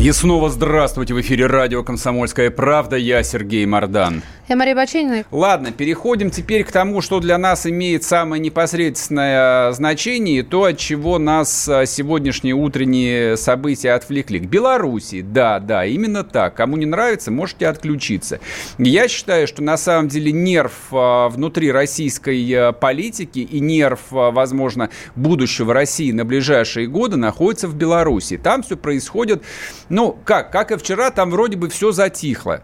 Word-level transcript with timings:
И 0.00 0.12
снова 0.12 0.48
здравствуйте 0.48 1.12
в 1.12 1.20
эфире 1.20 1.46
радио 1.46 1.82
«Комсомольская 1.82 2.52
правда». 2.52 2.94
Я 2.94 3.24
Сергей 3.24 3.66
Мордан. 3.66 4.22
Я 4.48 4.56
Мария 4.56 4.74
Баченина. 4.74 5.24
Ладно, 5.30 5.72
переходим 5.72 6.30
теперь 6.30 6.64
к 6.64 6.72
тому, 6.72 7.02
что 7.02 7.20
для 7.20 7.36
нас 7.36 7.66
имеет 7.66 8.02
самое 8.02 8.40
непосредственное 8.40 9.72
значение, 9.72 10.42
то, 10.42 10.64
от 10.64 10.78
чего 10.78 11.18
нас 11.18 11.68
а, 11.68 11.84
сегодняшние 11.84 12.54
утренние 12.54 13.36
события 13.36 13.90
отвлекли. 13.90 14.38
К 14.38 14.44
Беларуси, 14.44 15.20
да, 15.20 15.58
да, 15.58 15.84
именно 15.84 16.24
так. 16.24 16.54
Кому 16.54 16.78
не 16.78 16.86
нравится, 16.86 17.30
можете 17.30 17.66
отключиться. 17.66 18.40
Я 18.78 19.06
считаю, 19.08 19.46
что 19.46 19.62
на 19.62 19.76
самом 19.76 20.08
деле 20.08 20.32
нерв 20.32 20.72
а, 20.92 21.28
внутри 21.28 21.70
российской 21.70 22.50
а, 22.54 22.72
политики 22.72 23.40
и 23.40 23.60
нерв, 23.60 24.00
возможно, 24.10 24.88
будущего 25.14 25.74
России 25.74 26.10
на 26.10 26.24
ближайшие 26.24 26.86
годы 26.86 27.18
находится 27.18 27.68
в 27.68 27.74
Беларуси. 27.74 28.38
Там 28.38 28.62
все 28.62 28.78
происходит, 28.78 29.42
ну, 29.88 30.18
как, 30.24 30.50
как 30.52 30.72
и 30.72 30.76
вчера, 30.76 31.10
там 31.10 31.30
вроде 31.30 31.56
бы 31.56 31.68
все 31.68 31.92
затихло. 31.92 32.62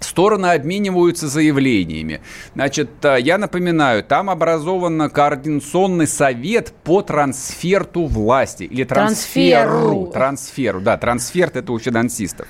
Стороны 0.00 0.46
обмениваются 0.46 1.28
заявлениями. 1.28 2.20
Значит, 2.54 2.90
э, 3.02 3.18
я 3.20 3.38
напоминаю, 3.38 4.02
там 4.02 4.30
образован 4.30 5.10
координационный 5.10 6.06
совет 6.06 6.72
по 6.84 7.02
трансферту 7.02 8.06
власти. 8.06 8.64
Или 8.64 8.84
трансферу. 8.84 9.70
Трансферу, 9.70 10.06
трансферу 10.12 10.80
да, 10.80 10.96
трансферт 10.96 11.56
это 11.56 11.72
у 11.72 11.78
финансистов. 11.78 12.46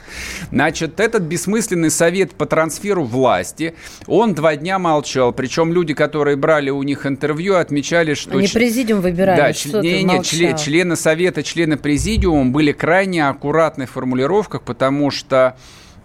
Значит, 0.50 1.00
этот 1.00 1.22
бессмысленный 1.22 1.90
совет 1.90 2.32
по 2.34 2.46
трансферу 2.46 3.04
власти, 3.04 3.74
он 4.06 4.34
два 4.34 4.56
дня 4.56 4.78
молчал. 4.78 5.32
Причем 5.32 5.72
люди, 5.72 5.94
которые 5.94 6.36
брали 6.36 6.70
у 6.70 6.82
них 6.82 7.06
интервью, 7.06 7.56
отмечали, 7.56 8.14
что... 8.14 8.38
Они 8.38 8.48
президиум 8.48 9.00
выбирали, 9.00 9.36
да, 9.36 9.52
что 9.52 9.80
не, 9.80 10.02
не, 10.02 10.22
член, 10.22 10.56
члены 10.56 10.96
совета, 10.96 11.42
члены 11.42 11.76
президиума 11.76 12.50
были 12.50 12.72
крайне 12.72 13.26
аккуратны 13.28 13.86
в 13.86 13.90
формулировках, 13.90 14.62
потому 14.62 15.10
что 15.10 15.56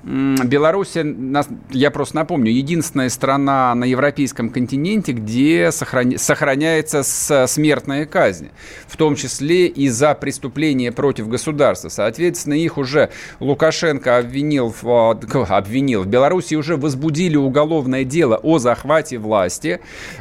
Беларусь, 0.05 0.93
я 1.71 1.89
просто 1.89 2.15
напомню, 2.17 2.51
единственная 2.51 3.09
страна 3.09 3.73
на 3.73 3.85
европейском 3.85 4.51
континенте, 4.51 5.13
где 5.13 5.71
сохраняется 5.71 7.01
смертная 7.47 8.05
казнь, 8.05 8.49
в 8.87 8.97
том 8.97 9.15
числе 9.15 9.65
и 9.65 9.89
за 9.89 10.13
преступления 10.13 10.91
против 10.91 11.27
государства. 11.27 11.89
Соответственно, 11.89 12.53
их 12.53 12.77
уже 12.77 13.09
Лукашенко 13.39 14.19
обвинил, 14.19 14.75
обвинил. 15.49 16.03
В 16.03 16.07
Беларуси 16.07 16.53
уже 16.53 16.77
возбудили 16.77 17.35
уголовное 17.35 18.03
дело 18.03 18.35
о 18.35 18.59
захвате 18.59 19.17
власти, 19.17 19.79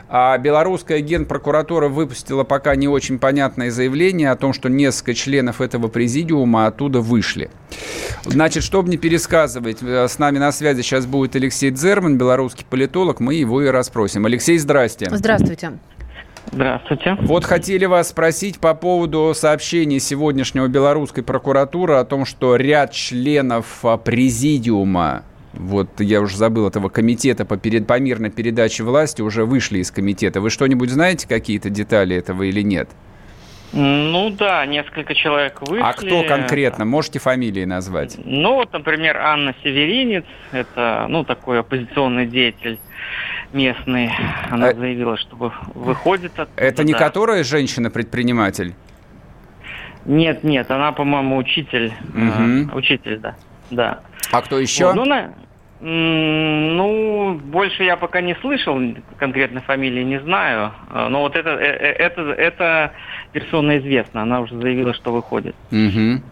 а 0.08 0.38
белорусская 0.38 1.00
генпрокуратура 1.00 1.88
выпустила 1.88 2.44
пока 2.44 2.74
не 2.74 2.88
очень 2.88 3.18
понятное 3.18 3.70
заявление 3.70 4.30
о 4.30 4.36
том, 4.36 4.54
что 4.54 4.70
несколько 4.70 5.12
членов 5.12 5.60
этого 5.60 5.88
президиума 5.88 6.68
оттуда 6.68 7.00
вышли. 7.00 7.50
Значит, 8.24 8.62
чтобы 8.62 8.88
не 8.88 8.96
пересказывать 8.96 9.73
быть, 9.82 9.88
э, 9.88 10.08
с 10.08 10.18
нами 10.18 10.38
на 10.38 10.52
связи 10.52 10.82
сейчас 10.82 11.06
будет 11.06 11.36
Алексей 11.36 11.70
Дзерман, 11.70 12.18
белорусский 12.18 12.64
политолог. 12.68 13.20
Мы 13.20 13.34
его 13.34 13.62
и 13.62 13.68
расспросим. 13.68 14.26
Алексей, 14.26 14.58
здрасте. 14.58 15.08
Здравствуйте. 15.10 15.72
Здравствуйте. 16.52 17.16
Вот 17.22 17.44
хотели 17.44 17.86
вас 17.86 18.10
спросить 18.10 18.58
по 18.58 18.74
поводу 18.74 19.32
сообщения 19.34 19.98
сегодняшнего 19.98 20.68
белорусской 20.68 21.24
прокуратуры 21.24 21.94
о 21.94 22.04
том, 22.04 22.24
что 22.26 22.56
ряд 22.56 22.92
членов 22.92 23.84
а, 23.84 23.96
президиума 23.96 25.24
вот 25.54 26.00
я 26.00 26.20
уже 26.20 26.36
забыл 26.36 26.68
этого 26.68 26.88
комитета 26.88 27.44
по, 27.44 27.56
перед, 27.56 27.86
по 27.86 27.98
мирной 27.98 28.30
передаче 28.30 28.82
власти 28.82 29.22
уже 29.22 29.44
вышли 29.44 29.78
из 29.78 29.90
комитета. 29.90 30.40
Вы 30.40 30.50
что-нибудь 30.50 30.90
знаете 30.90 31.28
какие-то 31.28 31.70
детали 31.70 32.16
этого 32.16 32.42
или 32.42 32.60
нет? 32.60 32.88
Ну 33.76 34.30
да, 34.30 34.64
несколько 34.66 35.14
человек 35.14 35.60
вышли. 35.62 35.82
А 35.82 35.92
кто 35.92 36.22
конкретно? 36.22 36.84
Можете 36.84 37.18
фамилии 37.18 37.64
назвать? 37.64 38.16
Ну 38.24 38.54
вот, 38.54 38.72
например, 38.72 39.16
Анна 39.16 39.54
Северинец, 39.62 40.24
это, 40.52 41.06
ну, 41.08 41.24
такой 41.24 41.60
оппозиционный 41.60 42.26
деятель 42.26 42.78
местный. 43.52 44.12
Она 44.50 44.68
а... 44.68 44.74
заявила, 44.74 45.16
что 45.16 45.52
выходит 45.74 46.38
оттуда. 46.38 46.62
Это 46.62 46.84
не 46.84 46.92
да. 46.92 46.98
которая 47.00 47.42
женщина-предприниматель? 47.42 48.74
Нет, 50.04 50.44
нет, 50.44 50.70
она, 50.70 50.92
по-моему, 50.92 51.36
учитель. 51.36 51.92
Угу. 52.14 52.72
Э, 52.72 52.76
учитель, 52.76 53.18
да. 53.18 53.34
да. 53.70 54.00
А 54.30 54.42
кто 54.42 54.58
еще? 54.58 54.86
Вот, 54.86 54.96
ну, 54.96 55.04
на... 55.04 55.32
Ну, 55.86 57.34
больше 57.44 57.84
я 57.84 57.98
пока 57.98 58.22
не 58.22 58.34
слышал, 58.36 58.80
конкретно 59.18 59.60
фамилии 59.60 60.02
не 60.02 60.18
знаю. 60.18 60.72
Э, 60.90 61.08
но 61.10 61.20
вот 61.20 61.36
это, 61.36 61.50
э, 61.50 61.66
это, 61.66 62.22
это 62.22 62.92
персона 63.32 63.76
известна, 63.76 64.22
она 64.22 64.40
уже 64.40 64.58
заявила, 64.58 64.94
что 64.94 65.12
выходит. 65.12 65.54
Угу. 65.70 66.22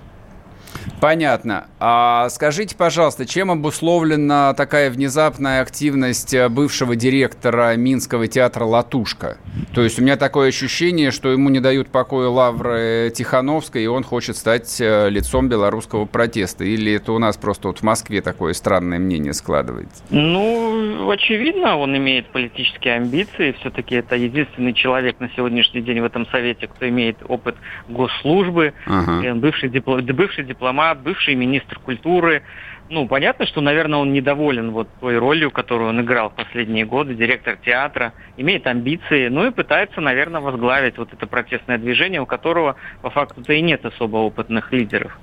Понятно. 1.01 1.67
А 1.81 2.29
скажите, 2.29 2.77
пожалуйста, 2.77 3.27
чем 3.27 3.51
обусловлена 3.51 4.55
такая 4.55 4.91
внезапная 4.91 5.63
активность 5.63 6.35
э, 6.35 6.49
бывшего 6.49 6.97
директора 6.97 7.75
Минского 7.77 8.27
театра 8.27 8.65
«Латушка»? 8.65 9.39
То 9.75 9.83
есть 9.83 9.99
у 9.99 10.03
меня 10.03 10.17
такое 10.17 10.49
ощущение, 10.49 11.11
что 11.11 11.31
ему 11.31 11.49
не 11.49 11.61
дают 11.61 11.89
покоя 11.89 12.29
Лавры 12.29 13.13
Тихановской, 13.15 13.85
и 13.85 13.87
он 13.87 14.05
хочет 14.05 14.37
стать 14.37 14.81
э, 14.81 15.09
лицом 15.09 15.49
белорусского 15.49 16.05
протеста. 16.05 16.65
Или 16.65 16.93
это 16.93 17.13
у 17.13 17.19
нас 17.19 17.37
просто 17.37 17.69
вот 17.69 17.79
в 17.79 17.83
Москве 17.83 18.21
такое 18.21 18.53
странное 18.53 18.99
мнение 18.99 19.33
складывается? 19.33 20.03
Ну, 20.11 21.11
очевидно, 21.11 21.77
он 21.77 21.97
имеет 21.97 22.27
политические 22.29 22.95
амбиции. 22.95 23.53
Все-таки 23.61 23.95
это 23.95 24.17
единственный 24.17 24.73
человек 24.73 25.21
на 25.21 25.31
сегодняшний 25.31 25.81
день 25.81 26.01
в 26.01 26.05
этом 26.05 26.27
совете, 26.29 26.67
кто 26.67 26.89
имеет 26.89 27.17
опыт 27.29 27.57
госслужбы, 27.89 28.75
ага. 28.87 29.35
бывший, 29.35 29.69
дипло, 29.69 29.99
бывший 29.99 30.45
дипломат 30.45 30.72
дипломат, 30.73 31.03
бывший 31.03 31.35
министр 31.35 31.79
культуры. 31.79 32.43
Ну, 32.89 33.07
понятно, 33.07 33.47
что, 33.47 33.61
наверное, 33.61 34.01
он 34.01 34.13
недоволен 34.13 34.71
вот 34.73 34.89
той 35.01 35.19
ролью, 35.19 35.51
которую 35.51 35.91
он 35.91 36.01
играл 36.03 36.29
в 36.29 36.35
последние 36.35 36.85
годы, 36.85 37.15
директор 37.15 37.57
театра, 37.57 38.13
имеет 38.37 38.67
амбиции, 38.67 39.29
ну 39.29 39.47
и 39.47 39.51
пытается, 39.51 40.01
наверное, 40.01 40.41
возглавить 40.41 40.99
вот 40.99 41.13
это 41.13 41.27
протестное 41.27 41.79
движение, 41.79 42.21
у 42.21 42.27
которого 42.27 42.77
по 43.01 43.09
факту-то 43.09 43.53
и 43.53 43.63
нет 43.63 43.87
особо 43.87 44.19
опытных 44.19 44.73
лидеров. 44.73 45.19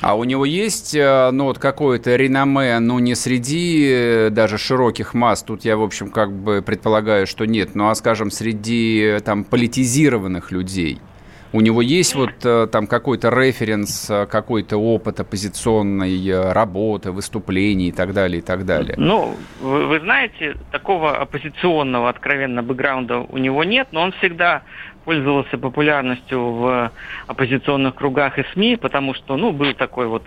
А 0.00 0.14
у 0.14 0.24
него 0.24 0.44
есть, 0.44 0.94
э, 0.94 1.30
ну, 1.32 1.44
вот 1.44 1.58
какое-то 1.58 2.16
реноме, 2.16 2.78
ну, 2.78 2.98
не 2.98 3.14
среди 3.14 3.90
э, 3.90 4.30
даже 4.30 4.58
широких 4.58 5.12
масс, 5.12 5.42
тут 5.42 5.64
я, 5.64 5.76
в 5.76 5.82
общем, 5.82 6.10
как 6.10 6.32
бы 6.32 6.62
предполагаю, 6.62 7.26
что 7.26 7.44
нет, 7.46 7.74
ну, 7.74 7.88
а, 7.88 7.94
скажем, 7.94 8.30
среди, 8.30 9.02
э, 9.02 9.20
там, 9.20 9.44
политизированных 9.44 10.52
людей– 10.52 10.98
у 11.56 11.60
него 11.62 11.80
есть 11.80 12.14
вот 12.14 12.44
э, 12.44 12.66
там 12.70 12.86
какой-то 12.86 13.30
референс, 13.30 14.10
э, 14.10 14.26
какой-то 14.26 14.76
опыт 14.76 15.20
оппозиционной 15.20 16.28
э, 16.28 16.52
работы, 16.52 17.12
выступлений 17.12 17.88
и 17.88 17.92
так 17.92 18.12
далее, 18.12 18.40
и 18.40 18.42
так 18.42 18.66
далее? 18.66 18.94
Ну, 18.98 19.34
вы, 19.62 19.86
вы 19.86 20.00
знаете, 20.00 20.56
такого 20.70 21.16
оппозиционного, 21.16 22.10
откровенно, 22.10 22.62
бэкграунда 22.62 23.20
у 23.20 23.38
него 23.38 23.64
нет, 23.64 23.88
но 23.92 24.02
он 24.02 24.12
всегда 24.12 24.62
пользовался 25.06 25.56
популярностью 25.56 26.52
в 26.52 26.90
оппозиционных 27.26 27.94
кругах 27.94 28.38
и 28.38 28.44
СМИ, 28.52 28.76
потому 28.76 29.14
что, 29.14 29.36
ну, 29.36 29.52
был 29.52 29.72
такой 29.72 30.08
вот 30.08 30.24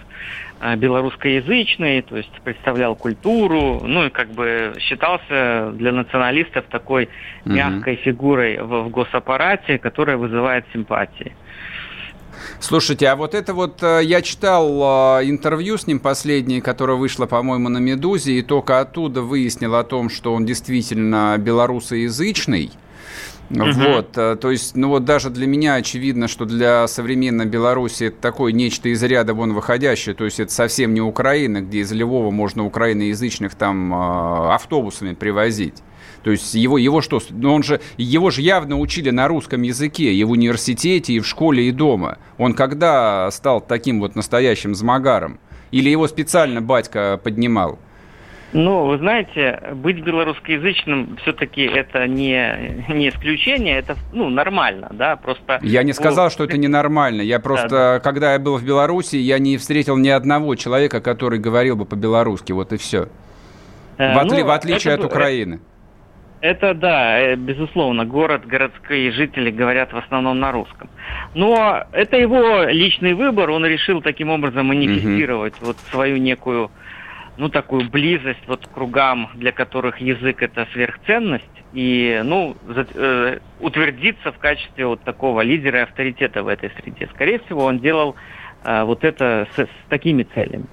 белорусскоязычный, 0.78 2.02
то 2.02 2.18
есть 2.18 2.32
представлял 2.44 2.96
культуру, 2.96 3.82
ну 3.84 4.06
и 4.06 4.10
как 4.10 4.30
бы 4.32 4.74
считался 4.80 5.72
для 5.74 5.92
националистов 5.92 6.66
такой 6.70 7.10
угу. 7.46 7.54
мягкой 7.54 7.96
фигурой 7.96 8.58
в, 8.58 8.84
в 8.84 8.90
госаппарате, 8.90 9.78
которая 9.78 10.18
вызывает 10.18 10.66
симпатии. 10.74 11.34
Слушайте, 12.60 13.08
а 13.08 13.16
вот 13.16 13.36
это 13.36 13.54
вот 13.54 13.82
э, 13.84 14.02
я 14.04 14.22
читал 14.22 15.20
э, 15.22 15.30
интервью 15.30 15.78
с 15.78 15.88
ним 15.88 16.00
последнее, 16.00 16.62
которое 16.62 16.98
вышло, 16.98 17.26
по-моему, 17.26 17.70
на 17.70 17.78
Медузе, 17.78 18.34
и 18.34 18.42
только 18.42 18.80
оттуда 18.80 19.22
выяснил 19.22 19.76
о 19.76 19.84
том, 19.84 20.10
что 20.10 20.34
он 20.34 20.46
действительно 20.46 21.38
белорусоязычный. 21.38 22.72
Угу. 23.50 23.72
Вот, 23.72 24.18
э, 24.18 24.36
то 24.40 24.52
есть, 24.52 24.76
ну 24.76 24.90
вот 24.90 25.06
даже 25.06 25.32
для 25.32 25.48
меня 25.48 25.76
очевидно, 25.76 26.28
что 26.28 26.46
для 26.46 26.88
современной 26.88 27.48
Беларуси 27.48 28.06
это 28.06 28.18
такое 28.22 28.52
нечто 28.52 28.90
из 28.90 29.02
ряда 29.02 29.34
вон 29.34 29.54
выходящее, 29.54 30.14
то 30.14 30.26
есть 30.26 30.40
это 30.40 30.52
совсем 30.52 30.94
не 30.94 31.02
Украина, 31.02 31.62
где 31.62 31.80
из 31.80 31.92
Львова 31.92 32.30
можно 32.30 32.64
украиноязычных 32.64 33.56
там 33.56 33.94
э, 33.94 34.54
автобусами 34.54 35.16
привозить. 35.16 35.76
То 36.24 36.32
есть 36.32 36.54
его, 36.54 36.78
его 36.78 37.02
что, 37.02 37.22
ну 37.30 37.54
он 37.54 37.64
же, 37.64 37.82
его 37.98 38.30
же 38.30 38.42
явно 38.42 38.78
учили 38.78 39.10
на 39.10 39.28
русском 39.28 39.62
языке 39.62 40.14
и 40.14 40.24
в 40.24 40.32
университете, 40.32 41.14
и 41.14 41.20
в 41.20 41.26
школе, 41.26 41.68
и 41.68 41.72
дома. 41.72 42.18
Он 42.38 42.54
когда 42.54 43.32
стал 43.32 43.62
таким 43.62 44.00
вот 44.00 44.16
настоящим 44.16 44.76
змагаром? 44.76 45.40
Или 45.72 45.90
его 45.90 46.08
специально 46.08 46.62
батька 46.62 47.20
поднимал? 47.24 47.80
Ну, 48.52 48.86
вы 48.86 48.98
знаете, 48.98 49.62
быть 49.76 50.04
белорусскоязычным 50.04 51.18
все-таки 51.22 51.62
это 51.62 52.08
не, 52.08 52.84
не 52.90 53.10
исключение, 53.10 53.78
это 53.78 53.96
ну, 54.12 54.30
нормально, 54.30 54.88
да, 54.92 55.16
просто... 55.18 55.60
Я 55.62 55.84
не 55.84 55.94
сказал, 55.94 56.32
что 56.32 56.46
это 56.46 56.58
ненормально. 56.58 57.22
Я 57.22 57.40
просто, 57.40 57.70
да, 57.70 57.94
да. 57.94 58.00
когда 58.00 58.34
я 58.34 58.40
был 58.40 58.58
в 58.58 58.64
Беларуси, 58.64 59.18
я 59.18 59.38
не 59.38 59.58
встретил 59.58 59.98
ни 59.98 60.10
одного 60.10 60.56
человека, 60.56 61.00
который 61.00 61.38
говорил 61.38 61.76
бы 61.76 61.86
по-белорусски, 61.86 62.52
вот 62.52 62.74
и 62.74 62.78
все. 62.78 63.10
Э, 64.00 64.16
в, 64.16 64.18
отли... 64.18 64.42
ну, 64.42 64.48
в 64.48 64.52
отличие 64.52 64.96
это, 64.96 65.06
от 65.06 65.12
Украины. 65.12 65.60
Это 66.42 66.74
да, 66.74 67.20
э, 67.20 67.36
безусловно, 67.36 68.06
город, 68.06 68.48
городские 68.48 69.12
жители 69.12 69.52
говорят 69.52 69.94
в 69.94 69.98
основном 69.98 70.40
на 70.40 70.52
русском. 70.52 70.90
Но 71.36 71.84
это 71.92 72.18
его 72.18 72.64
личный 72.64 73.14
выбор, 73.14 73.52
он 73.52 73.66
решил 73.66 74.02
таким 74.02 74.30
образом 74.30 74.68
манифестировать 74.68 75.54
угу. 75.58 75.68
вот 75.68 75.78
свою 75.92 76.18
некую 76.18 76.72
ну, 77.40 77.48
такую 77.48 77.90
близость 77.90 78.46
вот 78.48 78.68
к 78.68 78.72
кругам, 78.72 79.30
для 79.36 79.54
которых 79.54 80.00
язык 80.00 80.44
это 80.44 80.68
сверхценность, 80.74 81.46
и, 81.72 82.20
ну, 82.24 82.58
за, 82.68 82.86
э, 82.94 83.40
утвердиться 83.62 84.34
в 84.34 84.38
качестве 84.38 84.86
вот 84.86 85.02
такого 85.04 85.40
лидера 85.40 85.80
и 85.80 85.84
авторитета 85.84 86.44
в 86.44 86.50
этой 86.50 86.70
среде. 86.72 87.08
Скорее 87.14 87.40
всего, 87.40 87.64
он 87.64 87.80
делал 87.80 88.16
э, 88.66 88.84
вот 88.84 89.06
это 89.06 89.48
с, 89.56 89.62
с 89.62 89.70
такими 89.88 90.24
целями. 90.24 90.66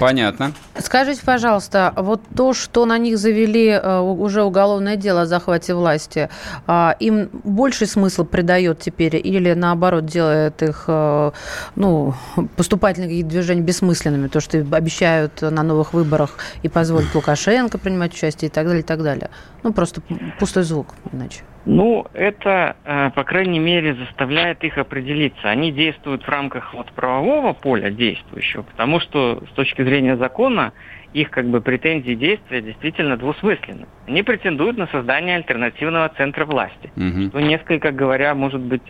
Понятно. 0.00 0.52
Скажите, 0.76 1.22
пожалуйста, 1.24 1.92
вот 1.96 2.20
то, 2.36 2.52
что 2.52 2.84
на 2.84 2.98
них 2.98 3.16
завели 3.16 3.68
э, 3.68 4.00
уже 4.00 4.42
уголовное 4.42 4.96
дело 4.96 5.22
о 5.22 5.26
захвате 5.26 5.72
власти, 5.74 6.28
а, 6.66 6.96
им 6.98 7.28
больший 7.44 7.86
смысл 7.86 8.24
придает 8.24 8.80
теперь 8.80 9.16
или 9.16 9.52
наоборот 9.52 10.06
делает 10.06 10.62
их 10.62 10.84
э, 10.88 11.30
ну, 11.76 12.14
поступательные 12.56 13.22
движения 13.22 13.62
бессмысленными, 13.62 14.26
то, 14.26 14.40
что 14.40 14.58
обещают 14.58 15.42
на 15.42 15.62
новых 15.62 15.94
выборах 15.94 16.38
и 16.64 16.68
позволят 16.68 17.14
Лукашенко 17.14 17.78
принимать 17.78 18.12
участие 18.12 18.48
и 18.48 18.52
так 18.52 18.66
далее, 18.66 18.82
и 18.82 18.86
так 18.86 19.02
далее. 19.02 19.30
Ну, 19.62 19.72
просто 19.72 20.02
пустой 20.38 20.64
звук, 20.64 20.88
иначе. 21.12 21.42
Ну, 21.66 22.06
это, 22.12 22.76
э, 22.84 23.10
по 23.14 23.24
крайней 23.24 23.58
мере, 23.58 23.94
заставляет 23.94 24.62
их 24.64 24.76
определиться. 24.76 25.48
Они 25.48 25.72
действуют 25.72 26.22
в 26.22 26.28
рамках 26.28 26.74
вот 26.74 26.92
правового 26.92 27.54
поля 27.54 27.90
действующего, 27.90 28.62
потому 28.62 29.00
что 29.00 29.42
с 29.50 29.54
точки 29.54 29.82
зрения 29.82 30.16
закона 30.16 30.63
их 31.12 31.30
как 31.30 31.46
бы 31.46 31.60
претензии 31.60 32.14
действия 32.14 32.60
действительно 32.60 33.16
двусмысленны. 33.16 33.86
Они 34.06 34.22
претендуют 34.22 34.76
на 34.76 34.86
создание 34.88 35.36
альтернативного 35.36 36.08
центра 36.16 36.44
власти, 36.44 36.90
угу. 36.96 37.28
что 37.28 37.40
несколько 37.40 37.92
говоря 37.92 38.34
может 38.34 38.60
быть 38.60 38.82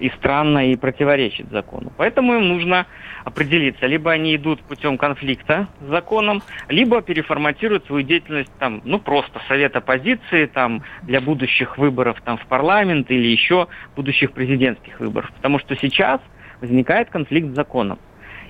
и 0.00 0.10
странно, 0.10 0.70
и 0.70 0.76
противоречит 0.76 1.50
закону. 1.50 1.92
Поэтому 1.96 2.34
им 2.34 2.48
нужно 2.48 2.86
определиться. 3.24 3.86
Либо 3.86 4.12
они 4.12 4.36
идут 4.36 4.60
путем 4.62 4.96
конфликта 4.96 5.68
с 5.80 5.86
законом, 5.88 6.42
либо 6.68 7.02
переформатируют 7.02 7.86
свою 7.86 8.04
деятельность 8.04 8.52
там, 8.58 8.80
ну, 8.84 8.98
просто 8.98 9.40
совет 9.48 9.76
оппозиции 9.76 10.46
там, 10.46 10.82
для 11.02 11.20
будущих 11.20 11.78
выборов 11.78 12.20
там, 12.24 12.38
в 12.38 12.46
парламент 12.46 13.10
или 13.10 13.26
еще 13.26 13.68
будущих 13.96 14.32
президентских 14.32 15.00
выборов. 15.00 15.30
Потому 15.36 15.58
что 15.58 15.76
сейчас 15.76 16.20
возникает 16.60 17.10
конфликт 17.10 17.48
с 17.48 17.54
законом. 17.54 17.98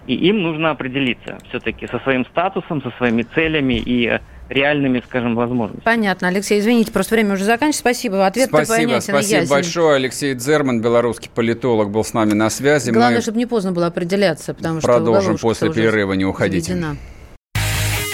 И 0.08 0.14
им 0.14 0.43
нужно 0.43 0.70
определиться 0.70 1.37
все-таки 1.50 1.87
со 1.87 1.99
своим 2.00 2.25
статусом, 2.26 2.82
со 2.82 2.90
своими 2.96 3.22
целями 3.34 3.75
и 3.75 4.19
реальными, 4.49 5.02
скажем, 5.06 5.34
возможностями. 5.34 5.84
Понятно. 5.84 6.28
Алексей, 6.28 6.58
извините, 6.58 6.90
просто 6.90 7.14
время 7.14 7.34
уже 7.34 7.44
заканчивается. 7.44 7.81
Спасибо. 7.81 8.26
Ответ 8.26 8.49
спасибо, 8.49 8.76
понятен 8.76 9.12
Спасибо 9.12 9.40
ясен. 9.43 9.50
большое. 9.50 9.96
Алексей 9.96 10.34
Дзерман, 10.34 10.81
белорусский 10.81 11.31
политолог, 11.34 11.90
был 11.90 12.02
с 12.02 12.14
нами 12.14 12.32
на 12.32 12.49
связи. 12.49 12.90
Главное, 12.90 13.16
Мы 13.16 13.22
чтобы 13.22 13.37
не 13.37 13.44
поздно 13.44 13.72
было 13.72 13.87
определяться, 13.88 14.55
потому 14.55 14.81
что 14.81 14.88
Продолжим 14.88 15.37
после 15.37 15.70
перерыва, 15.70 16.14
не 16.14 16.25
уходите. 16.25 16.72
Заведена. 16.72 16.96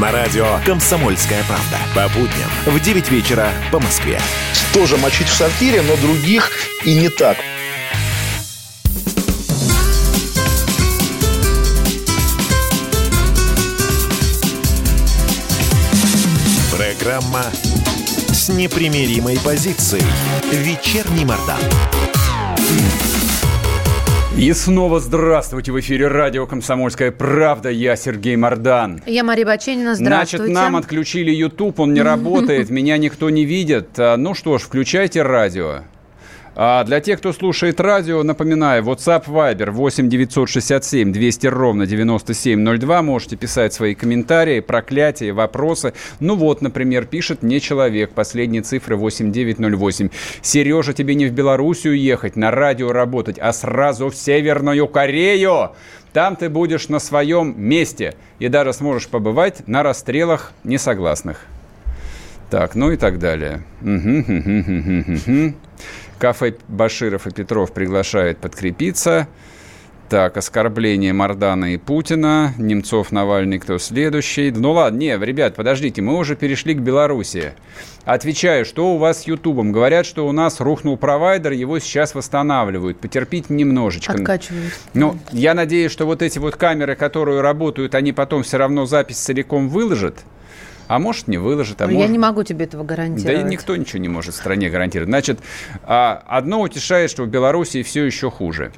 На 0.00 0.10
радио 0.10 0.58
«Комсомольская 0.64 1.44
правда». 1.44 1.78
По 1.94 2.08
будням 2.08 2.50
в 2.64 2.80
9 2.80 3.10
вечера 3.10 3.52
по 3.70 3.78
Москве. 3.78 4.18
Тоже 4.72 4.96
мочить 4.96 5.28
в 5.28 5.34
сортире, 5.34 5.82
но 5.82 5.96
других 5.96 6.50
и 6.84 6.94
не 6.94 7.10
так. 7.10 7.36
Программа 16.74 17.44
с 18.32 18.48
непримиримой 18.48 19.38
позицией. 19.40 20.06
Вечерний 20.50 21.26
Мордан. 21.26 21.60
И 24.38 24.50
снова 24.54 24.98
здравствуйте. 24.98 25.72
В 25.72 25.80
эфире 25.80 26.08
радио 26.08 26.46
«Комсомольская 26.46 27.12
правда». 27.12 27.68
Я 27.68 27.96
Сергей 27.96 28.34
Мордан. 28.36 29.02
Я 29.06 29.24
Мария 29.24 29.44
Баченина. 29.44 29.94
Здравствуйте. 29.94 30.46
Значит, 30.46 30.54
нам 30.54 30.76
отключили 30.76 31.30
YouTube, 31.30 31.78
он 31.80 31.92
не 31.92 32.00
работает, 32.00 32.70
меня 32.70 32.96
никто 32.96 33.28
не 33.28 33.44
видит. 33.44 33.90
А, 33.98 34.16
ну 34.16 34.32
что 34.32 34.56
ж, 34.56 34.62
включайте 34.62 35.20
радио. 35.22 35.82
А 36.54 36.84
для 36.84 37.00
тех, 37.00 37.18
кто 37.18 37.32
слушает 37.32 37.80
радио, 37.80 38.22
напоминаю, 38.22 38.82
WhatsApp 38.82 39.24
Viber 39.26 39.70
8 39.70 40.10
967 40.10 41.10
200 41.12 41.46
ровно 41.46 41.86
9702. 41.86 43.02
Можете 43.02 43.36
писать 43.36 43.72
свои 43.72 43.94
комментарии, 43.94 44.60
проклятия, 44.60 45.32
вопросы. 45.32 45.94
Ну 46.20 46.36
вот, 46.36 46.60
например, 46.60 47.06
пишет 47.06 47.42
мне 47.42 47.58
человек, 47.58 48.10
последние 48.12 48.60
цифры 48.62 48.96
8908. 48.96 50.10
Сережа, 50.42 50.92
тебе 50.92 51.14
не 51.14 51.26
в 51.26 51.32
Белоруссию 51.32 51.98
ехать, 51.98 52.36
на 52.36 52.50
радио 52.50 52.92
работать, 52.92 53.38
а 53.38 53.52
сразу 53.54 54.10
в 54.10 54.14
Северную 54.14 54.86
Корею. 54.88 55.70
Там 56.12 56.36
ты 56.36 56.50
будешь 56.50 56.90
на 56.90 56.98
своем 56.98 57.54
месте 57.56 58.14
и 58.38 58.48
даже 58.48 58.74
сможешь 58.74 59.08
побывать 59.08 59.66
на 59.66 59.82
расстрелах 59.82 60.52
несогласных. 60.64 61.46
Так, 62.50 62.74
ну 62.74 62.90
и 62.90 62.98
так 62.98 63.18
далее. 63.18 63.62
Кафе 66.22 66.54
Баширов 66.68 67.26
и 67.26 67.32
Петров 67.32 67.72
приглашает 67.72 68.38
подкрепиться. 68.38 69.26
Так, 70.08 70.36
оскорбление 70.36 71.12
Мардана 71.12 71.74
и 71.74 71.78
Путина. 71.78 72.54
Немцов, 72.58 73.10
Навальный, 73.10 73.58
кто 73.58 73.76
следующий? 73.78 74.52
Ну 74.52 74.70
ладно, 74.70 74.98
не, 74.98 75.18
ребят, 75.18 75.56
подождите, 75.56 76.00
мы 76.00 76.16
уже 76.16 76.36
перешли 76.36 76.74
к 76.74 76.78
Беларуси. 76.78 77.54
Отвечаю, 78.04 78.64
что 78.64 78.94
у 78.94 78.98
вас 78.98 79.22
с 79.22 79.26
Ютубом? 79.26 79.72
Говорят, 79.72 80.06
что 80.06 80.28
у 80.28 80.30
нас 80.30 80.60
рухнул 80.60 80.96
провайдер, 80.96 81.50
его 81.50 81.80
сейчас 81.80 82.14
восстанавливают. 82.14 83.00
Потерпите 83.00 83.52
немножечко. 83.52 84.12
Откачивают. 84.12 84.74
Ну, 84.94 85.18
я 85.32 85.54
надеюсь, 85.54 85.90
что 85.90 86.06
вот 86.06 86.22
эти 86.22 86.38
вот 86.38 86.54
камеры, 86.54 86.94
которые 86.94 87.40
работают, 87.40 87.96
они 87.96 88.12
потом 88.12 88.44
все 88.44 88.58
равно 88.58 88.86
запись 88.86 89.16
целиком 89.16 89.68
выложат. 89.68 90.22
А 90.92 90.98
может, 90.98 91.26
не 91.26 91.38
выложит. 91.38 91.80
А 91.80 91.86
Ой, 91.86 91.94
может... 91.94 92.06
Я 92.06 92.12
не 92.12 92.18
могу 92.18 92.42
тебе 92.42 92.66
этого 92.66 92.84
гарантировать. 92.84 93.24
Да 93.24 93.32
и 93.32 93.50
никто 93.50 93.74
ничего 93.76 93.98
не 93.98 94.08
может 94.08 94.34
в 94.34 94.36
стране 94.36 94.68
гарантировать. 94.68 95.08
Значит, 95.08 95.40
а, 95.84 96.22
одно 96.26 96.60
утешает, 96.60 97.10
что 97.10 97.22
в 97.22 97.28
Беларуси 97.28 97.82
все 97.82 98.04
еще 98.04 98.30
хуже. 98.30 98.72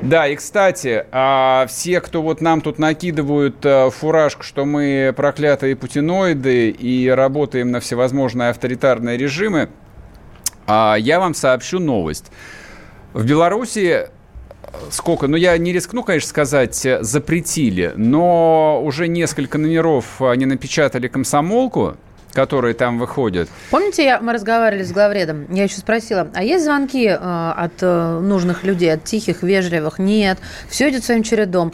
Да, 0.00 0.26
и, 0.26 0.36
кстати, 0.36 1.04
а, 1.12 1.66
все, 1.68 2.00
кто 2.00 2.22
вот 2.22 2.40
нам 2.40 2.62
тут 2.62 2.78
накидывают 2.78 3.66
э, 3.66 3.90
фуражку, 3.90 4.44
что 4.44 4.64
мы 4.64 5.12
проклятые 5.14 5.76
путиноиды 5.76 6.70
и 6.70 7.06
работаем 7.06 7.70
на 7.70 7.80
всевозможные 7.80 8.48
авторитарные 8.48 9.18
режимы, 9.18 9.68
а, 10.66 10.96
я 10.98 11.20
вам 11.20 11.34
сообщу 11.34 11.80
новость. 11.80 12.32
В 13.12 13.26
Беларуси 13.26 14.08
сколько, 14.90 15.26
ну 15.26 15.36
я 15.36 15.56
не 15.58 15.72
рискну, 15.72 16.02
конечно, 16.02 16.28
сказать, 16.28 16.84
э, 16.86 17.02
запретили, 17.02 17.92
но 17.96 18.80
уже 18.84 19.08
несколько 19.08 19.58
номеров 19.58 20.20
они 20.22 20.46
напечатали 20.46 21.08
комсомолку, 21.08 21.96
которые 22.32 22.74
там 22.74 22.98
выходят. 22.98 23.48
Помните, 23.70 24.04
я, 24.04 24.20
мы 24.20 24.32
разговаривали 24.32 24.84
с 24.84 24.92
главредом, 24.92 25.52
я 25.52 25.64
еще 25.64 25.78
спросила, 25.78 26.28
а 26.34 26.42
есть 26.42 26.64
звонки 26.64 27.06
э, 27.06 27.14
от 27.14 27.74
э, 27.80 28.20
нужных 28.20 28.64
людей, 28.64 28.92
от 28.92 29.04
тихих, 29.04 29.42
вежливых? 29.42 29.98
Нет, 29.98 30.38
все 30.68 30.90
идет 30.90 31.04
своим 31.04 31.22
чередом. 31.22 31.72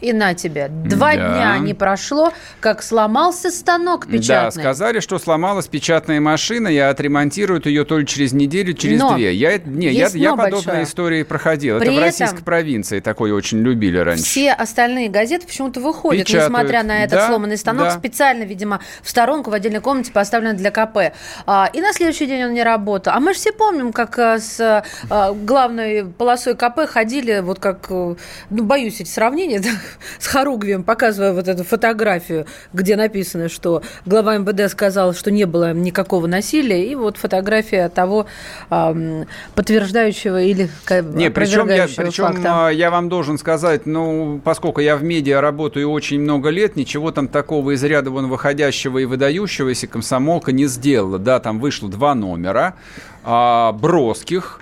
И 0.00 0.12
на 0.12 0.34
тебе. 0.34 0.68
Два 0.68 1.14
да. 1.14 1.28
дня 1.28 1.58
не 1.58 1.72
прошло, 1.72 2.32
как 2.60 2.82
сломался 2.82 3.50
станок 3.50 4.06
печатный. 4.06 4.62
Да, 4.62 4.70
сказали, 4.70 5.00
что 5.00 5.18
сломалась 5.18 5.66
печатная 5.66 6.20
машина, 6.20 6.68
и 6.68 6.76
отремонтируют 6.78 7.66
ее 7.66 7.84
только 7.84 8.06
через 8.06 8.32
неделю, 8.32 8.74
через 8.74 9.00
но 9.00 9.14
две. 9.14 9.34
Я, 9.34 9.58
не, 9.58 9.88
я, 9.88 10.08
я 10.12 10.36
подобные 10.36 10.84
истории 10.84 11.22
проходил. 11.22 11.78
При 11.78 11.88
Это 11.88 11.96
в 11.96 12.02
российской 12.02 12.42
провинции 12.42 13.00
такое 13.00 13.32
очень 13.32 13.60
любили 13.60 13.98
раньше. 13.98 14.24
Все 14.24 14.52
остальные 14.52 15.08
газеты 15.08 15.46
почему-то 15.46 15.80
выходят, 15.80 16.26
Печатают. 16.26 16.52
несмотря 16.52 16.82
на 16.82 17.04
этот 17.04 17.18
да, 17.20 17.28
сломанный 17.28 17.56
станок, 17.56 17.84
да. 17.84 17.90
специально, 17.92 18.42
видимо, 18.42 18.80
в 19.02 19.08
сторонку, 19.08 19.50
в 19.50 19.54
отдельной 19.54 19.80
комнате 19.80 20.12
поставлен 20.12 20.56
для 20.56 20.70
КП. 20.70 21.14
А, 21.46 21.70
и 21.72 21.80
на 21.80 21.92
следующий 21.92 22.26
день 22.26 22.44
он 22.44 22.52
не 22.52 22.62
работал. 22.62 23.14
А 23.14 23.20
мы 23.20 23.32
же 23.32 23.38
все 23.38 23.52
помним, 23.52 23.92
как 23.92 24.18
а, 24.18 24.38
с 24.38 24.84
а, 25.08 25.32
главной 25.32 26.04
полосой 26.04 26.56
КП 26.56 26.80
ходили, 26.86 27.40
вот 27.40 27.58
как, 27.58 27.88
ну, 27.88 28.16
боюсь 28.50 29.00
эти 29.00 29.08
сравнения, 29.08 29.60
да, 29.64 29.70
с 30.18 30.26
Харугвием, 30.26 30.82
показывая 30.82 31.32
вот 31.32 31.48
эту 31.48 31.64
фотографию, 31.64 32.46
где 32.72 32.96
написано, 32.96 33.48
что 33.48 33.82
глава 34.06 34.36
МВД 34.38 34.70
сказал, 34.70 35.14
что 35.14 35.30
не 35.30 35.44
было 35.44 35.72
никакого 35.72 36.26
насилия, 36.26 36.90
и 36.90 36.94
вот 36.94 37.16
фотография 37.16 37.88
того 37.88 38.26
э, 38.70 39.24
подтверждающего 39.54 40.42
или 40.42 40.70
не, 41.14 41.30
причем 41.30 41.68
я, 41.68 41.86
причем 41.86 42.24
факта. 42.24 42.66
А, 42.66 42.70
я 42.70 42.90
вам 42.90 43.08
должен 43.08 43.38
сказать, 43.38 43.86
ну, 43.86 44.40
поскольку 44.44 44.80
я 44.80 44.96
в 44.96 45.02
медиа 45.02 45.40
работаю 45.40 45.90
очень 45.90 46.20
много 46.20 46.50
лет, 46.50 46.76
ничего 46.76 47.10
там 47.10 47.28
такого 47.28 47.72
из 47.72 47.82
ряда 47.82 48.10
вон 48.10 48.28
выходящего 48.28 48.98
и 48.98 49.04
выдающегося 49.04 49.86
комсомолка 49.86 50.52
не 50.52 50.66
сделала. 50.66 51.18
Да, 51.18 51.40
там 51.40 51.60
вышло 51.60 51.88
два 51.88 52.14
номера, 52.14 52.74
а, 53.22 53.72
броских, 53.72 54.60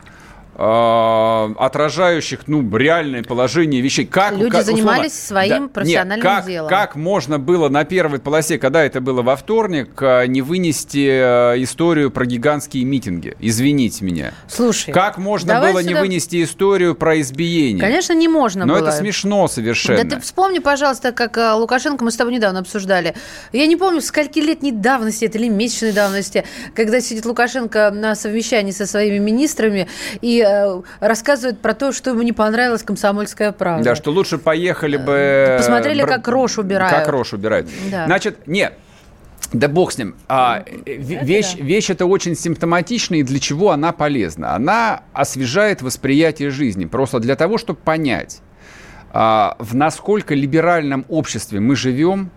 отражающих 0.54 2.40
ну, 2.46 2.76
реальное 2.76 3.22
положение 3.22 3.80
вещей. 3.80 4.04
Как, 4.04 4.32
Люди 4.32 4.50
как, 4.50 4.66
занимались 4.66 5.12
условно, 5.12 5.48
своим 5.48 5.62
да, 5.62 5.68
профессиональным 5.68 6.16
нет, 6.16 6.36
как, 6.36 6.46
делом. 6.46 6.68
Как 6.68 6.96
можно 6.96 7.38
было 7.38 7.68
на 7.70 7.84
первой 7.84 8.18
полосе, 8.18 8.58
когда 8.58 8.84
это 8.84 9.00
было 9.00 9.22
во 9.22 9.36
вторник, 9.36 9.90
а, 10.00 10.26
не 10.26 10.42
вынести 10.42 11.08
а, 11.10 11.54
историю 11.62 12.10
про 12.10 12.26
гигантские 12.26 12.84
митинги? 12.84 13.34
Извините 13.40 14.04
меня. 14.04 14.34
Слушай, 14.46 14.92
как 14.92 15.16
можно 15.16 15.58
было 15.58 15.80
сюда... 15.80 15.82
не 15.82 15.94
вынести 15.94 16.42
историю 16.44 16.94
про 16.94 17.18
избиение? 17.20 17.80
Конечно, 17.80 18.12
не 18.12 18.28
можно 18.28 18.66
Но 18.66 18.74
было. 18.74 18.88
это 18.88 18.96
смешно 18.96 19.48
совершенно. 19.48 20.04
Да 20.04 20.16
ты 20.16 20.20
вспомни, 20.20 20.58
пожалуйста, 20.58 21.12
как 21.12 21.38
Лукашенко, 21.58 22.04
мы 22.04 22.10
с 22.10 22.16
тобой 22.16 22.34
недавно 22.34 22.60
обсуждали. 22.60 23.14
Я 23.52 23.66
не 23.66 23.76
помню, 23.76 24.02
скольки 24.02 24.38
летней 24.38 24.72
давности 24.72 25.24
это 25.24 25.38
или 25.38 25.48
месячной 25.48 25.92
давности, 25.92 26.44
когда 26.74 27.00
сидит 27.00 27.24
Лукашенко 27.24 27.90
на 27.90 28.14
совещании 28.14 28.72
со 28.72 28.86
своими 28.86 29.18
министрами 29.18 29.88
и 30.20 30.41
Э, 30.42 30.82
рассказывает 31.00 31.60
про 31.60 31.74
то, 31.74 31.92
что 31.92 32.10
ему 32.10 32.22
не 32.22 32.32
понравилась 32.32 32.82
комсомольская 32.82 33.52
правда. 33.52 33.84
Да, 33.84 33.94
что 33.94 34.10
лучше 34.10 34.38
поехали 34.38 34.96
бы... 34.96 35.12
Э, 35.12 35.56
посмотрели, 35.58 36.02
как 36.02 36.26
рожь 36.28 36.58
убирают. 36.58 36.96
Как 36.96 37.08
рожь 37.08 37.32
убирают. 37.32 37.68
Да. 37.90 38.06
Значит, 38.06 38.46
нет, 38.46 38.74
да 39.52 39.68
бог 39.68 39.92
с 39.92 39.98
ним. 39.98 40.14
А, 40.28 40.64
э, 40.64 40.94
вещь, 40.94 41.54
да. 41.56 41.64
вещь 41.64 41.90
это 41.90 42.06
очень 42.06 42.34
симптоматичная, 42.34 43.20
и 43.20 43.22
для 43.22 43.38
чего 43.38 43.70
она 43.70 43.92
полезна? 43.92 44.54
Она 44.54 45.02
освежает 45.12 45.82
восприятие 45.82 46.50
жизни, 46.50 46.86
просто 46.86 47.20
для 47.20 47.36
того, 47.36 47.58
чтобы 47.58 47.78
понять, 47.78 48.40
а, 49.12 49.56
в 49.58 49.74
насколько 49.74 50.34
либеральном 50.34 51.04
обществе 51.08 51.60
мы 51.60 51.76
живем, 51.76 52.30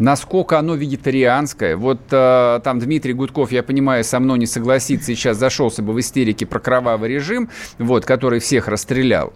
насколько 0.00 0.58
оно 0.58 0.74
вегетарианское. 0.74 1.76
Вот 1.76 2.00
э, 2.10 2.60
там 2.64 2.78
Дмитрий 2.80 3.12
Гудков, 3.12 3.52
я 3.52 3.62
понимаю, 3.62 4.02
со 4.02 4.18
мной 4.18 4.38
не 4.38 4.46
согласится, 4.46 5.14
сейчас 5.14 5.36
зашелся 5.36 5.82
бы 5.82 5.92
в 5.92 6.00
истерике 6.00 6.46
про 6.46 6.58
кровавый 6.58 7.10
режим, 7.10 7.50
вот, 7.78 8.04
который 8.06 8.40
всех 8.40 8.66
расстрелял. 8.66 9.32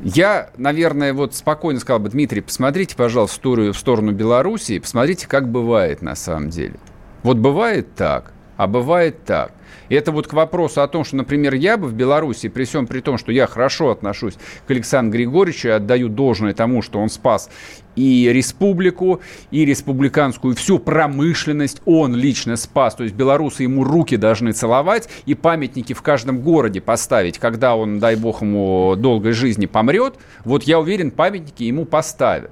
Я, 0.00 0.50
наверное, 0.56 1.14
вот 1.14 1.36
спокойно 1.36 1.78
сказал 1.78 2.00
бы, 2.00 2.08
Дмитрий, 2.08 2.40
посмотрите, 2.40 2.96
пожалуйста, 2.96 3.34
в 3.34 3.36
сторону, 3.36 3.72
в 3.72 3.78
сторону 3.78 4.12
Белоруссии, 4.12 4.80
посмотрите, 4.80 5.28
как 5.28 5.48
бывает 5.48 6.02
на 6.02 6.16
самом 6.16 6.50
деле. 6.50 6.74
Вот 7.22 7.36
бывает 7.36 7.94
так, 7.94 8.32
а 8.56 8.66
бывает 8.66 9.24
так. 9.24 9.52
И 9.88 9.94
это 9.94 10.12
вот 10.12 10.26
к 10.26 10.32
вопросу 10.32 10.82
о 10.82 10.88
том, 10.88 11.04
что, 11.04 11.16
например, 11.16 11.54
я 11.54 11.76
бы 11.76 11.88
в 11.88 11.94
Беларуси, 11.94 12.48
при 12.48 12.64
всем 12.64 12.86
при 12.86 13.00
том, 13.00 13.18
что 13.18 13.32
я 13.32 13.46
хорошо 13.46 13.90
отношусь 13.90 14.34
к 14.66 14.70
Александру 14.70 15.12
Григорьевичу 15.12 15.72
отдаю 15.72 16.08
должное 16.08 16.54
тому, 16.54 16.82
что 16.82 16.98
он 17.00 17.08
спас 17.08 17.50
и 17.96 18.30
республику, 18.32 19.20
и 19.50 19.64
республиканскую 19.64 20.54
всю 20.54 20.78
промышленность 20.78 21.82
он 21.84 22.14
лично 22.14 22.56
спас. 22.56 22.94
То 22.94 23.04
есть 23.04 23.14
белорусы 23.14 23.64
ему 23.64 23.84
руки 23.84 24.16
должны 24.16 24.52
целовать 24.52 25.08
и 25.26 25.34
памятники 25.34 25.92
в 25.92 26.02
каждом 26.02 26.40
городе 26.40 26.80
поставить, 26.80 27.38
когда 27.38 27.76
он, 27.76 27.98
дай 27.98 28.16
бог 28.16 28.42
ему, 28.42 28.94
долгой 28.96 29.32
жизни 29.32 29.66
помрет. 29.66 30.14
Вот 30.44 30.64
я 30.64 30.80
уверен, 30.80 31.10
памятники 31.10 31.64
ему 31.64 31.84
поставят. 31.84 32.50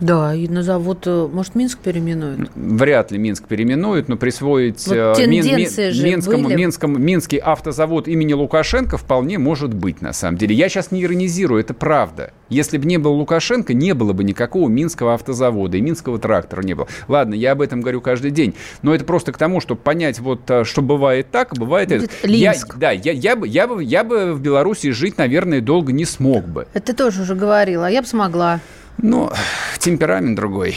Да, 0.00 0.34
и 0.34 0.48
на 0.48 0.62
завод, 0.62 1.06
э, 1.06 1.28
может, 1.32 1.54
Минск 1.54 1.78
переименуют? 1.78 2.50
Вряд 2.54 3.12
ли 3.12 3.18
Минск 3.18 3.46
переименуют, 3.46 4.08
но 4.08 4.16
присвоить 4.16 4.86
вот 4.86 5.18
э, 5.18 5.26
Мин, 5.26 5.44
Мин, 5.44 5.56
Минскому, 5.56 6.44
были. 6.44 6.56
Минскому, 6.56 6.98
Минский 6.98 7.38
автозавод 7.38 8.08
имени 8.08 8.32
Лукашенко 8.32 8.96
вполне 8.96 9.38
может 9.38 9.74
быть, 9.74 10.00
на 10.00 10.12
самом 10.12 10.38
деле. 10.38 10.54
Я 10.54 10.68
сейчас 10.68 10.90
не 10.90 11.02
иронизирую, 11.02 11.60
это 11.60 11.74
правда. 11.74 12.32
Если 12.48 12.78
бы 12.78 12.86
не 12.86 12.98
был 12.98 13.12
Лукашенко, 13.14 13.74
не 13.74 13.94
было 13.94 14.12
бы 14.12 14.24
никакого 14.24 14.68
Минского 14.68 15.14
автозавода 15.14 15.76
и 15.76 15.80
Минского 15.80 16.18
трактора 16.18 16.62
не 16.62 16.74
было. 16.74 16.88
Ладно, 17.08 17.34
я 17.34 17.52
об 17.52 17.62
этом 17.62 17.80
говорю 17.80 18.00
каждый 18.00 18.30
день, 18.30 18.54
но 18.82 18.94
это 18.94 19.04
просто 19.04 19.32
к 19.32 19.38
тому, 19.38 19.60
чтобы 19.60 19.80
понять, 19.80 20.18
вот, 20.20 20.50
э, 20.50 20.64
что 20.64 20.82
бывает 20.82 21.30
так, 21.30 21.56
бывает 21.56 21.88
Будет 21.88 22.10
это. 22.18 22.26
Линск. 22.26 22.74
Я, 22.74 22.80
да, 22.80 22.90
я, 22.90 23.12
я, 23.12 23.36
бы, 23.36 23.46
я, 23.46 23.66
бы, 23.66 23.82
я 23.84 24.04
бы 24.04 24.32
в 24.32 24.40
Беларуси 24.40 24.90
жить, 24.90 25.18
наверное, 25.18 25.60
долго 25.60 25.92
не 25.92 26.04
смог 26.04 26.44
бы. 26.44 26.66
Это 26.74 26.86
ты 26.86 26.92
тоже 26.94 27.22
уже 27.22 27.34
говорила, 27.34 27.86
а 27.86 27.90
я 27.90 28.02
бы 28.02 28.08
смогла. 28.08 28.60
Ну, 28.98 29.30
темперамент 29.78 30.36
другой. 30.36 30.76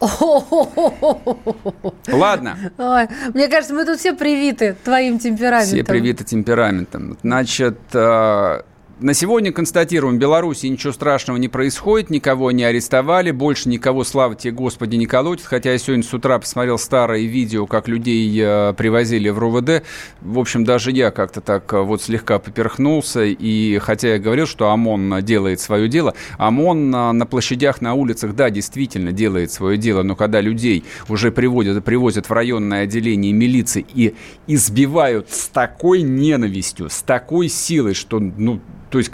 Ладно. 2.08 2.58
Ой, 2.76 3.08
мне 3.34 3.48
кажется, 3.48 3.74
мы 3.74 3.84
тут 3.84 4.00
все 4.00 4.14
привиты 4.14 4.74
твоим 4.82 5.20
темпераментом. 5.20 5.76
Все 5.76 5.84
привиты 5.84 6.24
темпераментом. 6.24 7.18
Значит, 7.22 7.78
э, 7.92 8.62
на 9.02 9.14
сегодня 9.14 9.52
констатируем, 9.52 10.16
в 10.16 10.18
Беларуси 10.18 10.66
ничего 10.66 10.92
страшного 10.92 11.36
не 11.36 11.48
происходит, 11.48 12.10
никого 12.10 12.50
не 12.52 12.62
арестовали, 12.62 13.32
больше 13.32 13.68
никого, 13.68 14.04
слава 14.04 14.36
тебе, 14.36 14.52
Господи, 14.52 14.96
не 14.96 15.06
колотит. 15.06 15.44
Хотя 15.44 15.72
я 15.72 15.78
сегодня 15.78 16.04
с 16.04 16.14
утра 16.14 16.38
посмотрел 16.38 16.78
старое 16.78 17.22
видео, 17.22 17.66
как 17.66 17.88
людей 17.88 18.32
э, 18.40 18.74
привозили 18.74 19.28
в 19.28 19.38
РУВД. 19.38 19.82
В 20.20 20.38
общем, 20.38 20.64
даже 20.64 20.92
я 20.92 21.10
как-то 21.10 21.40
так 21.40 21.72
э, 21.72 21.80
вот 21.80 22.02
слегка 22.02 22.38
поперхнулся. 22.38 23.24
И 23.24 23.78
хотя 23.78 24.14
я 24.14 24.18
говорил, 24.18 24.46
что 24.46 24.70
ОМОН 24.70 25.22
делает 25.22 25.60
свое 25.60 25.88
дело, 25.88 26.14
ОМОН 26.38 26.94
э, 26.94 27.12
на 27.12 27.26
площадях, 27.26 27.80
на 27.80 27.94
улицах, 27.94 28.34
да, 28.34 28.50
действительно 28.50 29.12
делает 29.12 29.50
свое 29.50 29.76
дело. 29.76 30.02
Но 30.02 30.14
когда 30.14 30.40
людей 30.40 30.84
уже 31.08 31.32
приводят, 31.32 31.84
привозят 31.84 32.28
в 32.28 32.32
районное 32.32 32.84
отделение 32.84 33.32
милиции 33.32 33.84
и 33.94 34.14
избивают 34.46 35.30
с 35.30 35.48
такой 35.48 36.02
ненавистью, 36.02 36.88
с 36.88 37.02
такой 37.02 37.48
силой, 37.48 37.94
что, 37.94 38.20
ну, 38.20 38.60
то 38.92 38.98
есть 38.98 39.10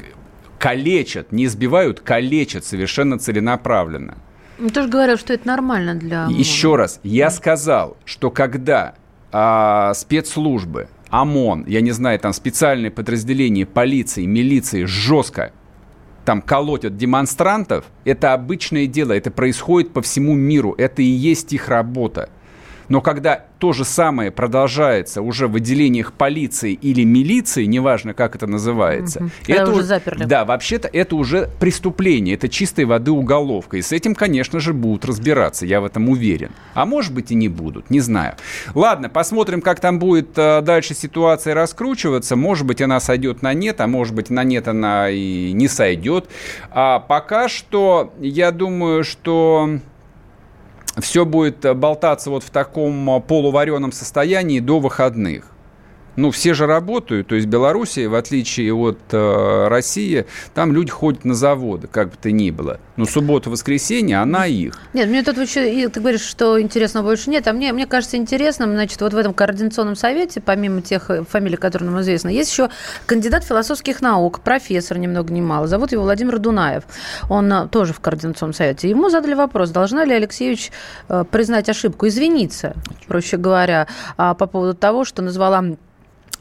калечат, 0.59 1.31
не 1.31 1.45
избивают, 1.45 2.01
калечат 2.01 2.65
совершенно 2.65 3.17
целенаправленно. 3.17 4.19
Ну, 4.59 4.71
ты 4.71 4.83
же 4.83 4.89
говорил, 4.89 5.17
что 5.17 5.33
это 5.33 5.47
нормально 5.47 5.95
для... 5.95 6.27
Еще 6.29 6.75
раз, 6.75 6.99
я 7.05 7.31
сказал, 7.31 7.97
что 8.05 8.33
когда 8.33 8.97
а, 9.31 9.95
спецслужбы, 9.95 10.89
ОМОН, 11.11 11.67
я 11.69 11.81
не 11.81 11.93
знаю, 11.93 12.19
там 12.19 12.33
специальные 12.33 12.91
подразделения 12.91 13.67
полиции, 13.67 14.27
милиции 14.27 14.85
жестко 14.85 15.53
там 16.25 16.43
колотят 16.43 16.97
демонстрантов, 16.97 17.85
это 18.05 18.35
обычное 18.35 18.87
дело, 18.89 19.13
это 19.13 19.31
происходит 19.31 19.93
по 19.93 20.03
всему 20.03 20.35
миру, 20.35 20.75
это 20.77 21.03
и 21.03 21.07
есть 21.07 21.53
их 21.53 21.69
работа. 21.69 22.31
Но 22.89 23.01
когда 23.01 23.45
то 23.59 23.73
же 23.73 23.85
самое 23.85 24.31
продолжается 24.31 25.21
уже 25.21 25.49
в 25.49 25.57
отделениях 25.57 26.13
полиции 26.13 26.73
или 26.73 27.05
милиции, 27.05 27.65
неважно, 27.65 28.15
как 28.15 28.37
это 28.37 28.47
называется. 28.47 29.21
Угу. 29.21 29.31
Это 29.49 29.71
уже 29.73 29.83
заперли. 29.83 30.25
Да, 30.25 30.45
вообще-то 30.45 30.89
это 30.93 31.17
уже 31.17 31.51
преступление, 31.59 32.37
это 32.37 32.49
чистой 32.49 32.85
воды 32.85 33.11
уголовка. 33.11 33.77
И 33.77 33.83
с 33.83 33.93
этим, 33.93 34.15
конечно 34.15 34.61
же, 34.61 34.73
будут 34.73 35.05
разбираться, 35.05 35.67
я 35.67 35.81
в 35.81 35.85
этом 35.85 36.09
уверен. 36.09 36.51
А 36.75 36.87
может 36.87 37.13
быть 37.13 37.31
и 37.31 37.35
не 37.35 37.49
будут, 37.49 37.91
не 37.91 38.01
знаю. 38.01 38.37
Ладно, 38.75 39.09
посмотрим, 39.09 39.61
как 39.61 39.81
там 39.81 39.99
будет 39.99 40.37
э, 40.37 40.61
дальше 40.63 40.95
ситуация 40.95 41.55
раскручиваться. 41.55 42.37
Может 42.37 42.67
быть, 42.67 42.81
она 42.81 43.01
сойдет 43.01 43.43
на 43.43 43.55
нет, 43.55 43.81
а 43.81 43.87
может 43.87 44.15
быть, 44.15 44.31
на 44.31 44.45
нет 44.45 44.69
она 44.69 45.11
и 45.11 45.53
не 45.53 45.69
сойдет. 45.69 46.29
А 46.71 47.01
пока 47.01 47.49
что, 47.49 48.13
я 48.21 48.53
думаю, 48.53 49.05
что 49.05 49.79
все 51.01 51.25
будет 51.25 51.65
э, 51.65 51.75
болтаться 51.75 52.31
вот 52.31 52.45
в 52.45 52.51
таком 52.51 53.11
э, 53.11 53.21
полувареном 53.21 53.93
состоянии 53.93 54.61
до 54.61 54.81
выходных. 54.81 55.45
Ну, 56.19 56.33
все 56.33 56.53
же 56.53 56.67
работают. 56.67 57.29
То 57.29 57.37
есть 57.37 57.47
Белоруссия, 57.47 58.09
в 58.09 58.17
отличие 58.17 58.75
от 58.75 58.99
э, 59.13 59.69
России, 59.69 60.27
там 60.53 60.73
люди 60.73 60.91
ходят 60.91 61.25
на 61.25 61.33
заводы, 61.35 61.87
как 61.87 62.11
бы 62.11 62.17
то 62.21 62.33
ни 62.33 62.51
было. 62.51 62.81
Но 62.97 63.05
суббота, 63.05 63.51
воскресенье, 63.51 64.19
она 64.19 64.47
их. 64.47 64.81
Нет, 64.95 65.09
мне 65.09 65.23
тут 65.23 65.39
еще, 65.39 65.89
ты 65.89 66.01
говоришь, 66.01 66.23
что 66.23 66.61
интересного 66.61 67.05
больше 67.05 67.31
нет, 67.31 67.47
а 67.47 67.53
мне, 67.53 67.73
мне 67.73 67.87
кажется 67.87 68.17
интересным, 68.17 68.73
значит, 68.73 69.01
вот 69.01 69.15
в 69.15 69.17
этом 69.17 69.33
координационном 69.33 69.95
совете, 69.95 70.41
помимо 70.41 70.83
тех 70.83 71.09
э, 71.09 71.23
фамилий, 71.23 71.57
которые 71.57 71.89
нам 71.89 72.01
известны, 72.01 72.31
есть 72.31 72.51
еще 72.51 72.69
кандидат 73.07 73.45
философских 73.45 74.01
наук, 74.01 74.41
профессор, 74.41 74.99
ни 74.99 75.07
много 75.07 75.33
ни 75.33 75.41
мало. 75.41 75.69
Зовут 75.69 75.93
его 75.93 76.03
Владимир 76.03 76.41
Дунаев. 76.41 76.83
Он 77.31 77.53
э, 77.53 77.69
тоже 77.69 77.93
в 77.93 78.01
координационном 78.01 78.55
совете. 78.55 78.91
Ему 78.91 79.09
задали 79.09 79.35
вопрос, 79.35 79.71
должна 79.71 80.05
ли 80.05 80.15
Алексеевич 80.15 80.73
э, 81.09 81.23
признать 81.31 81.69
ошибку, 81.69 82.09
извиниться, 82.09 82.75
проще 83.07 83.37
говоря, 83.37 83.87
а, 84.17 84.35
по 84.35 84.49
поводу 84.49 84.75
того, 84.75 85.05
что 85.05 85.23
назвала 85.23 85.63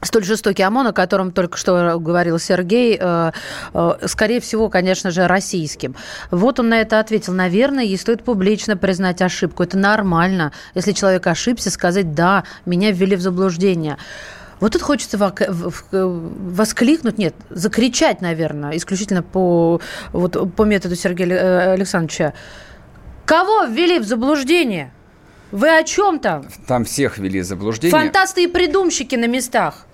столь 0.01 0.23
жестокий 0.23 0.63
ОМОН, 0.63 0.87
о 0.87 0.93
котором 0.93 1.31
только 1.31 1.57
что 1.57 1.99
говорил 1.99 2.39
Сергей, 2.39 2.97
э, 2.99 3.31
э, 3.73 3.91
скорее 4.05 4.39
всего, 4.39 4.69
конечно 4.69 5.11
же, 5.11 5.27
российским. 5.27 5.95
Вот 6.31 6.59
он 6.59 6.69
на 6.69 6.81
это 6.81 6.99
ответил. 6.99 7.33
Наверное, 7.33 7.83
ей 7.83 7.97
стоит 7.97 8.23
публично 8.23 8.77
признать 8.77 9.21
ошибку. 9.21 9.63
Это 9.63 9.77
нормально. 9.77 10.51
Если 10.75 10.91
человек 10.91 11.25
ошибся, 11.27 11.71
сказать 11.71 12.13
«да, 12.13 12.43
меня 12.65 12.91
ввели 12.91 13.15
в 13.15 13.21
заблуждение». 13.21 13.97
Вот 14.59 14.73
тут 14.73 14.81
хочется 14.81 15.17
воскликнуть, 15.91 17.19
нет, 17.19 17.35
закричать, 17.51 18.21
наверное, 18.21 18.75
исключительно 18.75 19.21
по, 19.21 19.79
вот, 20.13 20.55
по 20.55 20.63
методу 20.63 20.95
Сергея 20.95 21.27
э, 21.27 21.73
Александровича. 21.73 22.33
Кого 23.25 23.65
ввели 23.65 23.99
в 23.99 24.03
заблуждение? 24.03 24.91
Вы 25.51 25.77
о 25.77 25.83
чем 25.83 26.19
там? 26.19 26.45
Там 26.67 26.85
всех 26.85 27.17
ввели 27.17 27.41
в 27.41 27.45
заблуждение. 27.45 27.91
Фантасты 27.91 28.43
и 28.43 28.47
придумщики 28.47 29.15
на 29.15 29.27
местах. 29.27 29.85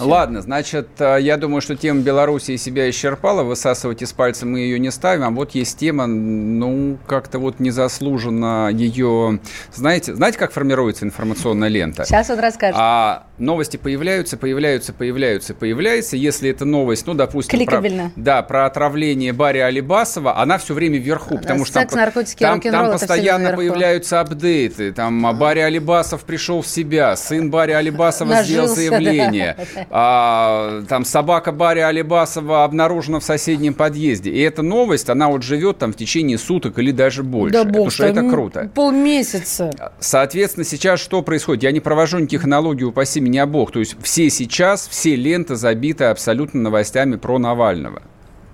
Ладно, 0.00 0.40
значит, 0.40 0.88
э, 0.98 1.18
я 1.20 1.36
думаю, 1.36 1.60
что 1.60 1.76
тема 1.76 2.00
Беларуси 2.00 2.56
себя 2.56 2.88
исчерпала. 2.88 3.42
Высасывать 3.42 4.00
из 4.02 4.12
пальца 4.12 4.46
мы 4.46 4.60
ее 4.60 4.78
не 4.78 4.90
ставим. 4.90 5.24
А 5.24 5.30
вот 5.30 5.50
есть 5.50 5.78
тема, 5.78 6.06
ну, 6.06 6.98
как-то 7.06 7.38
вот 7.38 7.60
незаслуженно 7.60 8.70
ее... 8.72 9.40
Знаете, 9.74 10.14
знаете, 10.14 10.38
как 10.38 10.52
формируется 10.52 11.04
информационная 11.04 11.68
лента? 11.68 12.04
Сейчас 12.06 12.30
вот 12.30 12.40
расскажешь. 12.40 12.80
А 12.80 13.26
новости 13.40 13.76
появляются, 13.76 14.36
появляются, 14.36 14.92
появляются, 14.92 15.54
появляются. 15.54 16.16
Если 16.16 16.50
это 16.50 16.64
новость, 16.64 17.06
ну, 17.06 17.14
допустим... 17.14 17.58
Кликабельно. 17.58 18.10
Про, 18.14 18.22
да, 18.22 18.42
про 18.42 18.66
отравление 18.66 19.32
Барри 19.32 19.58
Алибасова, 19.58 20.38
она 20.38 20.58
все 20.58 20.74
время 20.74 20.98
вверху, 20.98 21.38
потому 21.38 21.64
что 21.64 21.80
Секс, 21.80 21.92
там, 21.92 22.00
наркотики, 22.00 22.40
там, 22.40 22.60
там 22.60 22.92
постоянно 22.92 23.54
появляются 23.56 24.20
апдейты. 24.20 24.92
Там 24.92 25.26
а 25.26 25.32
Барри 25.32 25.60
Алибасов 25.60 26.24
пришел 26.24 26.62
в 26.62 26.66
себя, 26.66 27.16
сын 27.16 27.50
Барри 27.50 27.72
Алибасова 27.72 28.28
Нажился, 28.28 28.74
сделал 28.74 28.74
заявление. 28.74 29.56
Да 29.74 29.86
а, 29.90 30.82
там 30.88 31.04
собака 31.04 31.52
Барри 31.52 31.80
Алибасова 31.80 32.64
обнаружена 32.64 33.20
в 33.20 33.24
соседнем 33.24 33.74
подъезде. 33.74 34.30
И 34.30 34.40
эта 34.40 34.62
новость, 34.62 35.08
она 35.08 35.28
вот 35.28 35.42
живет 35.42 35.78
там 35.78 35.92
в 35.92 35.96
течение 35.96 36.38
суток 36.38 36.78
или 36.78 36.90
даже 36.90 37.22
больше. 37.22 37.52
Да 37.52 37.64
бог, 37.64 37.90
что 37.92 38.06
это 38.06 38.28
круто. 38.28 38.70
Полмесяца. 38.74 39.70
Соответственно, 39.98 40.64
сейчас 40.64 41.00
что 41.00 41.22
происходит? 41.22 41.62
Я 41.62 41.72
не 41.72 41.80
провожу 41.80 42.18
никаких 42.18 42.44
аналогий, 42.44 42.84
упаси 42.84 43.20
меня 43.20 43.29
Бог. 43.46 43.72
То 43.72 43.78
есть 43.80 43.96
все 44.02 44.30
сейчас, 44.30 44.88
все 44.88 45.16
ленты 45.16 45.56
забиты 45.56 46.04
абсолютно 46.04 46.60
новостями 46.60 47.16
про 47.16 47.38
Навального 47.38 48.02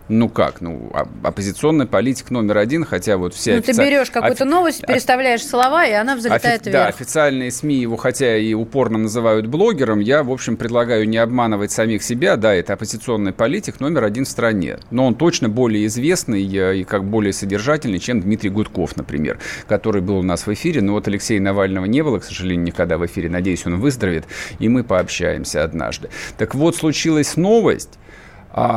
ну 0.08 0.28
как, 0.28 0.60
ну, 0.60 0.92
оппозиционный 1.22 1.86
политик 1.86 2.30
номер 2.30 2.58
один, 2.58 2.84
хотя 2.84 3.16
вот 3.16 3.34
все... 3.34 3.52
Ну, 3.52 3.58
офици... 3.58 3.76
ты 3.76 3.84
берешь 3.84 4.10
какую-то 4.10 4.44
офи... 4.44 4.50
новость, 4.50 4.86
переставляешь 4.86 5.44
слова, 5.44 5.84
и 5.86 5.92
она 5.92 6.16
взлетает 6.16 6.62
Офи... 6.62 6.68
вверх. 6.68 6.84
Да, 6.84 6.86
официальные 6.86 7.50
СМИ 7.50 7.76
его, 7.76 7.96
хотя 7.96 8.36
и 8.36 8.54
упорно 8.54 8.98
называют 8.98 9.46
блогером, 9.46 10.00
я, 10.00 10.22
в 10.22 10.30
общем, 10.30 10.56
предлагаю 10.56 11.08
не 11.08 11.18
обманывать 11.18 11.72
самих 11.72 12.02
себя, 12.02 12.36
да, 12.36 12.54
это 12.54 12.74
оппозиционный 12.74 13.32
политик 13.32 13.80
номер 13.80 14.04
один 14.04 14.24
в 14.24 14.28
стране, 14.28 14.78
но 14.90 15.06
он 15.06 15.14
точно 15.14 15.48
более 15.48 15.86
известный 15.86 16.42
и 16.42 16.84
как 16.84 17.04
более 17.04 17.32
содержательный, 17.32 17.98
чем 17.98 18.20
Дмитрий 18.20 18.50
Гудков, 18.50 18.96
например, 18.96 19.38
который 19.68 20.02
был 20.02 20.18
у 20.18 20.22
нас 20.22 20.46
в 20.46 20.52
эфире, 20.52 20.82
но 20.82 20.92
вот 20.92 21.08
Алексея 21.08 21.40
Навального 21.40 21.86
не 21.86 22.02
было, 22.02 22.18
к 22.18 22.24
сожалению, 22.24 22.64
никогда 22.64 22.98
в 22.98 23.06
эфире, 23.06 23.28
надеюсь, 23.28 23.66
он 23.66 23.80
выздоровеет, 23.80 24.24
и 24.58 24.68
мы 24.68 24.84
пообщаемся 24.84 25.64
однажды. 25.64 26.08
Так 26.38 26.54
вот, 26.54 26.76
случилась 26.76 27.36
новость, 27.36 27.90
а, 27.94 28.05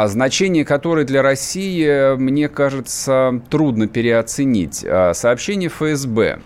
значение 0.09 0.65
которой 0.65 1.05
для 1.05 1.21
России, 1.21 2.17
мне 2.17 2.49
кажется, 2.49 3.41
трудно 3.49 3.87
переоценить. 3.87 4.85
А, 4.85 5.13
сообщение 5.13 5.69
ФСБ. 5.69 6.39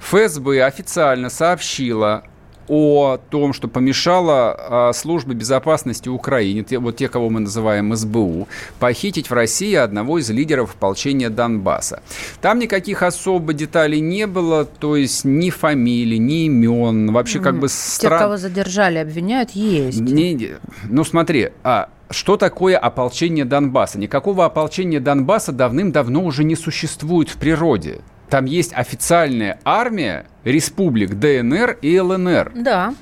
ФСБ 0.00 0.64
официально 0.64 1.30
сообщила 1.30 2.24
о 2.70 3.18
том, 3.30 3.52
что 3.52 3.66
помешало 3.66 4.92
службе 4.94 5.34
безопасности 5.34 6.08
Украины, 6.08 6.64
вот 6.78 6.96
те, 6.96 7.08
кого 7.08 7.28
мы 7.28 7.40
называем 7.40 7.94
СБУ, 7.96 8.46
похитить 8.78 9.28
в 9.28 9.34
России 9.34 9.74
одного 9.74 10.18
из 10.18 10.30
лидеров 10.30 10.76
ополчения 10.76 11.30
Донбасса. 11.30 12.00
Там 12.40 12.60
никаких 12.60 13.02
особо 13.02 13.54
деталей 13.54 14.00
не 14.00 14.28
было, 14.28 14.64
то 14.64 14.94
есть 14.94 15.24
ни 15.24 15.50
фамилий, 15.50 16.18
ни 16.18 16.46
имен, 16.46 17.12
вообще 17.12 17.40
как 17.40 17.58
бы 17.58 17.68
стран... 17.68 18.18
Те, 18.18 18.24
кого 18.24 18.36
задержали, 18.36 18.98
обвиняют, 18.98 19.50
есть. 19.50 20.00
Не, 20.00 20.50
ну 20.84 21.02
смотри, 21.02 21.50
а 21.64 21.88
что 22.08 22.36
такое 22.36 22.78
ополчение 22.78 23.44
Донбасса? 23.44 23.98
Никакого 23.98 24.44
ополчения 24.44 25.00
Донбасса 25.00 25.50
давным-давно 25.50 26.24
уже 26.24 26.44
не 26.44 26.54
существует 26.54 27.28
в 27.28 27.36
природе. 27.36 28.00
Там 28.30 28.44
есть 28.44 28.72
официальная 28.72 29.58
армия 29.64 30.26
республик 30.44 31.14
ДНР 31.18 31.78
и 31.82 31.98
ЛНР. 31.98 32.52
Да 32.54 32.94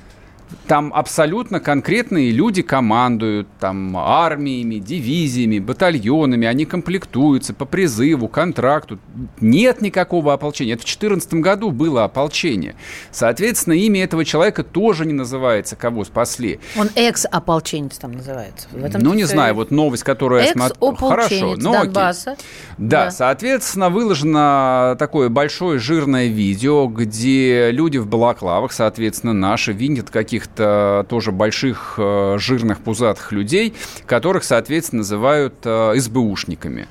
там 0.67 0.93
абсолютно 0.93 1.59
конкретные 1.59 2.31
люди 2.31 2.61
командуют, 2.61 3.47
там, 3.59 3.95
армиями, 3.97 4.75
дивизиями, 4.75 5.59
батальонами, 5.59 6.47
они 6.47 6.65
комплектуются 6.65 7.53
по 7.53 7.65
призыву, 7.65 8.27
контракту. 8.27 8.99
Нет 9.41 9.81
никакого 9.81 10.33
ополчения. 10.33 10.73
Это 10.73 10.83
в 10.83 10.85
2014 10.85 11.33
году 11.35 11.71
было 11.71 12.03
ополчение. 12.03 12.75
Соответственно, 13.11 13.73
имя 13.73 14.03
этого 14.03 14.25
человека 14.25 14.63
тоже 14.63 15.05
не 15.05 15.13
называется, 15.13 15.75
кого 15.75 16.03
спасли. 16.05 16.59
Он 16.77 16.89
экс-ополченец 16.95 17.97
там 17.97 18.11
называется. 18.13 18.67
В 18.71 18.83
этом 18.83 19.01
ну, 19.01 19.13
не 19.13 19.23
знаю, 19.23 19.55
вот 19.55 19.71
новость, 19.71 20.03
которую 20.03 20.43
я 20.43 20.51
смотрю. 20.51 20.95
Хорошо, 20.95 21.55
ну 21.57 21.73
Донбасса. 21.73 22.35
Да, 22.77 23.05
да, 23.05 23.11
соответственно, 23.11 23.89
выложено 23.89 24.95
такое 24.99 25.29
большое 25.29 25.79
жирное 25.79 26.27
видео, 26.27 26.87
где 26.87 27.71
люди 27.71 27.97
в 27.97 28.07
балаклавах, 28.07 28.71
соответственно, 28.71 29.33
наши, 29.33 29.73
видят 29.73 30.09
каких 30.09 30.38
каких-то 30.39 31.05
тоже 31.09 31.31
больших 31.31 31.95
э, 31.97 32.37
жирных 32.39 32.79
пузатых 32.79 33.31
людей, 33.31 33.73
которых, 34.05 34.43
соответственно, 34.43 34.99
называют 34.99 35.55
э, 35.63 35.95
СБУшниками. 35.97 36.87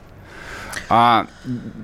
А, 0.91 1.27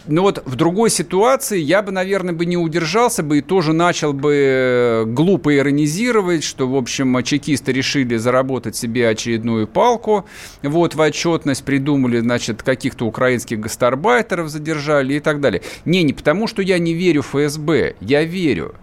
ну 0.06 0.22
вот 0.22 0.42
в 0.46 0.56
другой 0.56 0.88
ситуации 0.88 1.58
я 1.58 1.82
бы, 1.82 1.92
наверное, 1.92 2.32
бы 2.32 2.46
не 2.46 2.56
удержался 2.56 3.22
бы 3.22 3.38
и 3.38 3.42
тоже 3.42 3.72
начал 3.72 4.12
бы 4.12 5.04
глупо 5.06 5.54
иронизировать, 5.56 6.42
что, 6.44 6.68
в 6.68 6.76
общем, 6.76 7.22
чекисты 7.22 7.72
решили 7.72 8.16
заработать 8.16 8.76
себе 8.76 9.08
очередную 9.08 9.66
палку, 9.66 10.26
вот 10.62 10.94
в 10.94 11.00
отчетность 11.00 11.64
придумали, 11.64 12.20
значит, 12.20 12.62
каких-то 12.62 13.06
украинских 13.06 13.60
гастарбайтеров 13.60 14.48
задержали 14.48 15.14
и 15.14 15.20
так 15.20 15.40
далее. 15.40 15.62
Не, 15.84 16.02
не 16.02 16.12
потому, 16.12 16.46
что 16.46 16.62
я 16.62 16.78
не 16.78 16.94
верю 16.94 17.22
в 17.22 17.34
ФСБ, 17.34 17.96
я 18.00 18.24
верю. 18.24 18.74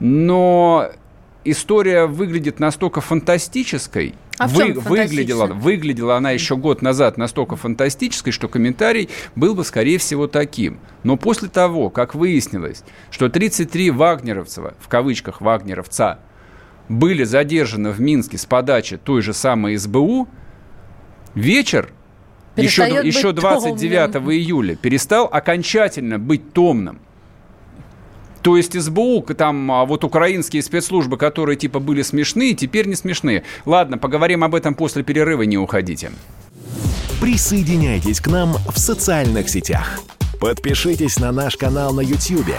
Но 0.00 0.90
история 1.44 2.06
выглядит 2.06 2.60
настолько 2.60 3.00
фантастической, 3.00 4.14
а 4.38 4.48
Вы, 4.48 4.72
выглядела, 4.72 5.46
выглядела 5.46 6.16
она 6.16 6.30
еще 6.30 6.56
год 6.56 6.80
назад 6.80 7.18
настолько 7.18 7.56
фантастической, 7.56 8.32
что 8.32 8.48
комментарий 8.48 9.10
был 9.36 9.54
бы, 9.54 9.64
скорее 9.64 9.98
всего, 9.98 10.26
таким. 10.26 10.80
Но 11.02 11.16
после 11.16 11.48
того, 11.48 11.90
как 11.90 12.14
выяснилось, 12.14 12.82
что 13.10 13.28
33 13.28 13.90
вагнеровцева, 13.90 14.74
в 14.80 14.88
кавычках 14.88 15.40
вагнеровца, 15.40 16.20
были 16.88 17.24
задержаны 17.24 17.90
в 17.90 18.00
Минске 18.00 18.38
с 18.38 18.46
подачи 18.46 18.96
той 18.96 19.22
же 19.22 19.34
самой 19.34 19.76
СБУ, 19.76 20.26
вечер 21.34 21.92
еще, 22.56 22.82
еще 23.04 23.32
29 23.32 24.12
томным. 24.12 24.32
июля 24.32 24.76
перестал 24.76 25.28
окончательно 25.30 26.18
быть 26.18 26.52
томным. 26.52 27.00
То 28.42 28.56
есть 28.56 28.80
СБУ, 28.80 29.22
там 29.36 29.70
а, 29.70 29.84
вот 29.84 30.04
украинские 30.04 30.62
спецслужбы, 30.62 31.16
которые 31.16 31.56
типа 31.56 31.78
были 31.78 32.02
смешные, 32.02 32.54
теперь 32.54 32.86
не 32.86 32.94
смешные. 32.94 33.44
Ладно, 33.66 33.98
поговорим 33.98 34.44
об 34.44 34.54
этом 34.54 34.74
после 34.74 35.02
перерыва, 35.02 35.42
не 35.42 35.58
уходите. 35.58 36.10
Присоединяйтесь 37.20 38.20
к 38.20 38.28
нам 38.28 38.54
в 38.72 38.78
социальных 38.78 39.48
сетях. 39.50 40.00
Подпишитесь 40.40 41.18
на 41.18 41.32
наш 41.32 41.56
канал 41.56 41.92
на 41.92 42.00
YouTube. 42.00 42.54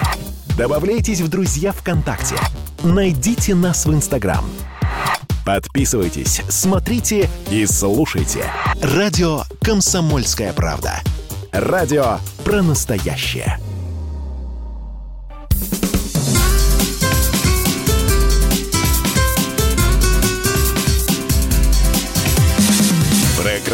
Добавляйтесь 0.55 1.21
в 1.21 1.29
друзья 1.29 1.71
ВКонтакте. 1.71 2.35
Найдите 2.83 3.55
нас 3.55 3.85
в 3.87 3.93
Инстаграм. 3.93 4.45
Подписывайтесь, 5.45 6.43
смотрите 6.49 7.27
и 7.49 7.65
слушайте. 7.65 8.43
Радио 8.81 9.41
«Комсомольская 9.61 10.53
правда». 10.53 11.01
Радио 11.51 12.19
про 12.45 12.61
настоящее. 12.61 13.57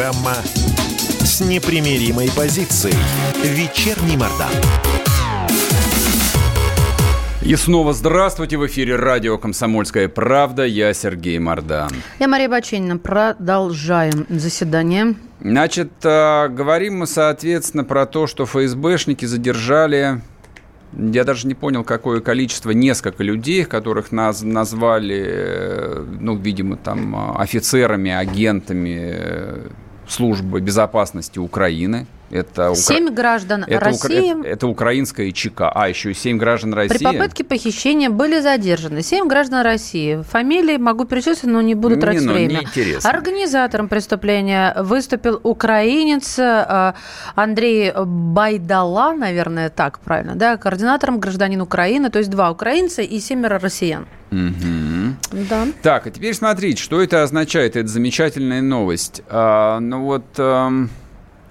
Программа 0.07 0.35
с 1.19 1.41
непримиримой 1.41 2.29
позицией. 2.33 2.95
Вечерний 3.43 4.15
Мордан. 4.15 4.47
И 7.41 7.53
снова 7.57 7.91
здравствуйте. 7.91 8.55
В 8.55 8.65
эфире 8.67 8.95
радио 8.95 9.37
«Комсомольская 9.37 10.07
правда». 10.07 10.65
Я 10.65 10.93
Сергей 10.93 11.39
Мордан. 11.39 11.89
Я 12.19 12.29
Мария 12.29 12.47
Баченина. 12.47 12.97
Продолжаем 12.97 14.25
заседание. 14.29 15.15
Значит, 15.41 15.91
э, 16.03 16.47
говорим 16.47 16.99
мы, 16.99 17.07
соответственно, 17.07 17.83
про 17.83 18.05
то, 18.05 18.27
что 18.27 18.45
ФСБшники 18.45 19.25
задержали 19.25 20.21
я 20.93 21.25
даже 21.25 21.47
не 21.47 21.53
понял, 21.53 21.83
какое 21.83 22.21
количество, 22.21 22.71
несколько 22.71 23.21
людей, 23.21 23.65
которых 23.65 24.13
наз, 24.13 24.41
назвали, 24.41 25.25
э, 25.27 26.05
ну, 26.21 26.37
видимо, 26.37 26.77
там, 26.77 27.37
офицерами, 27.37 28.09
агентами 28.09 29.11
э, 29.13 29.67
службы 30.07 30.61
безопасности 30.61 31.39
Украины. 31.39 32.07
Это 32.29 32.75
Семь 32.75 33.05
укра... 33.05 33.13
граждан 33.13 33.63
это 33.63 33.79
России. 33.79 34.33
Укра... 34.33 34.41
Это, 34.41 34.49
это 34.49 34.67
украинская 34.67 35.31
ЧК. 35.31 35.71
А, 35.73 35.87
еще 35.87 36.13
семь 36.13 36.37
граждан 36.37 36.73
России. 36.73 36.97
При 36.97 37.03
попытке 37.03 37.43
похищения 37.43 38.09
были 38.09 38.39
задержаны 38.41 39.01
семь 39.01 39.27
граждан 39.27 39.61
России. 39.61 40.21
Фамилии 40.29 40.77
могу 40.77 41.05
перечислить, 41.05 41.45
но 41.45 41.61
не 41.61 41.75
буду 41.75 41.97
тратить 41.97 42.21
не, 42.21 42.27
ну, 42.27 42.33
время. 42.33 42.59
Неинтересно. 42.59 43.09
Организатором 43.09 43.87
преступления 43.87 44.75
выступил 44.77 45.39
украинец 45.43 46.37
э, 46.37 46.93
Андрей 47.35 47.93
Байдала, 47.95 49.13
наверное, 49.13 49.69
так 49.69 49.99
правильно, 49.99 50.35
да, 50.35 50.57
координатором 50.57 51.19
гражданин 51.19 51.61
Украины, 51.61 52.09
то 52.09 52.19
есть 52.19 52.29
два 52.29 52.51
украинца 52.51 53.01
и 53.01 53.19
семеро 53.19 53.59
россиян. 53.59 54.05
Угу. 54.31 55.45
Да. 55.49 55.67
Так, 55.81 56.07
а 56.07 56.11
теперь 56.11 56.33
смотрите, 56.33 56.81
что 56.81 57.01
это 57.01 57.23
означает, 57.23 57.77
это 57.77 57.87
замечательная 57.87 58.61
новость. 58.61 59.21
А, 59.29 59.79
ну 59.79 60.03
вот... 60.03 60.25
А... 60.37 60.69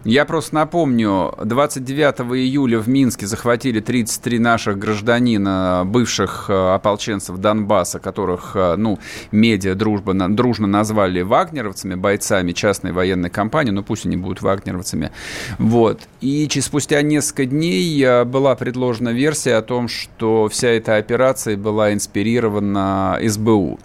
Я 0.07 0.25
просто 0.25 0.55
напомню, 0.55 1.35
29 1.43 2.21
июля 2.37 2.79
в 2.79 2.89
Минске 2.89 3.27
захватили 3.27 3.81
33 3.81 4.39
наших 4.39 4.79
гражданина, 4.79 5.83
бывших 5.85 6.47
э, 6.49 6.75
ополченцев 6.75 7.39
Донбасса, 7.39 7.99
которых, 7.99 8.53
э, 8.55 8.77
ну, 8.77 9.01
медиа 9.33 9.75
дружба, 9.75 10.15
дружно 10.29 10.69
назвали 10.69 11.23
вагнеровцами, 11.23 11.97
бойцами 11.97 12.53
частной 12.53 12.93
военной 12.93 13.31
компании, 13.31 13.73
ну, 13.73 13.83
пусть 13.83 14.07
они 14.07 14.17
будут 14.17 14.43
вагнеровцами. 14.43 15.11
Вот. 15.59 16.03
И 16.21 16.49
спустя 16.61 17.03
несколько 17.03 17.45
дней 17.45 18.01
э, 18.01 18.23
была 18.23 18.55
предложена 18.55 19.09
версия 19.09 19.57
о 19.57 19.63
том, 19.63 19.89
что 19.89 20.49
вся 20.49 20.69
эта 20.69 20.99
операция 20.99 21.57
была 21.57 21.93
инспирирована 21.93 23.19
СБУ. 23.27 23.81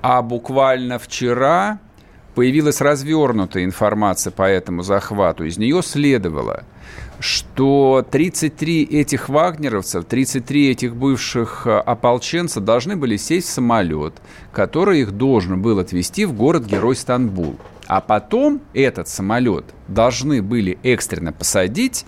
А 0.00 0.22
буквально 0.22 0.98
вчера 0.98 1.78
появилась 2.34 2.80
развернутая 2.80 3.64
информация 3.64 4.30
по 4.30 4.42
этому 4.42 4.82
захвату. 4.82 5.44
Из 5.44 5.58
нее 5.58 5.82
следовало, 5.82 6.64
что 7.20 8.04
33 8.10 8.84
этих 8.84 9.28
вагнеровцев, 9.28 10.04
33 10.04 10.70
этих 10.70 10.96
бывших 10.96 11.66
э, 11.66 11.78
ополченцев 11.78 12.64
должны 12.64 12.96
были 12.96 13.16
сесть 13.16 13.48
в 13.48 13.52
самолет, 13.52 14.14
который 14.52 15.00
их 15.00 15.12
должен 15.12 15.62
был 15.62 15.78
отвезти 15.78 16.24
в 16.24 16.32
город-герой 16.32 16.96
Стамбул. 16.96 17.56
А 17.86 18.00
потом 18.00 18.60
этот 18.74 19.08
самолет 19.08 19.66
должны 19.88 20.42
были 20.42 20.78
экстренно 20.82 21.32
посадить 21.32 22.06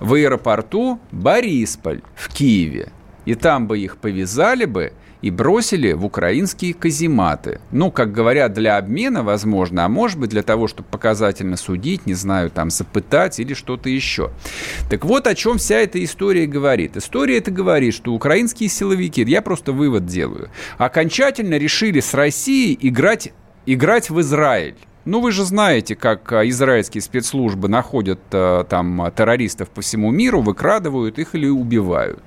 в 0.00 0.14
аэропорту 0.14 0.98
Борисполь 1.12 2.02
в 2.14 2.32
Киеве. 2.32 2.90
И 3.24 3.34
там 3.34 3.68
бы 3.68 3.78
их 3.78 3.98
повязали 3.98 4.64
бы 4.64 4.92
и 5.22 5.30
бросили 5.30 5.92
в 5.92 6.04
украинские 6.04 6.74
казематы. 6.74 7.60
Ну, 7.70 7.90
как 7.90 8.12
говорят, 8.12 8.52
для 8.52 8.76
обмена, 8.76 9.22
возможно, 9.22 9.84
а 9.84 9.88
может 9.88 10.18
быть 10.18 10.30
для 10.30 10.42
того, 10.42 10.68
чтобы 10.68 10.88
показательно 10.90 11.56
судить, 11.56 12.06
не 12.06 12.14
знаю, 12.14 12.50
там, 12.50 12.70
запытать 12.70 13.38
или 13.38 13.54
что-то 13.54 13.88
еще. 13.88 14.30
Так 14.90 15.04
вот, 15.04 15.26
о 15.26 15.34
чем 15.34 15.58
вся 15.58 15.76
эта 15.76 16.02
история 16.04 16.46
говорит. 16.46 16.96
История 16.96 17.38
это 17.38 17.50
говорит, 17.50 17.94
что 17.94 18.12
украинские 18.12 18.68
силовики, 18.68 19.22
я 19.22 19.40
просто 19.40 19.72
вывод 19.72 20.06
делаю, 20.06 20.50
окончательно 20.78 21.56
решили 21.56 22.00
с 22.00 22.12
Россией 22.12 22.76
играть, 22.80 23.32
играть 23.64 24.10
в 24.10 24.20
Израиль. 24.20 24.74
Ну, 25.04 25.20
вы 25.20 25.32
же 25.32 25.44
знаете, 25.44 25.96
как 25.96 26.32
а, 26.32 26.48
израильские 26.48 27.02
спецслужбы 27.02 27.68
находят 27.68 28.20
а, 28.30 28.62
там 28.64 29.12
террористов 29.16 29.68
по 29.70 29.80
всему 29.80 30.12
миру, 30.12 30.42
выкрадывают 30.42 31.18
их 31.18 31.34
или 31.34 31.48
убивают. 31.48 32.22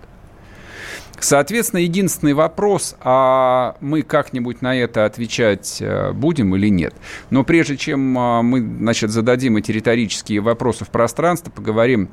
Соответственно, 1.20 1.80
единственный 1.82 2.34
вопрос, 2.34 2.96
а 3.02 3.78
мы 3.82 4.02
как-нибудь 4.02 4.62
на 4.62 4.76
это 4.76 5.06
отвечать 5.06 5.78
э, 5.82 6.12
будем 6.12 6.56
или 6.56 6.70
нет. 6.70 6.94
Но 7.30 7.44
прежде 7.44 7.78
чем 7.78 8.18
э, 8.18 8.42
мы 8.42 8.60
значит, 8.60 9.12
зададим 9.12 9.58
эти 9.58 9.72
риторические 9.72 10.42
вопросы 10.42 10.86
в 10.86 10.90
пространство, 10.90 11.52
поговорим 11.52 12.10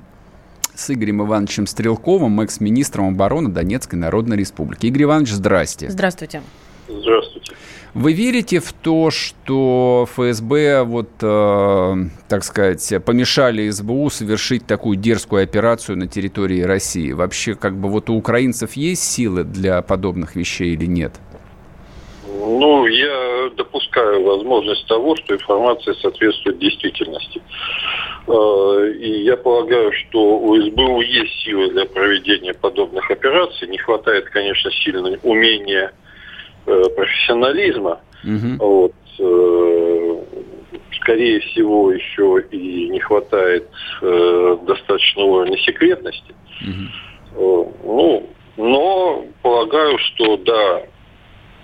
с 0.75 0.91
Игорем 0.91 1.23
Ивановичем 1.23 1.67
Стрелковым, 1.67 2.41
экс-министром 2.41 3.09
обороны 3.09 3.51
Донецкой 3.51 3.99
Народной 3.99 4.37
Республики. 4.37 4.87
Игорь 4.87 5.05
Иванович, 5.05 5.33
здрасте. 5.33 5.91
Здравствуйте. 5.91 6.43
Здравствуйте. 6.89 7.55
Вы 7.95 8.15
верите 8.15 8.59
в 8.59 8.73
то, 8.73 9.11
что 9.11 10.07
ФСБ, 10.09 10.83
вот, 10.85 11.11
э, 11.21 11.95
так 12.27 12.43
сказать, 12.43 12.91
помешали 13.05 13.69
СБУ 13.69 14.09
совершить 14.09 14.67
такую 14.67 14.97
дерзкую 14.97 15.45
операцию 15.45 15.99
на 15.99 16.09
территории 16.09 16.63
России? 16.63 17.13
Вообще, 17.13 17.55
как 17.55 17.77
бы 17.77 17.91
вот 17.91 18.09
у 18.09 18.15
украинцев 18.15 18.73
есть 18.79 19.03
силы 19.03 19.45
для 19.45 19.83
подобных 19.83 20.37
вещей 20.37 20.73
или 20.73 20.87
нет? 20.87 21.13
Ну, 22.27 22.87
я 22.87 23.51
допускаю 23.59 24.25
возможность 24.25 24.87
того, 24.87 25.15
что 25.17 25.35
информация 25.35 25.93
соответствует 25.93 26.59
действительности. 26.59 27.43
Э, 28.27 28.93
и 28.99 29.23
я 29.25 29.37
полагаю, 29.37 29.93
что 29.93 30.39
у 30.39 30.57
СБУ 30.57 31.03
есть 31.03 31.45
силы 31.45 31.69
для 31.69 31.85
проведения 31.85 32.55
подобных 32.55 33.11
операций. 33.11 33.69
Не 33.69 33.77
хватает, 33.77 34.31
конечно, 34.31 34.71
сильно 34.71 35.19
умения 35.23 35.93
профессионализма. 36.65 38.01
Угу. 38.25 38.57
Вот, 38.59 38.95
э, 39.19 40.17
скорее 41.01 41.41
всего, 41.41 41.93
еще 41.93 42.45
и 42.51 42.89
не 42.89 43.01
хватает 43.01 43.69
э, 44.01 44.57
достаточного 44.67 45.27
уровня 45.27 45.59
секретности. 45.59 46.35
Угу. 46.61 47.75
Ну, 47.85 48.31
но 48.57 49.25
полагаю, 49.43 49.99
что 49.99 50.37
да, 50.37 50.83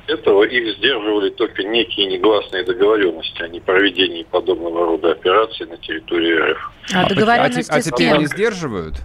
этого 0.08 0.44
их 0.44 0.76
сдерживали 0.76 1.30
только 1.30 1.62
некие 1.62 2.06
негласные 2.06 2.64
договоренности 2.64 3.42
о 3.42 3.48
непроведении 3.48 4.24
подобного 4.24 4.86
рода 4.86 5.12
операций 5.12 5.66
на 5.66 5.76
территории 5.76 6.52
РФ. 6.52 6.72
А, 6.94 7.02
а 7.02 7.08
договоренности 7.08 7.70
а, 7.70 7.76
а 7.76 7.82
теперь 7.82 8.16
не 8.16 8.26
сдерживают? 8.26 8.96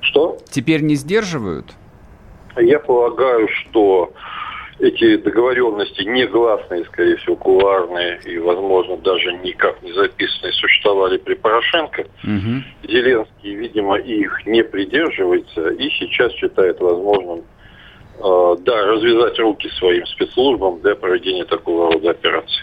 Что? 0.00 0.38
Теперь 0.50 0.80
не 0.80 0.94
сдерживают? 0.94 1.66
Я 2.56 2.80
полагаю, 2.80 3.48
что 3.48 4.12
эти 4.80 5.16
договоренности 5.18 6.02
негласные, 6.02 6.84
скорее 6.86 7.16
всего, 7.16 7.36
кулуарные 7.36 8.18
и, 8.24 8.38
возможно, 8.38 8.96
даже 8.96 9.32
никак 9.34 9.82
не 9.82 9.92
записанные 9.92 10.52
существовали 10.54 11.18
при 11.18 11.34
Порошенко. 11.34 12.06
Угу. 12.24 12.88
Зеленский, 12.88 13.54
видимо, 13.54 13.98
их 13.98 14.46
не 14.46 14.64
придерживается 14.64 15.68
и 15.70 15.90
сейчас 15.90 16.32
считает 16.32 16.80
возможным 16.80 17.40
э, 18.18 18.56
да, 18.60 18.86
развязать 18.86 19.38
руки 19.38 19.68
своим 19.78 20.06
спецслужбам 20.06 20.80
для 20.80 20.94
проведения 20.94 21.44
такого 21.44 21.92
рода 21.92 22.10
операций. 22.10 22.62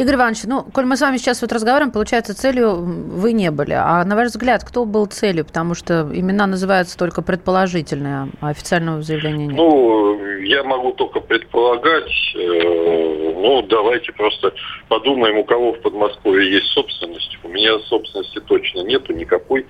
Игорь 0.00 0.14
Иванович, 0.14 0.44
ну, 0.44 0.62
коль 0.62 0.86
мы 0.86 0.96
с 0.96 1.02
вами 1.02 1.18
сейчас 1.18 1.42
вот 1.42 1.52
разговариваем, 1.52 1.92
получается, 1.92 2.34
целью 2.34 2.74
вы 2.76 3.34
не 3.34 3.50
были. 3.50 3.74
А 3.74 4.02
на 4.06 4.16
ваш 4.16 4.28
взгляд, 4.28 4.64
кто 4.64 4.86
был 4.86 5.04
целью? 5.04 5.44
Потому 5.44 5.74
что 5.74 6.08
имена 6.10 6.46
называются 6.46 6.96
только 6.96 7.20
предположительные, 7.20 8.30
а 8.40 8.48
официального 8.48 9.02
заявления 9.02 9.48
нет. 9.48 9.56
Ну, 9.56 10.18
я 10.40 10.64
могу 10.64 10.92
только 10.92 11.20
предполагать. 11.20 12.10
Э, 12.34 13.34
ну, 13.36 13.60
давайте 13.68 14.12
просто 14.12 14.54
подумаем, 14.88 15.36
у 15.36 15.44
кого 15.44 15.74
в 15.74 15.80
Подмосковье 15.82 16.50
есть 16.50 16.68
собственность. 16.68 17.38
У 17.42 17.48
меня 17.48 17.78
собственности 17.80 18.40
точно 18.40 18.80
нету 18.80 19.12
никакой, 19.12 19.66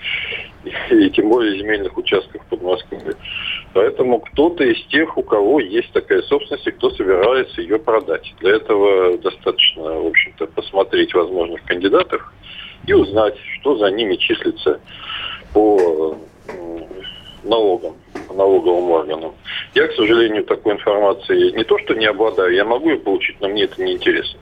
и 0.91 1.11
тем 1.11 1.29
более 1.29 1.59
земельных 1.59 1.97
участков 1.97 2.43
в 2.43 2.47
Подмосковье. 2.47 3.15
Поэтому 3.73 4.21
кто-то 4.21 4.65
из 4.65 4.83
тех, 4.87 5.17
у 5.17 5.23
кого 5.23 5.61
есть 5.61 5.93
такая 5.93 6.23
собственность, 6.23 6.67
и 6.67 6.73
кто 6.73 6.91
собирается 6.91 7.61
ее 7.61 7.79
продать. 7.79 8.35
Для 8.41 8.57
этого 8.57 9.17
достаточно, 9.19 9.83
в 9.83 10.07
общем-то, 10.07 10.47
посмотреть 10.47 11.15
возможных 11.15 11.63
кандидатов 11.65 12.33
и 12.87 12.93
узнать, 12.93 13.37
что 13.61 13.77
за 13.77 13.91
ними 13.91 14.17
числится 14.17 14.81
по 15.53 16.17
налогам, 17.45 17.95
по 18.29 18.35
налоговому 18.35 18.93
органам. 18.93 19.33
Я, 19.75 19.87
к 19.87 19.93
сожалению, 19.93 20.45
такой 20.45 20.75
информации 20.75 21.57
не 21.57 21.65
то 21.65 21.79
что 21.79 21.95
не 21.95 22.07
обладаю, 22.07 22.55
я 22.55 22.65
могу 22.65 22.91
ее 22.91 22.99
получить, 22.99 23.41
но 23.41 23.49
мне 23.49 23.65
это 23.65 23.83
не 23.83 23.95
интересно. 23.95 24.39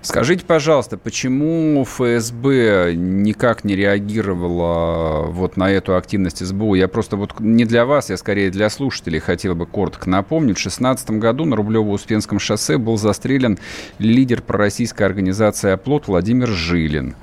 Скажите, 0.00 0.44
пожалуйста, 0.44 0.96
почему 0.96 1.84
ФСБ 1.84 2.94
никак 2.94 3.64
не 3.64 3.74
реагировала 3.74 5.26
вот 5.26 5.56
на 5.56 5.70
эту 5.70 5.96
активность 5.96 6.44
СБУ? 6.44 6.74
Я 6.74 6.88
просто 6.88 7.16
вот 7.16 7.40
не 7.40 7.64
для 7.64 7.84
вас, 7.84 8.10
я 8.10 8.16
скорее 8.16 8.50
для 8.50 8.70
слушателей 8.70 9.18
хотел 9.18 9.54
бы 9.54 9.66
коротко 9.66 10.08
напомнить. 10.08 10.56
В 10.56 10.62
2016 10.62 11.10
году 11.12 11.44
на 11.44 11.54
Рублево-Успенском 11.54 12.38
шоссе 12.38 12.78
был 12.78 12.96
застрелен 12.96 13.58
лидер 13.98 14.42
пророссийской 14.42 15.06
организации 15.06 15.70
«Оплот» 15.70 16.06
Владимир 16.06 16.48
Жилин. 16.48 17.14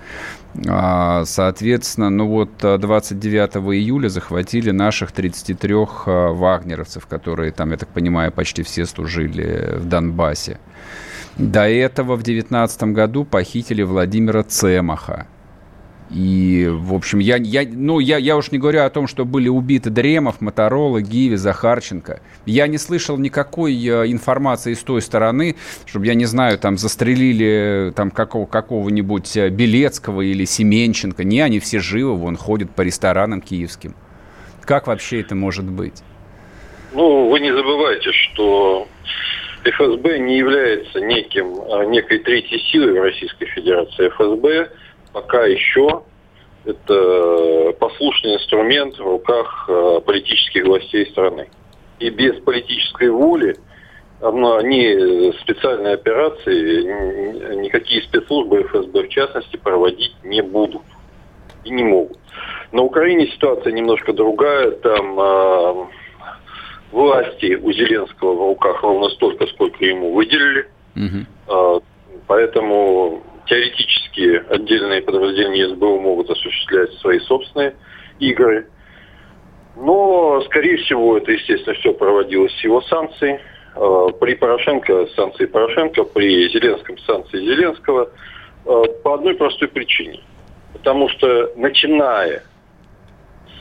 А, 0.68 1.26
соответственно, 1.26 2.10
ну 2.10 2.28
вот 2.28 2.50
29 2.60 3.56
июля 3.76 4.10
захватили 4.10 4.72
наших 4.72 5.12
33 5.12 5.76
а, 5.76 6.32
вагнеровцев, 6.32 7.06
которые 7.08 7.52
там, 7.52 7.72
я 7.72 7.78
так 7.78 7.90
понимаю, 7.90 8.32
почти 8.32 8.64
все 8.64 8.86
служили 8.86 9.76
в 9.78 9.86
Донбассе. 9.86 10.60
До 11.38 11.68
этого 11.68 12.16
в 12.16 12.24
2019 12.24 12.84
году 12.84 13.26
похитили 13.26 13.84
Владимира 13.84 14.44
Цемаха. 14.44 15.28
И, 16.12 16.68
в 16.70 16.94
общем, 16.94 17.18
я, 17.18 17.38
я, 17.38 17.68
ну, 17.68 18.00
я, 18.00 18.18
я 18.18 18.38
уж 18.38 18.52
не 18.52 18.60
говорю 18.60 18.84
о 18.84 18.90
том, 18.90 19.08
что 19.08 19.26
были 19.26 19.50
убиты 19.50 19.90
Дремов, 19.90 20.40
Моторола, 20.40 21.02
Гиви, 21.02 21.36
Захарченко. 21.36 22.22
Я 22.46 22.68
не 22.68 22.78
слышал 22.78 23.18
никакой 23.18 23.74
э, 23.74 24.12
информации 24.12 24.76
с 24.76 24.84
той 24.84 25.02
стороны, 25.02 25.56
чтобы, 25.86 26.06
я 26.06 26.14
не 26.14 26.26
знаю, 26.26 26.60
там 26.60 26.78
застрелили 26.78 27.92
там 27.96 28.12
какого, 28.12 28.46
какого-нибудь 28.46 29.36
э, 29.36 29.50
Белецкого 29.50 30.22
или 30.22 30.46
Семенченко. 30.46 31.24
Не, 31.24 31.42
они 31.42 31.60
все 31.60 31.80
живы, 31.80 32.16
вон 32.16 32.38
ходят 32.38 32.70
по 32.70 32.84
ресторанам 32.84 33.42
киевским. 33.42 33.96
Как 34.62 34.86
вообще 34.86 35.22
это 35.22 35.34
может 35.34 35.66
быть? 35.66 36.04
Ну, 36.94 37.30
вы 37.30 37.40
не 37.40 37.52
забывайте, 37.52 38.12
что 38.12 38.88
ФСБ 39.64 40.20
не 40.20 40.38
является 40.38 41.02
неким, 41.02 41.90
некой 41.90 42.20
третьей 42.20 42.60
силой 42.72 42.94
в 43.00 43.04
Российской 43.04 43.48
Федерации. 43.48 44.10
ФСБ 44.10 44.70
пока 45.16 45.46
еще 45.46 46.04
это 46.66 47.74
послушный 47.80 48.36
инструмент 48.36 48.98
в 48.98 49.02
руках 49.02 49.66
а, 49.70 50.02
политических 50.02 50.66
властей 50.66 51.06
страны. 51.06 51.48
И 52.00 52.10
без 52.10 52.36
политической 52.42 53.10
воли 53.10 53.56
они 54.20 55.34
специальные 55.42 55.94
операции, 55.94 57.62
никакие 57.62 58.02
спецслужбы 58.04 58.64
ФСБ 58.64 59.04
в 59.04 59.10
частности 59.10 59.56
проводить 59.56 60.14
не 60.24 60.42
будут 60.42 60.82
и 61.64 61.70
не 61.70 61.84
могут. 61.84 62.18
На 62.74 62.82
Украине 62.82 63.28
ситуация 63.28 63.72
немножко 63.72 64.12
другая. 64.12 64.72
Там 64.72 65.18
а, 65.18 65.88
власти 66.92 67.56
у 67.56 67.72
Зеленского 67.72 68.34
в 68.34 68.48
руках 68.50 68.84
ровно 68.84 69.08
столько, 69.12 69.48
сколько 69.48 69.86
ему 69.86 70.14
выделили. 70.14 70.68
Угу. 70.98 71.84
Поэтому 72.28 73.24
теоретически 73.46 74.44
отдельные 74.50 75.02
подразделения 75.02 75.70
СБУ 75.70 76.00
могут 76.00 76.30
осуществлять 76.30 76.94
свои 76.96 77.20
собственные 77.20 77.76
игры. 78.20 78.68
Но, 79.76 80.42
скорее 80.46 80.78
всего, 80.78 81.18
это, 81.18 81.32
естественно, 81.32 81.76
все 81.76 81.94
проводилось 81.94 82.54
с 82.58 82.64
его 82.64 82.82
санкций. 82.82 83.40
А, 83.76 84.10
при 84.10 84.36
Порошенко 84.36 85.08
санкции 85.16 85.46
Порошенко, 85.46 86.04
при 86.06 86.50
Зеленском 86.50 86.98
санкции 87.00 87.40
Зеленского. 87.40 88.10
А, 88.66 88.84
по 89.04 89.16
одной 89.16 89.36
простой 89.36 89.68
причине. 89.68 90.22
Потому 90.74 91.10
что, 91.10 91.52
начиная 91.56 92.44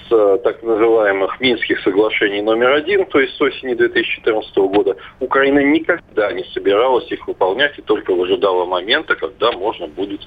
с 0.08 0.12
э, 0.12 0.38
так 0.42 0.62
называемых 0.62 1.40
Минских 1.40 1.80
соглашений 1.80 2.42
номер 2.42 2.72
один, 2.72 3.06
то 3.06 3.20
есть 3.20 3.36
с 3.36 3.40
осени 3.40 3.74
2014 3.74 4.56
года, 4.56 4.96
Украина 5.20 5.60
никогда 5.60 6.32
не 6.32 6.44
собиралась 6.52 7.10
их 7.10 7.26
выполнять 7.26 7.78
и 7.78 7.82
только 7.82 8.14
выжидала 8.14 8.64
момента, 8.64 9.14
когда 9.14 9.52
можно 9.52 9.86
будет 9.86 10.20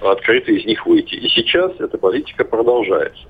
открыто 0.00 0.52
из 0.52 0.64
них 0.64 0.86
выйти. 0.86 1.14
И 1.14 1.28
сейчас 1.28 1.72
эта 1.78 1.98
политика 1.98 2.44
продолжается. 2.44 3.22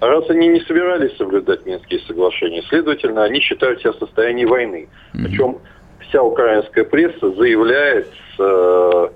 А 0.00 0.06
раз 0.08 0.28
они 0.28 0.48
не 0.48 0.60
собирались 0.60 1.16
соблюдать 1.16 1.64
Минские 1.64 2.00
соглашения, 2.00 2.62
следовательно, 2.68 3.24
они 3.24 3.40
считают 3.40 3.80
себя 3.80 3.92
в 3.92 3.96
состоянии 3.96 4.44
войны. 4.44 4.88
Причем 5.12 5.58
вся 6.00 6.22
украинская 6.22 6.84
пресса 6.84 7.30
заявляет 7.32 8.08
э, 8.38 9.08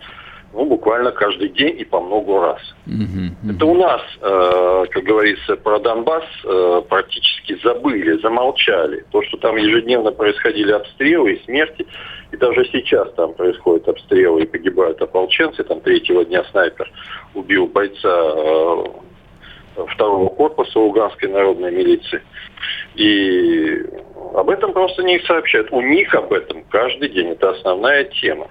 ну, 0.52 0.64
буквально 0.64 1.12
каждый 1.12 1.48
день 1.50 1.78
и 1.78 1.84
по 1.84 2.00
много 2.00 2.40
раз. 2.40 2.60
Uh-huh, 2.86 3.54
Это 3.54 3.66
у 3.66 3.74
нас, 3.74 4.02
э, 4.20 4.84
как 4.90 5.04
говорится, 5.04 5.56
про 5.56 5.78
Донбасс 5.78 6.24
э, 6.44 6.82
практически 6.88 7.58
забыли, 7.62 8.20
замолчали. 8.20 9.04
То, 9.12 9.22
что 9.22 9.36
там 9.36 9.56
ежедневно 9.56 10.10
происходили 10.10 10.72
обстрелы 10.72 11.34
и 11.34 11.44
смерти, 11.44 11.86
и 12.32 12.36
даже 12.36 12.64
сейчас 12.72 13.12
там 13.14 13.34
происходят 13.34 13.88
обстрелы 13.88 14.42
и 14.42 14.46
погибают 14.46 15.00
ополченцы. 15.00 15.62
Там 15.62 15.80
третьего 15.80 16.24
дня 16.24 16.42
снайпер 16.50 16.90
убил 17.34 17.66
бойца 17.68 18.08
э, 18.08 18.84
второго 19.86 20.28
корпуса 20.30 20.80
Луганской 20.80 21.28
народной 21.28 21.70
милиции. 21.70 22.22
И 22.96 23.84
об 24.34 24.50
этом 24.50 24.72
просто 24.72 25.02
не 25.04 25.20
сообщают. 25.20 25.68
У 25.70 25.80
них 25.80 26.12
об 26.14 26.32
этом 26.32 26.64
каждый 26.64 27.08
день. 27.08 27.28
Это 27.28 27.50
основная 27.50 28.04
тема. 28.04 28.48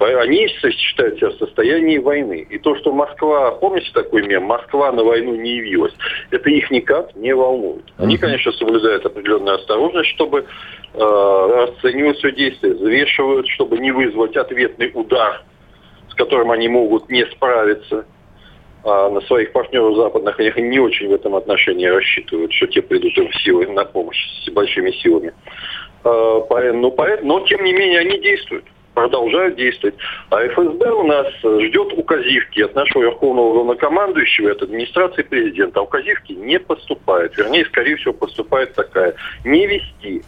Они 0.00 0.46
считают 0.46 1.16
себя 1.16 1.30
в 1.30 1.38
состоянии 1.38 1.98
войны. 1.98 2.46
И 2.48 2.58
то, 2.58 2.76
что 2.76 2.92
Москва, 2.92 3.50
помните 3.52 3.90
такой 3.92 4.22
мем, 4.22 4.44
Москва 4.44 4.92
на 4.92 5.02
войну 5.02 5.34
не 5.34 5.56
явилась, 5.56 5.92
это 6.30 6.48
их 6.50 6.70
никак 6.70 7.14
не 7.16 7.34
волнует. 7.34 7.84
Они, 7.96 8.16
конечно, 8.16 8.52
соблюдают 8.52 9.04
определенную 9.04 9.56
осторожность, 9.56 10.10
чтобы 10.10 10.44
э, 10.94 10.98
расценивать 10.98 12.18
все 12.18 12.30
действия, 12.30 12.74
взвешивают, 12.74 13.48
чтобы 13.48 13.78
не 13.78 13.90
вызвать 13.90 14.36
ответный 14.36 14.92
удар, 14.94 15.42
с 16.10 16.14
которым 16.14 16.52
они 16.52 16.68
могут 16.68 17.08
не 17.08 17.26
справиться. 17.26 18.06
А 18.84 19.10
на 19.10 19.20
своих 19.22 19.50
партнеров 19.50 19.96
западных 19.96 20.38
они 20.38 20.52
не 20.68 20.78
очень 20.78 21.08
в 21.08 21.12
этом 21.12 21.34
отношении 21.34 21.86
рассчитывают, 21.86 22.52
что 22.52 22.68
те 22.68 22.82
придут 22.82 23.18
им 23.18 23.32
силы 23.42 23.66
на 23.66 23.84
помощь 23.84 24.24
с 24.44 24.50
большими 24.50 24.92
силами. 24.92 25.34
Э, 26.04 26.72
но, 26.72 26.94
но, 27.22 27.40
тем 27.40 27.64
не 27.64 27.72
менее, 27.72 27.98
они 27.98 28.20
действуют 28.20 28.64
продолжают 28.98 29.54
действовать. 29.56 29.94
А 30.30 30.44
ФСБ 30.48 30.90
у 30.90 31.04
нас 31.04 31.26
ждет 31.42 31.92
указивки 31.96 32.62
от 32.62 32.74
нашего 32.74 33.02
верховного 33.04 33.52
главнокомандующего, 33.52 34.50
от 34.50 34.62
администрации 34.62 35.22
президента. 35.22 35.78
А 35.78 35.82
указивки 35.84 36.32
не 36.32 36.58
поступают. 36.58 37.36
Вернее, 37.38 37.64
скорее 37.66 37.96
всего, 37.96 38.12
поступает 38.12 38.74
такая. 38.74 39.14
Не 39.44 39.68
вести 39.68 40.22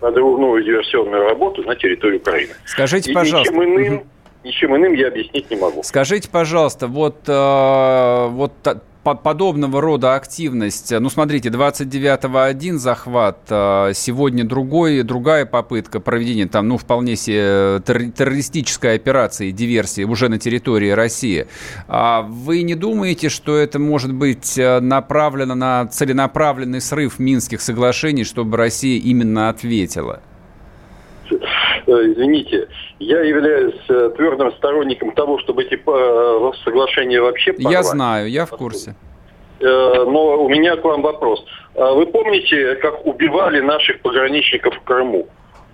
надрывную 0.00 0.62
диверсионную 0.62 1.24
работу 1.24 1.62
на 1.62 1.74
территории 1.74 2.18
Украины. 2.18 2.52
Скажите, 2.64 3.10
И 3.10 3.14
пожалуйста. 3.14 3.52
Ничем 3.52 3.64
иным, 3.64 4.04
ничем 4.44 4.76
иным 4.76 4.92
я 4.94 5.08
объяснить 5.08 5.50
не 5.50 5.56
могу. 5.56 5.82
Скажите, 5.82 6.30
пожалуйста, 6.30 6.86
вот, 6.86 7.16
э, 7.26 8.28
вот 8.28 8.52
подобного 9.04 9.80
рода 9.80 10.14
активность, 10.14 10.90
ну, 10.98 11.10
смотрите, 11.10 11.50
29-го 11.50 12.38
один 12.38 12.78
захват, 12.78 13.38
а 13.50 13.92
сегодня 13.92 14.44
другой, 14.44 15.02
другая 15.02 15.44
попытка 15.44 16.00
проведения 16.00 16.46
там, 16.46 16.68
ну, 16.68 16.78
вполне 16.78 17.16
себе 17.16 17.80
террористической 17.84 18.94
операции, 18.94 19.50
диверсии 19.50 20.04
уже 20.04 20.28
на 20.28 20.38
территории 20.38 20.90
России. 20.90 21.46
А 21.88 22.22
вы 22.22 22.62
не 22.62 22.74
думаете, 22.74 23.28
что 23.28 23.56
это 23.56 23.78
может 23.78 24.12
быть 24.12 24.56
э, 24.58 24.80
направлено 24.80 25.54
на 25.54 25.86
целенаправленный 25.86 26.80
срыв 26.80 27.18
Минских 27.18 27.60
соглашений, 27.60 28.24
чтобы 28.24 28.56
Россия 28.56 29.00
именно 29.00 29.48
ответила? 29.50 30.20
Э, 31.86 32.12
извините, 32.12 32.68
я 32.98 33.20
являюсь 33.20 33.80
э, 33.88 34.10
твердым 34.16 34.52
сторонником 34.52 35.12
того, 35.12 35.38
чтобы 35.38 35.64
эти 35.64 35.74
э, 35.74 36.52
соглашения 36.64 37.20
вообще 37.20 37.52
порвать. 37.52 37.72
Я 37.72 37.82
знаю, 37.82 38.30
я 38.30 38.46
в 38.46 38.50
курсе. 38.50 38.94
Но 39.60 40.44
у 40.44 40.48
меня 40.48 40.76
к 40.76 40.84
вам 40.84 41.00
вопрос. 41.00 41.42
А 41.76 41.92
вы 41.92 42.06
помните, 42.06 42.74
как 42.76 43.06
убивали 43.06 43.60
наших 43.60 44.00
пограничников 44.00 44.74
в 44.74 44.82
Крыму? 44.82 45.28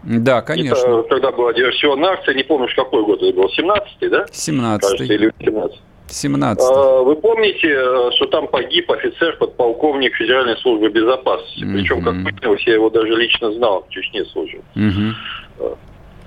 Да, 0.05 0.42
конечно. 0.42 1.01
Это, 1.01 1.03
когда 1.09 1.33
была 1.33 1.53
диверсионная 1.53 2.11
акция, 2.11 2.35
не 2.35 2.44
помню, 2.44 2.68
какой 2.77 3.05
год 3.05 3.23
это 3.23 3.37
был, 3.37 3.46
17-й, 3.46 4.09
да? 4.09 4.27
17-й. 4.31 5.07
или 5.07 5.33
17 5.40 5.81
17 6.09 6.64
а, 6.68 7.03
Вы 7.03 7.16
помните, 7.16 7.68
что 8.16 8.27
там 8.27 8.49
погиб 8.49 8.90
офицер, 8.90 9.37
подполковник 9.38 10.14
Федеральной 10.14 10.57
службы 10.59 10.88
безопасности? 10.90 11.64
Mm-hmm. 11.64 11.73
Причем, 11.73 12.03
как 12.03 12.14
выяснилось, 12.14 12.62
я 12.66 12.75
его 12.75 12.90
даже 12.90 13.14
лично 13.14 13.53
знал, 13.53 13.87
в 13.88 13.92
Чечне 13.92 14.25
служил. 14.27 14.61
Mm-hmm. 14.77 15.12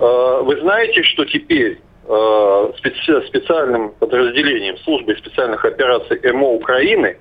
Э, 0.00 0.40
вы 0.42 0.60
знаете, 0.60 1.02
что 1.02 1.24
теперь 1.24 1.80
э, 2.06 2.72
специальным 3.26 3.90
подразделением 3.98 4.78
службы 4.78 5.16
специальных 5.16 5.64
операций 5.64 6.20
МО 6.32 6.54
Украины 6.54 7.16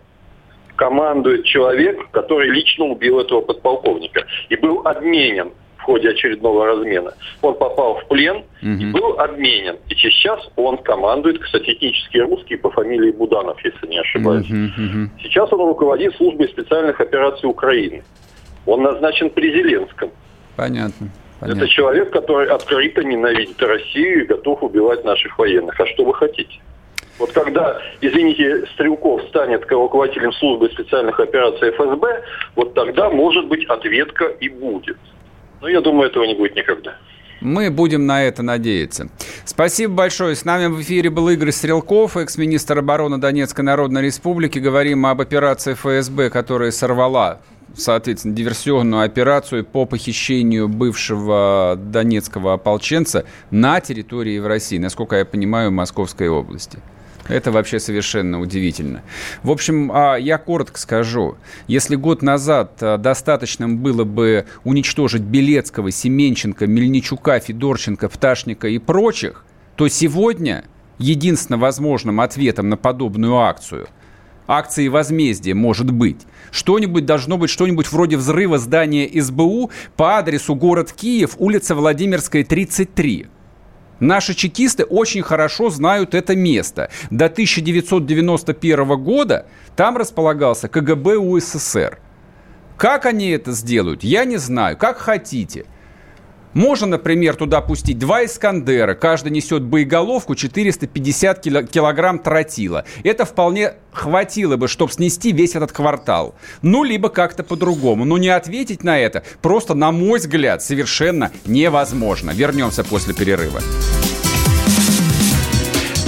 командует 0.76 1.46
человек, 1.46 2.10
который 2.12 2.50
лично 2.50 2.86
убил 2.86 3.20
этого 3.20 3.42
подполковника 3.42 4.26
и 4.50 4.56
был 4.56 4.82
обменен 4.86 5.52
в 5.78 5.84
ходе 5.84 6.10
очередного 6.10 6.66
размена. 6.66 7.14
Он 7.42 7.56
попал 7.56 8.00
в 8.00 8.08
плен 8.08 8.38
угу. 8.38 8.70
и 8.70 8.86
был 8.92 9.20
обменен. 9.20 9.78
И 9.90 9.96
сейчас 9.96 10.40
он 10.56 10.78
командует, 10.78 11.40
кстати, 11.40 11.74
этнический 11.74 12.22
русский 12.22 12.56
по 12.56 12.72
фамилии 12.72 13.12
Буданов, 13.12 13.64
если 13.64 13.88
не 13.88 14.00
ошибаюсь. 14.00 14.50
Угу, 14.50 14.56
угу. 14.56 15.10
Сейчас 15.22 15.52
он 15.52 15.60
руководит 15.60 16.16
службой 16.16 16.48
специальных 16.48 17.00
операций 17.02 17.50
Украины. 17.50 18.04
Он 18.66 18.82
назначен 18.82 19.30
при 19.30 19.52
Зеленском. 19.52 20.10
Понятно. 20.56 21.10
Понятно. 21.39 21.60
Это 21.60 21.69
человек, 21.69 22.12
который 22.12 22.48
открыто 22.48 23.04
ненавидит 23.04 23.62
Россию 23.62 24.24
и 24.24 24.28
готов 24.28 24.63
убивать 24.63 25.04
наших 25.04 25.38
военных. 25.38 25.80
А 25.80 25.86
что 25.88 26.06
вы 26.06 26.13
хотите? 26.13 26.60
Вот 27.19 27.32
когда, 27.32 27.80
извините, 28.02 28.65
Стрелков 28.74 29.22
станет 29.30 29.69
руководителем 29.69 30.34
службы 30.34 30.69
специальных 30.69 31.19
операций 31.19 31.72
ФСБ, 31.72 32.24
вот 32.56 32.74
тогда, 32.74 33.10
может 33.10 33.48
быть, 33.48 33.65
ответка 33.65 34.26
и 34.26 34.50
будет. 34.50 34.98
Но 35.62 35.67
я 35.67 35.82
думаю, 35.82 36.10
этого 36.10 36.24
не 36.24 36.34
будет 36.34 36.56
никогда. 36.56 36.96
Мы 37.39 37.69
будем 37.69 38.06
на 38.06 38.24
это 38.24 38.41
надеяться. 38.41 39.10
Спасибо 39.43 39.93
большое. 39.93 40.36
С 40.36 40.46
нами 40.46 40.67
в 40.67 40.82
эфире 40.82 41.10
был 41.10 41.28
Игорь 41.30 41.52
Стрелков, 41.52 42.15
экс-министр 42.15 42.80
обороны 42.80 43.17
Донецкой 43.17 43.65
Народной 43.65 44.02
Республики. 44.02 44.60
Говорим 44.60 45.06
об 45.06 45.19
операции 45.19 45.74
ФСБ, 45.74 46.30
которая 46.30 46.72
сорвала 46.72 47.41
соответственно, 47.76 48.36
диверсионную 48.36 49.04
операцию 49.04 49.66
по 49.66 49.86
похищению 49.86 50.68
бывшего 50.68 51.78
донецкого 51.78 52.54
ополченца 52.54 53.26
на 53.52 53.80
территории 53.82 54.40
в 54.40 54.48
России, 54.48 54.78
насколько 54.78 55.16
я 55.16 55.26
понимаю, 55.26 55.72
Московской 55.72 56.30
области. 56.30 56.80
Это 57.28 57.52
вообще 57.52 57.80
совершенно 57.80 58.42
удивительно. 58.42 59.02
В 59.44 59.52
общем, 59.52 59.92
а, 59.94 60.18
я 60.18 60.38
коротко 60.38 60.78
скажу. 60.78 61.38
Если 61.68 61.96
год 61.96 62.22
назад 62.22 62.74
а, 62.82 62.98
достаточным 62.98 63.78
было 63.78 64.04
бы 64.04 64.46
уничтожить 64.66 65.22
Белецкого, 65.22 65.90
Семенченко, 65.90 66.68
Мельничука, 66.68 67.40
Федорченко, 67.40 68.10
Пташника 68.10 68.68
и 68.68 68.78
прочих, 68.78 69.46
то 69.78 69.88
сегодня 69.88 70.66
единственно 70.98 71.58
возможным 71.58 72.20
ответом 72.20 72.70
на 72.70 72.78
подобную 72.78 73.38
акцию– 73.38 73.88
акции 74.47 74.88
возмездия, 74.88 75.53
может 75.53 75.91
быть. 75.91 76.21
Что-нибудь 76.51 77.06
должно 77.06 77.38
быть, 77.38 77.49
что-нибудь 77.49 77.91
вроде 77.91 78.17
взрыва 78.17 78.58
здания 78.58 79.10
СБУ 79.21 79.71
по 79.95 80.17
адресу 80.17 80.56
город 80.56 80.93
Киев, 80.93 81.36
улица 81.38 81.75
Владимирская, 81.75 82.43
33. 82.43 83.27
Наши 83.99 84.34
чекисты 84.34 84.84
очень 84.84 85.21
хорошо 85.21 85.69
знают 85.69 86.13
это 86.13 86.36
место. 86.36 86.89
До 87.10 87.25
1991 87.25 89.01
года 89.01 89.45
там 89.75 89.97
располагался 89.97 90.67
КГБ 90.67 91.17
УССР. 91.17 91.99
Как 92.75 93.06
они 93.06 93.29
это 93.29 93.51
сделают, 93.53 94.03
я 94.03 94.25
не 94.25 94.38
знаю. 94.38 94.77
Как 94.77 94.97
хотите. 94.97 95.65
Можно, 96.54 96.88
например, 96.88 97.36
туда 97.36 97.62
пустить 97.62 98.00
два 98.00 98.26
«Искандера». 98.26 98.94
Каждый 98.94 99.32
несет 99.32 99.63
боеголовку 99.63 100.36
450 100.36 101.42
килограмм 101.70 102.20
тротила. 102.20 102.86
Это 103.04 103.26
вполне 103.26 103.74
хватило 103.92 104.58
бы, 104.58 104.68
чтобы 104.68 104.92
снести 104.92 105.32
весь 105.32 105.56
этот 105.56 105.72
квартал. 105.72 106.36
Ну, 106.62 106.84
либо 106.84 107.10
как-то 107.10 107.44
по-другому. 107.44 108.06
Но 108.06 108.18
не 108.18 108.30
ответить 108.30 108.84
на 108.84 109.00
это 109.00 109.24
просто, 109.42 109.74
на 109.74 109.92
мой 109.92 110.20
взгляд, 110.20 110.62
совершенно 110.62 111.32
невозможно. 111.46 112.32
Вернемся 112.32 112.84
после 112.84 113.13
перерыва. 113.13 113.62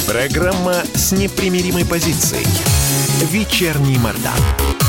Программа 0.08 0.76
с 0.94 1.12
непримиримой 1.12 1.86
позицией. 1.86 2.46
Вечерний 3.32 3.98
Мордан. 3.98 4.85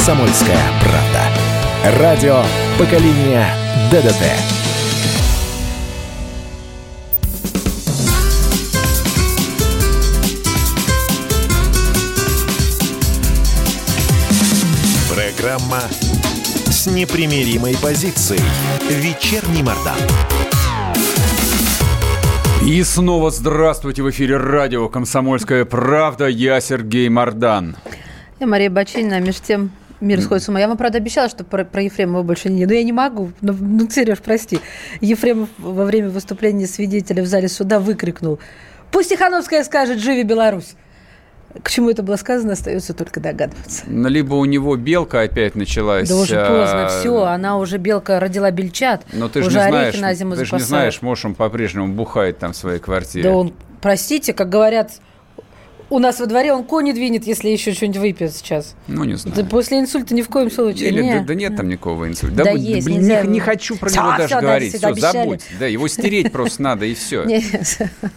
«Комсомольская 0.00 0.58
правда». 0.80 1.98
Радио 2.00 2.42
поколения 2.78 3.46
ДДТ». 3.90 4.24
Программа 15.14 15.82
с 16.70 16.86
непримиримой 16.86 17.76
позицией. 17.76 18.40
Вечерний 18.88 19.62
Мордан. 19.62 19.98
И 22.66 22.82
снова 22.84 23.30
здравствуйте 23.30 24.02
в 24.02 24.08
эфире 24.08 24.38
радио 24.38 24.88
«Комсомольская 24.88 25.66
правда». 25.66 26.26
Я 26.26 26.62
Сергей 26.62 27.10
Мордан. 27.10 27.76
Я 28.38 28.46
Мария 28.46 28.70
Бачинина, 28.70 29.20
между 29.20 29.42
тем 29.44 29.70
Мир 30.00 30.20
сходит 30.22 30.44
с 30.44 30.48
ума. 30.48 30.60
Я 30.60 30.68
вам, 30.68 30.76
правда, 30.76 30.98
обещала, 30.98 31.28
что 31.28 31.44
про, 31.44 31.64
про 31.64 31.82
Ефремова 31.82 32.22
больше 32.22 32.48
не... 32.48 32.64
Но 32.64 32.72
я 32.72 32.82
не 32.82 32.92
могу. 32.92 33.32
Ну, 33.42 33.54
ну, 33.58 33.88
Сереж, 33.90 34.18
прости. 34.18 34.60
Ефремов 35.00 35.50
во 35.58 35.84
время 35.84 36.08
выступления 36.08 36.66
свидетеля 36.66 37.22
в 37.22 37.26
зале 37.26 37.48
суда 37.48 37.78
выкрикнул 37.78 38.38
«Пусть 38.90 39.10
Тихановская 39.10 39.62
скажет, 39.64 39.98
живи 39.98 40.22
Беларусь!» 40.22 40.74
К 41.62 41.68
чему 41.68 41.90
это 41.90 42.04
было 42.04 42.14
сказано, 42.14 42.52
остается 42.52 42.94
только 42.94 43.18
догадываться. 43.18 43.82
Ну, 43.86 44.08
либо 44.08 44.34
у 44.34 44.44
него 44.44 44.76
белка 44.76 45.22
опять 45.22 45.56
началась. 45.56 46.08
Да 46.08 46.14
уже 46.14 46.36
поздно, 46.36 46.86
а... 46.86 46.88
все, 46.88 47.24
она 47.24 47.58
уже 47.58 47.78
белка 47.78 48.20
родила 48.20 48.50
бельчат. 48.52 49.04
Но 49.12 49.28
ты 49.28 49.42
же 49.42 49.46
не 49.46 49.52
знаешь, 49.52 49.98
на 49.98 50.14
зиму 50.14 50.36
ты 50.36 50.44
же 50.44 50.54
не 50.54 50.62
знаешь, 50.62 51.02
может, 51.02 51.24
он 51.24 51.34
по-прежнему 51.34 51.88
бухает 51.88 52.38
там 52.38 52.52
в 52.52 52.56
своей 52.56 52.78
квартире. 52.78 53.24
Да 53.24 53.32
он, 53.32 53.52
простите, 53.80 54.32
как 54.32 54.48
говорят 54.48 54.92
у 55.90 55.98
нас 55.98 56.20
во 56.20 56.26
дворе 56.26 56.52
он 56.52 56.64
кони 56.64 56.92
двинет, 56.92 57.26
если 57.26 57.48
еще 57.48 57.72
что-нибудь 57.72 57.98
выпьет 57.98 58.32
сейчас. 58.32 58.76
Ну, 58.86 59.04
не 59.04 59.16
знаю. 59.16 59.36
Да 59.36 59.44
после 59.44 59.80
инсульта 59.80 60.14
ни 60.14 60.22
в 60.22 60.28
коем 60.28 60.50
случае. 60.50 60.88
Или, 60.88 61.02
нет. 61.02 61.22
Да, 61.22 61.26
да 61.28 61.34
нет 61.34 61.56
там 61.56 61.68
никакого 61.68 62.08
инсульта. 62.08 62.36
Да, 62.36 62.44
да 62.44 62.52
будь, 62.52 62.60
есть, 62.60 62.86
блин, 62.86 63.02
не, 63.02 63.28
не 63.28 63.40
хочу 63.40 63.76
про 63.76 63.90
него 63.90 64.10
даже 64.16 64.26
все, 64.26 64.40
говорить. 64.40 64.74
Все, 64.76 64.94
забудь. 64.94 65.40
Да, 65.58 65.66
его 65.66 65.88
стереть 65.88 66.32
просто 66.32 66.62
надо, 66.62 66.86
и 66.86 66.94
все. 66.94 67.26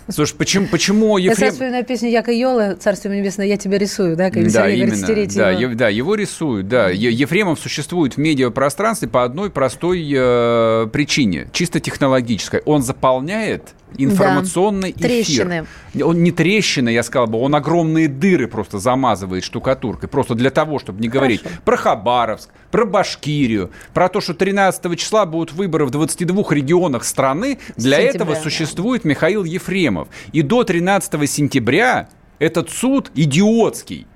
Слушай, 0.07 0.35
почему, 0.35 0.67
почему 0.67 1.17
Ефрем... 1.17 1.47
Я 1.47 1.51
вспоминаю 1.51 1.85
песню 1.85 2.09
Яка 2.09 2.31
Йола, 2.31 2.75
Царство 2.75 3.09
небесное, 3.09 3.47
я 3.47 3.57
тебя 3.57 3.77
рисую, 3.77 4.15
да? 4.15 4.29
Как 4.29 4.47
да, 4.51 4.69
именно. 4.69 5.27
Да, 5.33 5.51
его. 5.51 5.73
да, 5.73 5.89
его 5.89 6.15
рисуют, 6.15 6.67
да. 6.67 6.89
Ефремов 6.89 7.59
существует 7.59 8.13
в 8.13 8.17
медиапространстве 8.17 9.07
по 9.07 9.23
одной 9.23 9.49
простой 9.49 10.07
э, 10.15 10.87
причине, 10.91 11.47
чисто 11.51 11.79
технологической. 11.79 12.61
Он 12.65 12.83
заполняет 12.83 13.73
информационный 13.97 14.93
да. 14.93 15.07
эфир. 15.07 15.47
Трещины. 15.47 15.65
Он 16.03 16.23
не 16.23 16.31
трещины, 16.31 16.89
я 16.89 17.03
сказал 17.03 17.27
бы, 17.27 17.39
он 17.39 17.55
огромные 17.55 18.07
дыры 18.07 18.47
просто 18.47 18.79
замазывает 18.79 19.43
штукатуркой. 19.43 20.09
Просто 20.09 20.35
для 20.35 20.49
того, 20.49 20.79
чтобы 20.79 21.01
не 21.01 21.07
говорить 21.07 21.41
Хорошо. 21.41 21.61
про 21.65 21.77
Хабаровск, 21.77 22.49
про 22.71 22.85
Башкирию, 22.85 23.71
про 23.93 24.09
то, 24.09 24.21
что 24.21 24.33
13 24.33 24.97
числа 24.99 25.25
будут 25.25 25.53
выборы 25.53 25.85
в 25.85 25.91
22 25.91 26.43
регионах 26.49 27.03
страны. 27.03 27.59
Для 27.77 27.97
Сентября, 27.97 28.09
этого 28.09 28.35
существует 28.35 29.05
Михаил 29.05 29.43
Ефремов. 29.43 30.07
И 30.31 30.41
до 30.41 30.63
13 30.63 31.29
сентября 31.29 32.09
этот 32.39 32.69
суд 32.69 33.11
идиотский, 33.15 34.07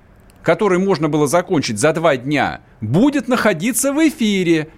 который 0.42 0.78
можно 0.78 1.08
было 1.08 1.26
закончить 1.26 1.78
за 1.78 1.92
два 1.92 2.16
дня, 2.16 2.60
будет 2.80 3.28
находиться 3.28 3.92
в 3.92 4.08
эфире 4.08 4.68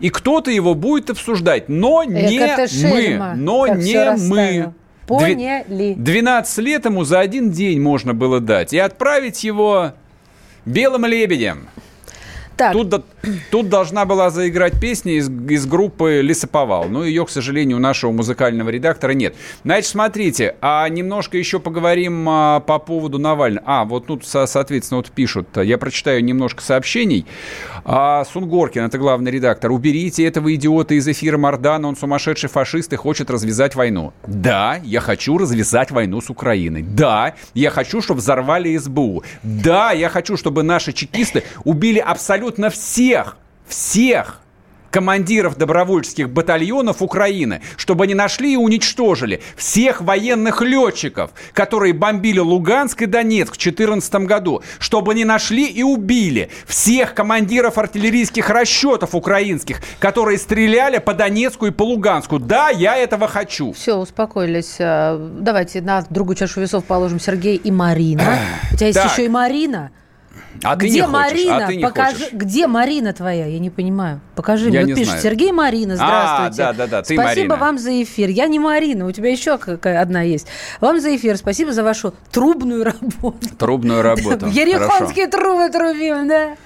и 0.00 0.10
кто-то 0.10 0.50
его 0.50 0.74
будет 0.74 1.10
обсуждать, 1.10 1.68
но 1.68 2.04
не 2.04 2.40
мы, 2.82 3.34
но 3.36 3.66
не 3.66 4.16
мы. 4.28 4.74
Поняли. 5.06 5.94
12 5.96 6.58
лет 6.58 6.84
ему 6.86 7.04
за 7.04 7.20
один 7.20 7.50
день 7.50 7.80
можно 7.80 8.14
было 8.14 8.40
дать 8.40 8.72
и 8.72 8.78
отправить 8.78 9.44
его 9.44 9.92
белым 10.64 11.04
лебедем. 11.04 11.68
Так. 12.56 12.72
Тут, 12.72 13.04
тут 13.50 13.68
должна 13.68 14.04
была 14.04 14.30
заиграть 14.30 14.80
песня 14.80 15.14
из, 15.14 15.28
из 15.28 15.66
группы 15.66 16.20
«Лесоповал». 16.22 16.84
Но 16.88 17.04
ее, 17.04 17.26
к 17.26 17.30
сожалению, 17.30 17.78
у 17.78 17.80
нашего 17.80 18.12
музыкального 18.12 18.70
редактора 18.70 19.12
нет. 19.12 19.34
Значит, 19.64 19.90
смотрите, 19.90 20.54
а 20.60 20.88
немножко 20.88 21.36
еще 21.36 21.58
поговорим 21.58 22.28
а, 22.28 22.60
по 22.60 22.78
поводу 22.78 23.18
Навального. 23.18 23.64
А, 23.66 23.84
вот 23.84 24.06
тут, 24.06 24.24
соответственно, 24.24 24.98
вот 24.98 25.10
пишут, 25.10 25.48
я 25.56 25.78
прочитаю 25.78 26.22
немножко 26.24 26.62
сообщений. 26.62 27.26
А, 27.84 28.24
Сунгоркин, 28.24 28.84
это 28.84 28.98
главный 28.98 29.32
редактор. 29.32 29.72
«Уберите 29.72 30.24
этого 30.24 30.54
идиота 30.54 30.94
из 30.94 31.08
эфира 31.08 31.36
Мардана, 31.36 31.88
он 31.88 31.96
сумасшедший 31.96 32.48
фашист 32.48 32.92
и 32.92 32.96
хочет 32.96 33.30
развязать 33.30 33.74
войну». 33.74 34.12
Да, 34.26 34.80
я 34.84 35.00
хочу 35.00 35.38
развязать 35.38 35.90
войну 35.90 36.20
с 36.20 36.30
Украиной. 36.30 36.82
Да, 36.82 37.34
я 37.54 37.70
хочу, 37.70 38.00
чтобы 38.00 38.20
взорвали 38.20 38.76
СБУ. 38.76 39.24
Да, 39.42 39.90
я 39.90 40.08
хочу, 40.08 40.36
чтобы 40.36 40.62
наши 40.62 40.92
чекисты 40.92 41.42
убили 41.64 41.98
абсолютно 41.98 42.43
абсолютно 42.44 42.68
всех, 42.68 43.36
всех, 43.66 44.40
командиров 44.90 45.56
добровольческих 45.56 46.30
батальонов 46.30 47.02
Украины, 47.02 47.62
чтобы 47.76 48.04
они 48.04 48.14
нашли 48.14 48.52
и 48.52 48.56
уничтожили 48.56 49.42
всех 49.56 50.02
военных 50.02 50.60
летчиков, 50.60 51.32
которые 51.52 51.94
бомбили 51.94 52.38
Луганск 52.38 53.02
и 53.02 53.06
Донецк 53.06 53.54
в 53.54 53.58
2014 53.58 54.14
году, 54.26 54.62
чтобы 54.78 55.12
они 55.12 55.24
нашли 55.24 55.66
и 55.66 55.82
убили 55.82 56.48
всех 56.68 57.14
командиров 57.14 57.76
артиллерийских 57.76 58.48
расчетов 58.50 59.16
украинских, 59.16 59.78
которые 59.98 60.38
стреляли 60.38 60.98
по 60.98 61.12
Донецку 61.12 61.66
и 61.66 61.70
по 61.72 61.82
Луганску. 61.82 62.38
Да, 62.38 62.68
я 62.68 62.96
этого 62.96 63.26
хочу. 63.26 63.72
Все, 63.72 63.96
успокоились. 63.96 64.76
А, 64.78 65.18
давайте 65.40 65.80
на 65.80 66.04
другую 66.08 66.36
чашу 66.36 66.60
весов 66.60 66.84
положим 66.84 67.18
Сергей 67.18 67.56
и 67.56 67.72
Марина. 67.72 68.38
У 68.70 68.76
тебя 68.76 68.88
есть 68.88 69.00
так. 69.00 69.10
еще 69.10 69.24
и 69.24 69.28
Марина. 69.28 69.90
А 70.62 70.76
где 70.76 70.88
ты 70.88 70.94
не 70.94 71.06
Марина? 71.06 71.52
Хочешь, 71.52 71.64
а 71.64 71.66
ты 71.66 71.76
не 71.76 71.82
Покажи, 71.82 72.14
хочешь. 72.16 72.32
где 72.32 72.66
Марина 72.66 73.12
твоя? 73.12 73.46
Я 73.46 73.58
не 73.58 73.70
понимаю. 73.70 74.20
Покажи 74.34 74.70
я 74.70 74.82
мне. 74.82 74.94
Вот 74.94 75.00
пишет 75.02 75.20
Сергей 75.20 75.52
Марина. 75.52 75.96
Здравствуйте. 75.96 76.62
А, 76.62 76.72
да, 76.72 76.72
да, 76.72 76.86
да. 76.86 77.02
Ты 77.02 77.14
Спасибо 77.14 77.24
Марина. 77.24 77.56
вам 77.56 77.78
за 77.78 78.02
эфир. 78.02 78.28
Я 78.30 78.46
не 78.46 78.58
Марина. 78.58 79.06
У 79.06 79.12
тебя 79.12 79.30
еще 79.30 79.58
какая 79.58 80.00
одна 80.00 80.22
есть. 80.22 80.46
Вам 80.80 81.00
за 81.00 81.14
эфир. 81.16 81.36
Спасибо 81.36 81.72
за 81.72 81.82
вашу 81.82 82.14
трубную 82.30 82.84
работу. 82.84 83.48
Трубную 83.58 84.02
работу. 84.02 84.46
Ерехонские 84.46 85.26
трубы 85.26 85.68
трубим, 85.70 86.28
да. 86.28 86.56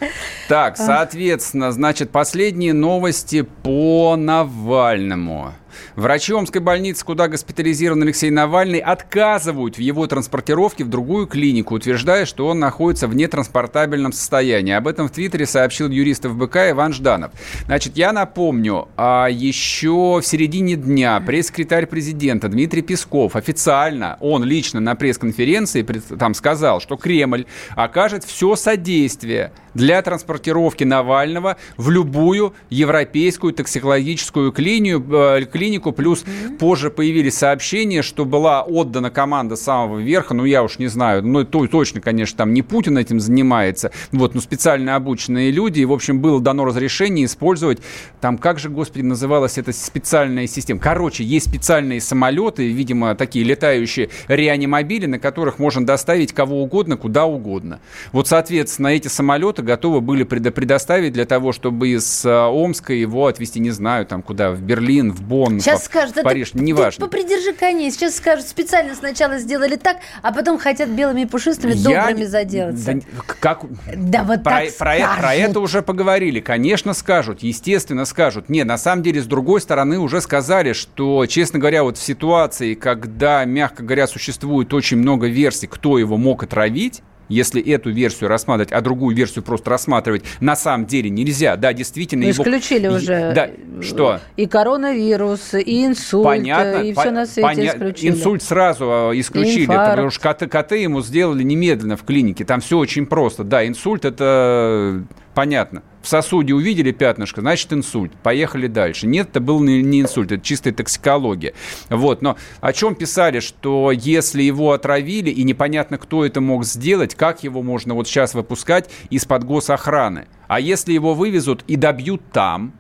Так, 0.49 0.77
соответственно, 0.77 1.73
значит, 1.73 2.11
последние 2.11 2.73
новости 2.75 3.43
по 3.43 4.17
Навальному. 4.17 5.55
Врачи 5.97 6.33
Омской 6.33 6.61
больницы, 6.61 7.05
куда 7.05 7.29
госпитализирован 7.29 8.03
Алексей 8.03 8.31
Навальный, 8.31 8.79
отказывают 8.79 9.77
в 9.77 9.81
его 9.81 10.07
транспортировке 10.07 10.85
в 10.85 10.89
другую 10.89 11.27
клинику, 11.27 11.75
утверждая, 11.75 12.27
что 12.27 12.47
он 12.49 12.59
находится 12.59 13.09
в 13.09 13.15
нетранспортабельном 13.15 14.13
состоянии. 14.13 14.73
Об 14.73 14.89
этом 14.89 15.09
в 15.09 15.13
Твиттере 15.13 15.47
сообщил 15.47 15.89
юрист 15.89 16.25
ФБК 16.25 16.71
Иван 16.71 16.93
Жданов. 16.93 17.33
Значит, 17.67 17.97
я 17.97 18.13
напомню, 18.13 18.89
а 18.97 19.29
еще 19.29 20.21
в 20.21 20.23
середине 20.23 20.77
дня 20.77 21.21
пресс-секретарь 21.21 21.87
президента 21.87 22.49
Дмитрий 22.49 22.83
Песков 22.83 23.37
официально, 23.37 24.17
он 24.21 24.45
лично 24.45 24.81
на 24.81 24.95
пресс-конференции 24.95 25.83
там 25.83 26.35
сказал, 26.35 26.81
что 26.81 26.97
Кремль 26.97 27.47
окажет 27.75 28.25
все 28.25 28.57
содействие 28.57 29.53
для 29.75 30.03
транспортировки 30.03 30.85
Навального 30.85 31.57
в 31.77 31.91
любую 31.91 32.55
европейскую 32.69 33.53
токсикологическую 33.53 34.53
клинию, 34.53 35.05
э, 35.09 35.45
клинику. 35.59 35.93
Плюс 35.93 36.23
mm-hmm. 36.23 36.57
позже 36.59 36.91
появились 36.91 37.37
сообщения, 37.37 38.03
что 38.03 38.25
была 38.25 38.63
отдана 38.63 39.11
команда 39.11 39.57
самого 39.57 39.99
верха, 39.99 40.35
ну 40.35 40.45
я 40.45 40.63
уж 40.63 40.79
не 40.79 40.87
знаю, 40.87 41.25
ну 41.25 41.45
то, 41.45 41.67
точно, 41.67 42.01
конечно, 42.01 42.37
там 42.37 42.55
не 42.55 42.63
Путин 42.63 42.97
этим 42.97 43.19
занимается, 43.19 43.91
вот, 44.13 44.35
но 44.35 44.41
специально 44.41 44.95
обученные 44.95 45.51
люди. 45.51 45.81
И, 45.81 45.85
в 45.85 45.93
общем, 45.93 46.21
было 46.21 46.41
дано 46.41 46.65
разрешение 46.65 47.25
использовать, 47.25 47.81
там, 48.21 48.39
как 48.39 48.61
же, 48.61 48.69
господи, 48.69 49.03
называлась 49.03 49.59
эта 49.59 49.73
специальная 49.73 50.47
система. 50.47 50.79
Короче, 50.81 51.25
есть 51.25 51.49
специальные 51.49 52.01
самолеты, 52.01 52.71
видимо, 52.71 53.15
такие 53.17 53.45
летающие 53.45 54.11
реанимобили, 54.29 55.07
на 55.07 55.19
которых 55.19 55.59
можно 55.59 55.85
доставить 55.85 56.33
кого 56.33 56.63
угодно, 56.63 56.97
куда 56.97 57.25
угодно. 57.25 57.81
Вот, 58.13 58.29
соответственно, 58.29 58.89
эти 58.89 59.09
самолеты 59.09 59.63
готовы 59.63 60.01
были 60.01 60.23
предоставить 60.23 61.15
для 61.15 61.25
того, 61.25 61.53
чтобы 61.53 61.89
из 61.89 62.25
э, 62.25 62.31
Омска 62.31 62.93
его 62.93 63.27
отвезти, 63.27 63.59
не 63.59 63.71
знаю, 63.71 64.07
там 64.07 64.23
куда, 64.23 64.53
в 64.53 64.61
Берлин, 64.61 65.13
в 65.13 65.23
Бонн, 65.23 65.48
Сейчас 65.59 65.83
в, 65.83 65.85
скажут, 65.85 66.17
в 66.17 66.23
Париж, 66.23 66.51
ты, 66.51 66.59
неважно. 66.61 67.05
Ты 67.05 67.11
попридержи 67.11 67.53
коней. 67.53 67.91
Сейчас 67.91 68.17
скажут, 68.17 68.47
специально 68.47 68.95
сначала 68.95 69.39
сделали 69.39 69.77
так, 69.77 69.99
а 70.23 70.33
потом 70.33 70.59
хотят 70.59 70.89
белыми 70.89 71.23
и 71.23 71.27
пушистыми 71.27 71.73
Я... 71.73 72.07
добрыми 72.07 72.25
заделаться. 72.25 72.95
Да, 72.95 73.01
как... 73.41 73.65
да 73.95 74.25
вот 74.25 74.43
про, 74.43 74.53
так 74.53 74.77
про, 74.77 74.97
скажут. 74.97 75.21
про 75.21 75.35
это 75.35 75.61
уже 75.61 75.83
поговорили. 75.83 76.41
Конечно, 76.41 76.95
скажут, 76.95 77.43
естественно, 77.43 78.05
скажут. 78.05 78.49
Не, 78.49 78.65
на 78.65 78.79
самом 78.79 79.03
деле, 79.03 79.21
с 79.21 79.27
другой 79.27 79.61
стороны, 79.61 79.99
уже 79.99 80.21
сказали, 80.21 80.73
что, 80.73 81.27
честно 81.27 81.59
говоря, 81.59 81.83
вот 81.83 81.99
в 81.99 82.03
ситуации, 82.03 82.75
когда, 82.75 83.45
мягко 83.45 83.83
говоря, 83.83 84.07
существует 84.07 84.73
очень 84.75 84.99
много 84.99 85.29
версий, 85.29 85.67
кто 85.67 85.99
его 85.99 86.17
мог 86.17 86.43
отравить, 86.43 87.03
если 87.29 87.63
эту 87.63 87.91
версию 87.91 88.29
рассматривать, 88.29 88.73
а 88.73 88.81
другую 88.81 89.17
версию 89.17 89.45
просто 89.45 89.71
рассматривать 89.71 90.25
на 90.41 90.57
самом 90.57 90.87
деле 90.87 91.11
нельзя. 91.11 91.57
Да, 91.57 91.73
действительно. 91.73 92.23
Ну, 92.25 92.29
его... 92.31 92.43
исключили 92.43 92.89
уже. 92.89 93.33
Да, 93.35 93.51
что? 93.83 94.21
И 94.37 94.47
коронавирус, 94.47 95.55
и 95.55 95.87
инсульт, 95.87 96.25
Понятно, 96.25 96.83
и 96.83 96.93
все 96.93 97.11
на 97.11 97.27
свете 97.27 97.49
поня... 97.49 97.67
исключили. 97.69 98.11
Инсульт 98.11 98.43
сразу 98.43 98.85
а, 98.89 99.13
исключили, 99.15 99.67
потому 99.67 100.11
что 100.11 100.21
коты, 100.21 100.47
коты 100.49 100.77
ему 100.79 101.01
сделали 101.03 101.43
немедленно 101.43 101.97
в 101.97 102.05
клинике. 102.05 102.45
Там 102.45 102.61
все 102.61 102.79
очень 102.79 103.07
просто. 103.07 103.45
Да, 103.45 103.67
инсульт 103.67 104.05
это 104.05 105.03
понятно. 105.39 105.85
В 106.03 106.09
сосуде 106.09 106.53
увидели 106.53 106.91
пятнышко, 106.91 107.43
значит 107.43 107.73
инсульт. 107.73 108.11
Поехали 108.25 108.67
дальше. 108.67 109.07
Нет, 109.07 109.29
это 109.29 109.39
был 109.39 109.61
не 109.61 110.01
инсульт, 110.01 110.33
это 110.33 110.45
чистая 110.45 110.75
токсикология. 110.75 111.55
Вот, 111.91 112.23
но 112.23 112.37
о 112.61 112.73
чем 112.73 112.97
писали, 112.97 113.39
что 113.39 113.93
если 113.93 114.43
его 114.43 114.73
отравили 114.73 115.31
и 115.31 115.45
непонятно, 115.45 115.97
кто 115.97 116.25
это 116.25 116.41
мог 116.41 116.65
сделать, 116.65 117.15
как 117.15 117.45
его 117.45 117.63
можно 117.63 117.95
вот 117.95 118.09
сейчас 118.09 118.35
выпускать 118.35 118.91
из-под 119.11 119.45
госохраны? 119.45 120.27
А 120.49 120.59
если 120.59 120.93
его 120.93 121.15
вывезут 121.15 121.63
и 121.69 121.77
добьют 121.77 122.21
там, 122.33 122.73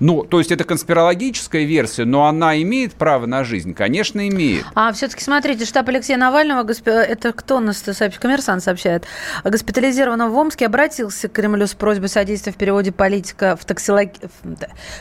ну, 0.00 0.24
то 0.24 0.38
есть 0.38 0.52
это 0.52 0.64
конспирологическая 0.64 1.64
версия, 1.64 2.04
но 2.04 2.26
она 2.26 2.60
имеет 2.62 2.94
право 2.94 3.26
на 3.26 3.44
жизнь? 3.44 3.74
Конечно, 3.74 4.28
имеет. 4.28 4.64
А 4.74 4.92
все-таки 4.92 5.22
смотрите, 5.22 5.64
штаб 5.64 5.88
Алексея 5.88 6.18
Навального, 6.18 6.62
госп... 6.62 6.88
это 6.88 7.32
кто 7.32 7.60
нас 7.60 7.78
сообщает? 7.78 8.18
Коммерсант 8.18 8.62
сообщает. 8.62 9.04
Госпитализированного 9.44 10.30
в 10.30 10.36
Омске 10.36 10.66
обратился 10.66 11.28
к 11.28 11.32
Кремлю 11.32 11.66
с 11.66 11.74
просьбой 11.74 12.08
содействия 12.08 12.52
в 12.52 12.56
переводе 12.56 12.92
политика 12.92 13.56
в, 13.56 13.64
токсилог... 13.64 14.10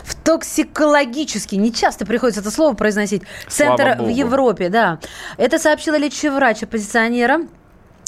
в 0.03 0.15
токсикологический, 0.23 1.57
не 1.57 1.73
часто 1.73 2.05
приходится 2.05 2.41
это 2.41 2.51
слово 2.51 2.73
произносить, 2.75 3.23
центр 3.47 3.97
в 3.99 4.07
Европе, 4.07 4.69
да. 4.69 4.99
Это 5.37 5.59
сообщила 5.59 5.95
лечащий 5.97 6.29
врач 6.29 6.63
оппозиционера 6.63 7.41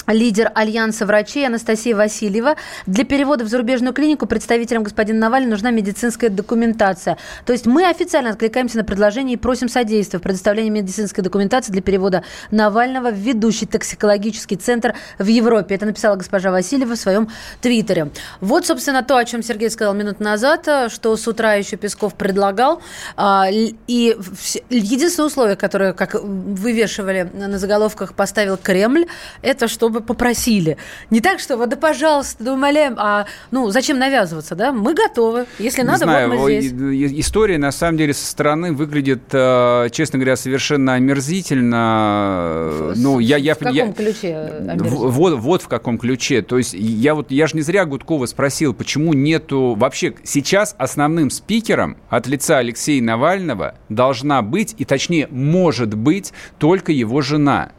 лидер 0.08 0.50
Альянса 0.54 1.06
врачей 1.06 1.46
Анастасия 1.46 1.94
Васильева. 1.94 2.56
Для 2.86 3.04
перевода 3.04 3.44
в 3.44 3.48
зарубежную 3.48 3.92
клинику 3.92 4.26
представителям 4.26 4.82
господина 4.82 5.18
Навального 5.20 5.52
нужна 5.52 5.70
медицинская 5.70 6.30
документация. 6.30 7.18
То 7.44 7.52
есть 7.52 7.66
мы 7.66 7.88
официально 7.88 8.30
откликаемся 8.30 8.78
на 8.78 8.84
предложение 8.84 9.34
и 9.34 9.36
просим 9.36 9.68
содействия 9.68 10.18
в 10.18 10.22
предоставлении 10.22 10.70
медицинской 10.70 11.22
документации 11.22 11.72
для 11.72 11.82
перевода 11.82 12.24
Навального 12.50 13.10
в 13.10 13.14
ведущий 13.14 13.66
токсикологический 13.66 14.56
центр 14.56 14.94
в 15.18 15.26
Европе. 15.26 15.74
Это 15.74 15.86
написала 15.86 16.16
госпожа 16.16 16.50
Васильева 16.50 16.94
в 16.94 16.98
своем 16.98 17.28
твиттере. 17.60 18.10
Вот, 18.40 18.66
собственно, 18.66 19.02
то, 19.02 19.16
о 19.16 19.24
чем 19.24 19.42
Сергей 19.42 19.70
сказал 19.70 19.94
минут 19.94 20.20
назад, 20.20 20.68
что 20.88 21.16
с 21.16 21.28
утра 21.28 21.54
еще 21.54 21.76
Песков 21.76 22.14
предлагал. 22.14 22.80
А, 23.16 23.46
и 23.50 24.16
единственное 24.70 25.26
условие, 25.26 25.56
которое, 25.56 25.92
как 25.92 26.14
вывешивали 26.14 27.30
на 27.32 27.58
заголовках, 27.58 28.14
поставил 28.14 28.56
Кремль, 28.56 29.06
это 29.42 29.68
чтобы 29.68 29.97
бы 29.98 30.06
попросили. 30.06 30.76
Не 31.10 31.20
так, 31.20 31.40
что 31.40 31.56
вот 31.56 31.68
да, 31.68 31.76
пожалуйста, 31.76 32.44
да 32.44 32.52
умоляем, 32.52 32.94
а 32.98 33.26
ну 33.50 33.70
зачем 33.70 33.98
навязываться, 33.98 34.54
да? 34.54 34.72
Мы 34.72 34.94
готовы. 34.94 35.46
Если 35.58 35.82
надо, 35.82 36.04
знаю, 36.04 36.30
вот 36.30 36.38
мы 36.40 36.60
здесь. 36.60 36.72
История 37.20 37.58
на 37.58 37.72
самом 37.72 37.98
деле 37.98 38.14
со 38.14 38.26
стороны 38.26 38.72
выглядит, 38.72 39.22
э, 39.32 39.88
честно 39.92 40.18
говоря, 40.18 40.36
совершенно 40.36 40.94
омерзительно. 40.94 42.92
Ну, 42.96 43.18
я, 43.18 43.36
я, 43.36 43.54
в 43.54 43.58
каком 43.58 43.74
я, 43.74 43.92
ключе? 43.92 44.52
Вот, 44.78 45.34
вот 45.34 45.62
в 45.62 45.68
каком 45.68 45.98
ключе. 45.98 46.42
То 46.42 46.58
есть 46.58 46.74
я 46.74 47.14
вот 47.14 47.30
я 47.30 47.46
же 47.46 47.56
не 47.56 47.62
зря 47.62 47.84
Гудкова 47.84 48.26
спросил, 48.26 48.74
почему 48.74 49.12
нету 49.14 49.74
вообще 49.76 50.14
сейчас 50.24 50.74
основным 50.78 51.30
спикером 51.30 51.96
от 52.08 52.26
лица 52.26 52.58
Алексея 52.58 53.02
Навального 53.02 53.74
должна 53.88 54.42
быть 54.42 54.74
и 54.78 54.84
точнее 54.84 55.28
может 55.30 55.94
быть 55.94 56.32
только 56.58 56.92
его 56.92 57.20
жена 57.20 57.70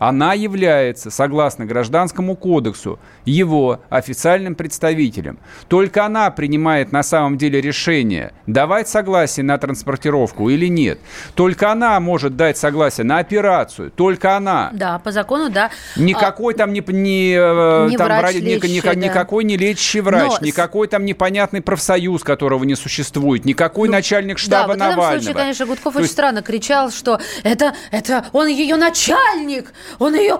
она 0.00 0.32
является, 0.32 1.10
согласно 1.10 1.66
Гражданскому 1.66 2.34
кодексу, 2.34 2.98
его 3.26 3.80
официальным 3.90 4.54
представителем. 4.54 5.38
Только 5.68 6.06
она 6.06 6.30
принимает 6.30 6.90
на 6.90 7.02
самом 7.02 7.36
деле 7.36 7.60
решение, 7.60 8.32
давать 8.46 8.88
согласие 8.88 9.44
на 9.44 9.58
транспортировку 9.58 10.48
или 10.48 10.66
нет. 10.66 10.98
Только 11.34 11.70
она 11.70 12.00
может 12.00 12.34
дать 12.34 12.56
согласие 12.56 13.04
на 13.04 13.18
операцию. 13.18 13.90
Только 13.90 14.36
она. 14.36 14.70
Да, 14.72 14.98
по 15.00 15.12
закону, 15.12 15.50
да. 15.50 15.70
Никакой 15.96 16.54
там 16.54 16.72
не, 16.72 16.82
не, 16.88 17.34
э, 17.34 17.88
не 17.90 17.98
там, 17.98 18.06
врач 18.06 18.36
лечащий, 18.36 18.76
ни, 18.76 18.80
да. 18.80 18.94
никакой 18.94 19.44
не 19.44 19.58
лечащий 19.58 20.00
врач, 20.00 20.32
Но... 20.40 20.46
никакой 20.46 20.88
там 20.88 21.04
непонятный 21.04 21.60
профсоюз, 21.60 22.24
которого 22.24 22.64
не 22.64 22.74
существует, 22.74 23.44
никакой 23.44 23.88
ну, 23.88 23.96
начальник 23.96 24.38
штаба 24.38 24.68
да, 24.68 24.68
вот 24.68 24.78
Навального. 24.78 25.02
в 25.02 25.08
этом 25.10 25.20
случае, 25.20 25.34
конечно, 25.34 25.66
Гудков 25.66 25.92
То 25.92 25.98
очень 25.98 26.08
странно 26.08 26.40
кричал, 26.40 26.90
что 26.90 27.20
это, 27.42 27.74
это 27.90 28.24
он 28.32 28.46
ее 28.46 28.76
начальник, 28.76 29.74
он 29.98 30.14
ее... 30.14 30.38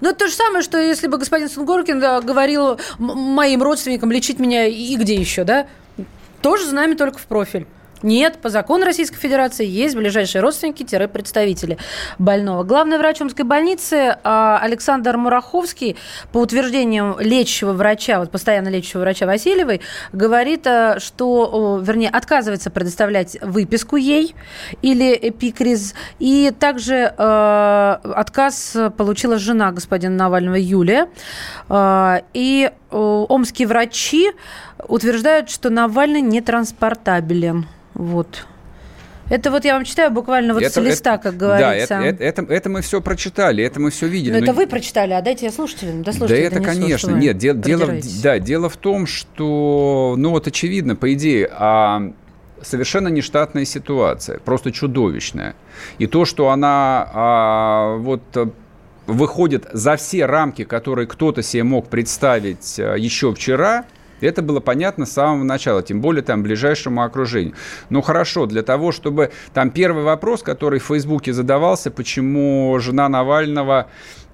Ну, 0.00 0.08
это 0.08 0.18
то 0.20 0.28
же 0.28 0.34
самое, 0.34 0.62
что 0.62 0.78
если 0.78 1.06
бы 1.06 1.18
господин 1.18 1.48
Сунгоркин 1.48 2.00
да, 2.00 2.20
говорил 2.20 2.78
моим 2.98 3.62
родственникам 3.62 4.10
лечить 4.10 4.38
меня 4.38 4.66
и 4.66 4.96
где 4.96 5.14
еще, 5.14 5.44
да? 5.44 5.66
Тоже 6.42 6.66
знамя 6.66 6.96
только 6.96 7.18
в 7.18 7.26
профиль. 7.26 7.66
Нет, 8.02 8.38
по 8.38 8.48
закону 8.48 8.84
Российской 8.84 9.18
Федерации 9.18 9.66
есть 9.66 9.94
ближайшие 9.94 10.40
родственники-представители 10.42 11.78
больного. 12.18 12.64
Главный 12.64 12.98
врач 12.98 13.20
Омской 13.20 13.44
больницы 13.44 14.16
а, 14.24 14.58
Александр 14.62 15.16
Мураховский, 15.16 15.96
по 16.32 16.38
утверждениям 16.38 17.18
лечащего 17.20 17.72
врача, 17.72 18.18
вот 18.18 18.30
постоянно 18.30 18.68
лечащего 18.68 19.00
врача 19.00 19.26
Васильевой, 19.26 19.82
говорит, 20.12 20.66
а, 20.66 20.98
что, 20.98 21.80
вернее, 21.82 22.08
отказывается 22.08 22.70
предоставлять 22.70 23.36
выписку 23.42 23.96
ей 23.96 24.34
или 24.80 25.18
эпикриз. 25.20 25.94
И 26.18 26.52
также 26.58 27.14
э, 27.16 27.96
отказ 28.02 28.76
получила 28.96 29.38
жена 29.38 29.72
господина 29.72 30.14
Навального 30.14 30.56
Юлия. 30.56 31.08
Э, 31.68 32.20
и 32.32 32.70
омские 32.90 33.68
врачи 33.68 34.32
утверждают, 34.88 35.50
что 35.50 35.70
Навальный 35.70 36.20
нетранспортабелен. 36.20 37.66
Вот. 37.94 38.46
Это 39.30 39.52
вот 39.52 39.64
я 39.64 39.74
вам 39.74 39.84
читаю 39.84 40.10
буквально 40.10 40.54
вот 40.54 40.62
это, 40.62 40.72
с 40.72 40.84
листа, 40.84 41.14
это, 41.14 41.22
как 41.22 41.36
говорится. 41.36 42.00
Да, 42.00 42.04
это, 42.04 42.24
это, 42.24 42.42
это 42.52 42.68
мы 42.68 42.82
все 42.82 43.00
прочитали, 43.00 43.62
это 43.62 43.78
мы 43.78 43.90
все 43.90 44.08
видели. 44.08 44.32
Но, 44.32 44.38
но 44.38 44.44
это 44.44 44.52
вы 44.52 44.66
прочитали, 44.66 45.12
а 45.12 45.22
дайте 45.22 45.46
я 45.46 45.52
слушателям, 45.52 46.02
да 46.02 46.12
Да 46.12 46.34
это, 46.34 46.60
конечно, 46.60 47.14
нет, 47.14 47.38
дело, 47.38 47.56
дело, 47.56 47.92
да, 48.22 48.40
дело 48.40 48.68
в 48.68 48.76
том, 48.76 49.06
что, 49.06 50.16
ну 50.18 50.30
вот 50.30 50.48
очевидно, 50.48 50.96
по 50.96 51.12
идее, 51.14 51.48
а 51.52 52.12
совершенно 52.60 53.06
нештатная 53.06 53.64
ситуация, 53.64 54.40
просто 54.40 54.72
чудовищная. 54.72 55.54
И 55.98 56.08
то, 56.08 56.24
что 56.24 56.50
она 56.50 57.08
а, 57.12 57.96
вот 57.98 58.22
выходит 59.10 59.66
за 59.72 59.96
все 59.96 60.26
рамки, 60.26 60.64
которые 60.64 61.06
кто-то 61.06 61.42
себе 61.42 61.64
мог 61.64 61.88
представить 61.88 62.78
а, 62.78 62.94
еще 62.94 63.32
вчера– 63.34 63.84
это 64.20 64.42
было 64.42 64.60
понятно 64.60 65.06
с 65.06 65.12
самого 65.12 65.42
начала, 65.44 65.82
тем 65.82 66.00
более 66.00 66.22
там 66.22 66.42
ближайшему 66.42 67.02
окружению. 67.02 67.54
Ну 67.88 68.02
хорошо, 68.02 68.46
для 68.46 68.62
того, 68.62 68.92
чтобы 68.92 69.30
там 69.54 69.70
первый 69.70 70.04
вопрос, 70.04 70.42
который 70.42 70.78
в 70.78 70.84
Фейсбуке 70.84 71.32
задавался, 71.32 71.90
почему 71.90 72.78
жена 72.80 73.08
Навального 73.08 73.88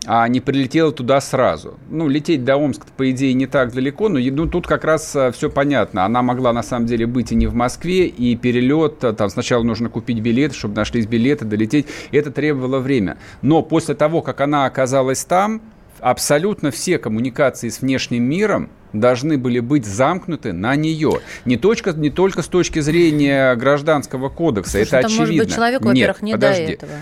а 0.04 0.28
не 0.28 0.40
прилетела 0.40 0.92
туда 0.92 1.20
сразу. 1.20 1.78
Ну, 1.88 2.08
лететь 2.08 2.44
до 2.44 2.56
Омска, 2.56 2.86
по 2.96 3.10
идее, 3.10 3.34
не 3.34 3.46
так 3.46 3.72
далеко, 3.72 4.08
но 4.08 4.18
ну, 4.18 4.46
тут 4.46 4.66
как 4.66 4.84
раз 4.84 5.14
а, 5.16 5.32
все 5.32 5.50
понятно. 5.50 6.04
Она 6.04 6.22
могла, 6.22 6.52
на 6.52 6.62
самом 6.62 6.86
деле, 6.86 7.06
быть 7.06 7.32
и 7.32 7.34
не 7.34 7.46
в 7.46 7.54
Москве, 7.54 8.06
и 8.06 8.36
перелет, 8.36 9.02
а, 9.02 9.12
там 9.12 9.30
сначала 9.30 9.62
нужно 9.62 9.88
купить 9.88 10.20
билет, 10.20 10.54
чтобы 10.54 10.76
нашлись 10.76 11.06
билеты, 11.06 11.44
долететь. 11.44 11.86
Это 12.12 12.30
требовало 12.30 12.78
время. 12.78 13.18
Но 13.42 13.62
после 13.62 13.94
того, 13.94 14.22
как 14.22 14.40
она 14.40 14.66
оказалась 14.66 15.24
там, 15.24 15.60
абсолютно 16.00 16.70
все 16.70 16.98
коммуникации 16.98 17.68
с 17.68 17.80
внешним 17.80 18.24
миром 18.24 18.70
должны 18.92 19.38
были 19.38 19.60
быть 19.60 19.86
замкнуты 19.86 20.52
на 20.52 20.76
нее. 20.76 21.20
Не, 21.44 21.56
точка, 21.56 21.92
не 21.92 22.10
только 22.10 22.42
с 22.42 22.46
точки 22.46 22.78
зрения 22.78 23.54
гражданского 23.56 24.28
кодекса, 24.28 24.72
Слушай, 24.72 24.86
это 24.86 24.98
очевидно. 24.98 25.26
Может 25.26 25.38
быть, 25.38 25.54
человеку, 25.54 25.84
во-первых, 25.86 26.22
не 26.22 26.32
подожди. 26.32 26.66
до 26.66 26.72
этого. 26.72 26.92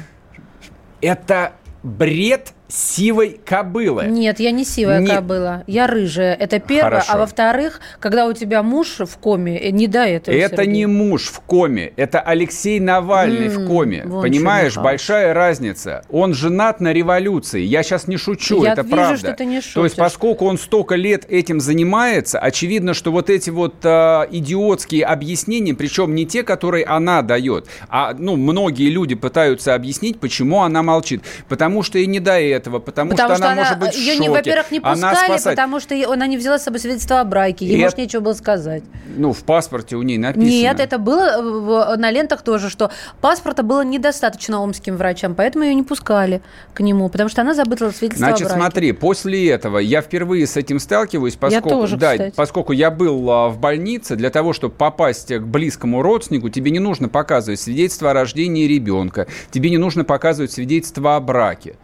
Это 1.01 1.53
бред 1.83 2.55
сивой 2.69 3.39
кобылы. 3.45 4.07
Нет, 4.07 4.41
я 4.41 4.51
не 4.51 4.65
сивая 4.65 5.01
не... 5.01 5.09
кобыла. 5.09 5.65
Я 5.67 5.87
рыжая. 5.87 6.35
Это 6.35 6.59
первое. 6.59 6.85
А 6.85 6.91
Хорошо. 6.91 7.13
А 7.13 7.19
во-вторых, 7.19 7.81
когда 8.01 8.27
у 8.27 8.33
тебя 8.33 8.63
муж 8.63 9.01
в 9.01 9.19
коме, 9.19 9.59
э, 9.61 9.71
не 9.71 9.87
до 9.87 10.05
этого. 10.05 10.35
Это 10.35 10.57
Сергей. 10.57 10.73
не 10.73 10.87
муж 10.87 11.25
в 11.25 11.41
коме. 11.41 11.93
Это 11.97 12.21
Алексей 12.21 12.81
Навальный 12.81 13.49
м-м, 13.49 13.65
в 13.65 13.69
коме. 13.69 14.03
Понимаешь, 14.03 14.77
большая 14.77 15.35
разница. 15.35 16.05
Он 16.11 16.33
женат 16.33 16.81
на 16.81 16.93
революции. 16.93 17.61
Я 17.61 17.83
сейчас 17.83 18.09
не 18.09 18.17
шучу, 18.17 18.65
я 18.65 18.73
это 18.73 18.83
вижу, 18.83 18.97
правда. 18.97 19.19
Что 19.19 19.33
ты 19.35 19.45
не 19.45 19.61
шутишь. 19.61 19.75
То 19.75 19.85
есть, 19.85 19.97
поскольку 19.97 20.47
он 20.47 20.59
столько 20.59 20.95
лет 20.95 21.27
этим 21.29 21.61
занимается, 21.61 22.39
очевидно, 22.39 22.95
что 22.95 23.13
вот 23.13 23.29
эти 23.29 23.51
вот 23.51 23.77
э, 23.83 24.27
идиотские 24.31 25.05
объяснения, 25.05 25.75
причем 25.75 26.15
не 26.15 26.25
те, 26.25 26.43
которые 26.43 26.87
она 26.87 27.21
дает, 27.23 27.67
а 27.89 28.15
ну 28.19 28.37
многие 28.37 28.89
люди 28.89 29.15
пытаются 29.15 29.75
объяснить, 29.75 30.19
почему 30.19 30.63
она 30.63 30.83
молчит, 30.83 31.23
потому 31.49 31.83
что 31.83 31.99
и 31.99 32.07
не 32.07 32.21
до 32.21 32.41
этого 32.41 32.54
этого, 32.55 32.79
потому, 32.79 33.11
потому 33.11 33.35
что, 33.35 33.37
что 33.37 33.53
она, 33.53 33.63
может 33.63 33.79
быть 33.79 33.97
ее, 33.97 34.15
в 34.15 34.17
шоке. 34.19 34.31
во-первых, 34.31 34.71
не 34.71 34.81
пускали, 34.81 35.27
спасает... 35.27 35.57
потому 35.57 35.81
что 35.81 36.13
она 36.13 36.27
не 36.27 36.37
взяла 36.37 36.59
с 36.59 36.65
собой 36.65 36.81
свидетельство 36.81 37.21
о 37.21 37.25
браке. 37.25 37.67
Ей, 37.67 37.81
может, 37.81 37.99
нечего 37.99 38.21
было 38.21 38.35
сказать. 38.35 38.83
Ну, 39.17 39.33
в 39.33 39.45
паспорте 39.45 39.97
у 39.97 40.03
ней 40.03 40.19
написано. 40.19 40.49
Нет, 40.49 40.81
это 40.81 40.99
было 40.99 41.97
на 41.97 42.11
лентах 42.11 42.43
тоже, 42.43 42.71
что 42.71 42.91
паспорта 43.21 43.63
было 43.63 43.83
недостаточно 43.85 44.61
омским 44.61 44.97
врачам, 44.97 45.35
поэтому 45.35 45.65
ее 45.65 45.75
не 45.75 45.83
пускали 45.83 46.43
к 46.73 46.81
нему, 46.81 47.09
потому 47.09 47.29
что 47.29 47.43
она 47.43 47.55
забыла 47.55 47.91
свидетельство 47.91 48.27
Значит, 48.29 48.47
о 48.47 48.51
браке. 48.51 48.61
смотри, 48.61 48.93
после 48.93 49.51
этого 49.51 49.79
я 49.79 50.01
впервые 50.01 50.47
с 50.47 50.57
этим 50.57 50.79
сталкиваюсь, 50.79 51.37
поскольку, 51.37 51.69
я 51.69 51.75
тоже, 51.75 51.97
да, 51.97 52.13
кстати. 52.13 52.35
поскольку 52.35 52.73
я 52.73 52.91
был 52.91 53.31
а, 53.31 53.49
в 53.49 53.59
больнице, 53.59 54.17
для 54.17 54.31
того, 54.31 54.53
чтобы 54.53 54.75
попасть 54.75 55.33
к 55.33 55.41
близкому 55.41 56.03
родственнику, 56.03 56.49
тебе 56.49 56.71
не 56.71 56.79
нужно 56.79 57.09
показывать 57.09 57.61
свидетельство 57.61 58.11
о 58.11 58.15
рождении 58.15 58.67
ребенка, 58.67 59.27
тебе 59.51 59.71
не 59.71 59.79
нужно 59.79 60.05
показывать 60.05 60.53
свидетельство 60.53 61.17
о 61.17 61.21
браке 61.21 61.77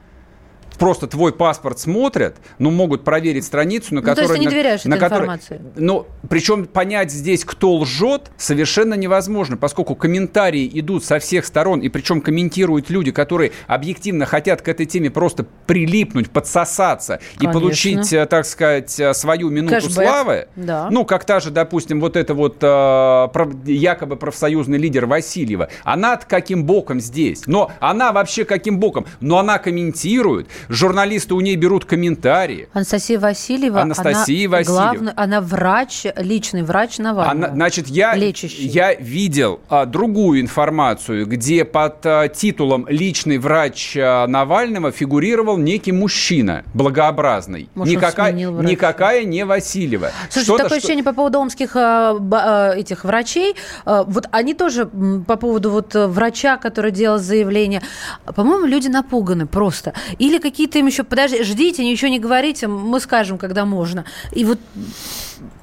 просто 0.81 1.07
твой 1.07 1.33
паспорт 1.33 1.79
смотрят, 1.79 2.39
но 2.59 2.71
могут 2.71 3.05
проверить 3.05 3.45
страницу, 3.45 3.95
на 3.95 4.01
ну, 4.01 4.07
которой... 4.07 4.27
То 4.27 4.33
есть 4.33 4.35
ты 4.35 4.41
не 4.41 4.51
доверяешь 4.51 4.85
на, 4.85 4.95
этой 4.95 5.01
которой, 5.01 5.25
информации? 5.25 5.61
Ну, 5.77 6.07
причем 6.29 6.65
понять 6.65 7.13
здесь, 7.13 7.45
кто 7.45 7.75
лжет, 7.77 8.31
совершенно 8.39 8.95
невозможно, 8.95 9.59
поскольку 9.59 9.95
комментарии 9.95 10.69
идут 10.73 11.05
со 11.05 11.19
всех 11.19 11.45
сторон, 11.45 11.81
и 11.81 11.91
причем 11.91 12.23
комментируют 12.23 12.89
люди, 12.89 13.13
которые 13.13 13.53
объективно 13.67 14.25
хотят 14.25 14.63
к 14.63 14.69
этой 14.69 14.87
теме 14.87 15.11
просто 15.11 15.45
прилипнуть, 15.67 16.31
подсосаться 16.31 17.21
Конечно. 17.37 17.59
и 17.59 17.61
получить, 17.61 18.13
э, 18.15 18.25
так 18.25 18.47
сказать, 18.47 18.99
э, 18.99 19.13
свою 19.13 19.51
минуту 19.51 19.75
Кэшбэк. 19.75 19.93
славы. 19.93 20.49
Да. 20.57 20.89
Ну, 20.91 21.05
как 21.05 21.27
та 21.27 21.41
же, 21.41 21.51
допустим, 21.51 22.01
вот 22.01 22.17
эта 22.17 22.33
вот 22.33 22.57
э, 22.63 23.29
якобы 23.67 24.17
профсоюзный 24.17 24.79
лидер 24.79 25.05
Васильева. 25.05 25.69
она 25.85 26.17
каким 26.17 26.65
боком 26.65 27.01
здесь? 27.01 27.43
Но 27.47 27.71
она 27.81 28.13
вообще 28.13 28.47
каким 28.47 28.79
боком? 28.79 29.05
Но 29.21 29.39
она 29.39 29.59
комментирует, 29.59 30.49
журналисты 30.71 31.35
у 31.35 31.41
ней 31.41 31.57
берут 31.57 31.85
комментарии. 31.85 32.69
Анастасия 32.73 33.19
Васильева. 33.19 33.83
Анастасия 33.83 34.49
она 34.49 34.59
Васильева. 34.59 34.81
Главный, 34.81 35.13
она 35.17 35.41
врач, 35.41 36.07
личный 36.17 36.63
врач 36.63 36.99
Навального. 36.99 37.31
Она, 37.31 37.55
значит, 37.55 37.89
я, 37.89 38.15
лечащий. 38.15 38.67
я 38.67 38.95
видел 38.95 39.61
а, 39.69 39.85
другую 39.85 40.41
информацию, 40.41 41.27
где 41.27 41.65
под 41.65 42.07
а, 42.07 42.29
титулом 42.29 42.87
«личный 42.89 43.39
врач 43.39 43.97
а, 43.97 44.27
Навального» 44.27 44.93
фигурировал 44.93 45.59
некий 45.59 45.93
мужчина 45.93 46.65
благообразный. 46.73 47.69
Может, 47.75 47.95
никакая, 47.95 48.33
никакая 48.33 49.25
не 49.25 49.45
Васильева. 49.45 50.11
Слушай, 50.31 50.45
Что-то, 50.45 50.65
такое 50.65 50.79
что... 50.79 50.87
ощущение 50.87 51.05
по 51.05 51.13
поводу 51.13 51.41
омских 51.41 51.75
а, 51.75 52.17
а, 52.33 52.73
этих 52.75 53.05
врачей. 53.05 53.57
А, 53.85 54.05
вот 54.05 54.29
они 54.31 54.55
тоже 54.55 54.87
по 54.87 55.37
поводу 55.37 55.71
вот 55.71 55.95
врача, 55.95 56.57
который 56.57 56.93
делал 56.93 57.19
заявление. 57.19 57.83
По-моему, 58.25 58.67
люди 58.67 58.89
напуганы 58.89 59.47
просто. 59.47 59.93
Или 60.19 60.39
какие 60.39 60.60
какие-то 60.61 60.79
им 60.79 60.87
еще, 60.89 61.05
подожди, 61.05 61.43
ждите, 61.43 61.83
ничего 61.83 62.11
не 62.11 62.19
говорите, 62.19 62.67
мы 62.67 63.01
скажем, 63.01 63.39
когда 63.39 63.65
можно. 63.65 64.05
И 64.33 64.45
вот 64.45 64.59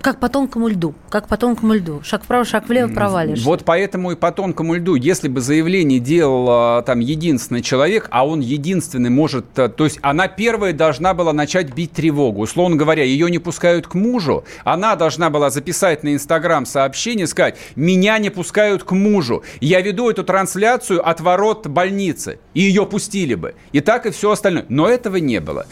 как 0.02 0.20
по 0.20 0.30
тонкому 0.30 0.68
льду, 0.68 0.96
как 1.10 1.28
по 1.28 1.38
тонкому 1.38 1.74
льду. 1.74 2.02
Шаг 2.04 2.24
вправо, 2.24 2.46
шаг 2.46 2.68
влево 2.68 2.94
провалишь. 2.94 3.44
Вот 3.44 3.66
поэтому 3.66 4.12
и 4.12 4.16
по 4.16 4.32
тонкому 4.32 4.76
льду, 4.76 4.96
если 4.96 5.28
бы 5.28 5.42
заявление 5.42 6.00
делал 6.00 6.48
а, 6.50 6.82
там 6.84 7.00
единственный 7.00 7.62
человек, 7.62 8.08
а 8.12 8.26
он 8.26 8.40
единственный 8.40 9.10
может, 9.10 9.46
а, 9.58 9.70
то 9.70 9.84
есть 9.84 10.00
она 10.02 10.28
первая 10.28 10.74
должна 10.74 11.14
была 11.14 11.34
начать 11.34 11.74
бить 11.74 11.92
тревогу. 11.92 12.42
Условно 12.42 12.76
говоря, 12.76 13.04
ее 13.04 13.30
не 13.30 13.40
пускают 13.40 13.88
к 13.88 13.96
мужу, 13.96 14.46
она 14.64 14.96
должна 14.96 15.30
была 15.30 15.50
записать 15.50 16.04
на 16.04 16.14
Инстаграм 16.14 16.66
сообщение, 16.66 17.28
сказать, 17.28 17.58
меня 17.76 18.18
не 18.20 18.30
пускают 18.30 18.84
к 18.84 18.92
мужу. 18.92 19.44
Я 19.60 19.82
веду 19.82 20.10
эту 20.10 20.24
трансляцию 20.24 21.08
от 21.08 21.22
ворот 21.22 21.68
больницы, 21.68 22.40
и 22.54 22.62
ее 22.62 22.86
пустили 22.86 23.36
бы. 23.36 23.56
И 23.72 23.82
так 23.82 24.06
и 24.06 24.12
все 24.12 24.32
остальное. 24.32 24.66
Но 24.70 24.88
этого 24.88 25.18
не 25.18 25.40
было. 25.40 25.66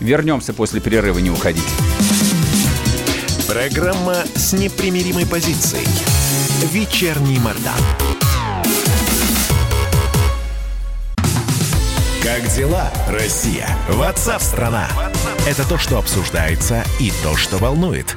Вернемся 0.00 0.52
после 0.52 0.80
перерыва, 0.80 1.18
не 1.18 1.30
уходите. 1.30 1.95
Программа 3.48 4.24
с 4.34 4.52
непримиримой 4.52 5.24
позицией. 5.24 5.86
Вечерний 6.72 7.38
Мордан. 7.38 7.78
Как 12.24 12.48
дела, 12.56 12.90
Россия? 13.06 13.68
Ватсап-страна! 13.88 14.88
Это 15.46 15.66
то, 15.68 15.78
что 15.78 15.98
обсуждается 15.98 16.84
и 16.98 17.12
то, 17.22 17.36
что 17.36 17.58
волнует. 17.58 18.16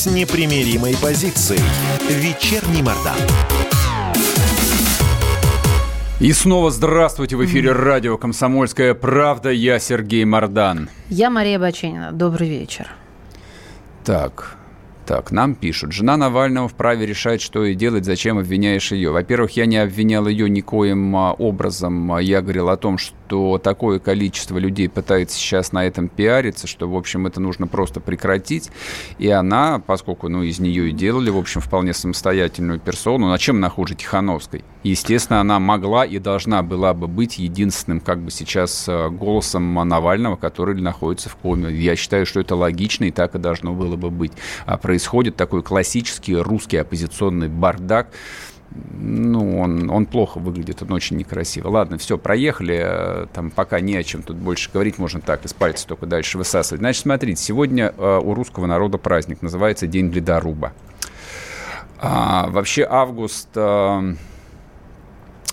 с 0.00 0.06
непримиримой 0.06 0.96
позицией. 0.96 1.60
Вечерний 2.08 2.80
Мордан. 2.82 3.18
И 6.20 6.32
снова 6.32 6.70
здравствуйте 6.70 7.36
в 7.36 7.44
эфире 7.44 7.72
радио 7.72 8.16
«Комсомольская 8.16 8.94
правда». 8.94 9.50
Я 9.50 9.78
Сергей 9.78 10.24
Мордан. 10.24 10.88
Я 11.10 11.28
Мария 11.28 11.58
Баченина. 11.58 12.12
Добрый 12.12 12.48
вечер. 12.48 12.88
Так, 14.02 14.56
так, 15.10 15.32
нам 15.32 15.56
пишут. 15.56 15.90
Жена 15.90 16.16
Навального 16.16 16.68
вправе 16.68 17.04
решать, 17.04 17.40
что 17.40 17.64
и 17.64 17.74
делать, 17.74 18.04
зачем 18.04 18.38
обвиняешь 18.38 18.92
ее. 18.92 19.10
Во-первых, 19.10 19.56
я 19.56 19.66
не 19.66 19.76
обвинял 19.76 20.28
ее 20.28 20.48
никоим 20.48 21.16
а, 21.16 21.32
образом. 21.32 22.16
Я 22.18 22.40
говорил 22.42 22.68
о 22.68 22.76
том, 22.76 22.96
что 22.96 23.58
такое 23.58 23.98
количество 23.98 24.56
людей 24.56 24.88
пытается 24.88 25.36
сейчас 25.36 25.72
на 25.72 25.84
этом 25.84 26.06
пиариться, 26.06 26.68
что, 26.68 26.88
в 26.88 26.96
общем, 26.96 27.26
это 27.26 27.40
нужно 27.40 27.66
просто 27.66 27.98
прекратить. 27.98 28.70
И 29.18 29.28
она, 29.28 29.82
поскольку, 29.84 30.28
ну, 30.28 30.44
из 30.44 30.60
нее 30.60 30.90
и 30.90 30.92
делали, 30.92 31.30
в 31.30 31.38
общем, 31.38 31.60
вполне 31.60 31.92
самостоятельную 31.92 32.78
персону, 32.78 33.30
на 33.30 33.38
чем 33.38 33.56
она 33.56 33.68
хуже 33.68 33.96
Тихановской? 33.96 34.62
Естественно, 34.84 35.40
она 35.40 35.58
могла 35.58 36.06
и 36.06 36.20
должна 36.20 36.62
была 36.62 36.94
бы 36.94 37.08
быть 37.08 37.38
единственным, 37.38 37.98
как 37.98 38.20
бы 38.20 38.30
сейчас, 38.30 38.86
а, 38.88 39.08
голосом 39.08 39.74
Навального, 39.74 40.36
который 40.36 40.80
находится 40.80 41.28
в 41.30 41.34
коме. 41.34 41.74
Я 41.74 41.96
считаю, 41.96 42.26
что 42.26 42.38
это 42.38 42.54
логично, 42.54 43.06
и 43.06 43.10
так 43.10 43.34
и 43.34 43.38
должно 43.38 43.74
было 43.74 43.96
бы 43.96 44.10
быть. 44.10 44.32
А 44.66 44.76
происходит 44.76 44.99
такой 45.36 45.62
классический 45.62 46.36
русский 46.36 46.76
оппозиционный 46.78 47.48
бардак. 47.48 48.08
Ну, 48.92 49.58
он, 49.58 49.90
он 49.90 50.06
плохо 50.06 50.38
выглядит, 50.38 50.82
он 50.82 50.92
очень 50.92 51.16
некрасиво. 51.16 51.68
Ладно, 51.68 51.98
все, 51.98 52.16
проехали. 52.18 53.26
Там 53.32 53.50
пока 53.50 53.80
не 53.80 53.96
о 53.96 54.04
чем 54.04 54.22
тут 54.22 54.36
больше 54.36 54.70
говорить, 54.72 54.98
можно 54.98 55.20
так, 55.20 55.44
из 55.44 55.52
пальца 55.52 55.88
только 55.88 56.06
дальше 56.06 56.38
высасывать. 56.38 56.80
Значит, 56.80 57.02
смотрите, 57.02 57.42
сегодня 57.42 57.92
э, 57.96 58.20
у 58.22 58.32
русского 58.34 58.66
народа 58.66 58.98
праздник, 58.98 59.42
называется 59.42 59.88
День 59.88 60.12
ледоруба. 60.12 60.72
А, 61.98 62.48
вообще 62.48 62.86
август... 62.88 63.48
Э, 63.54 64.14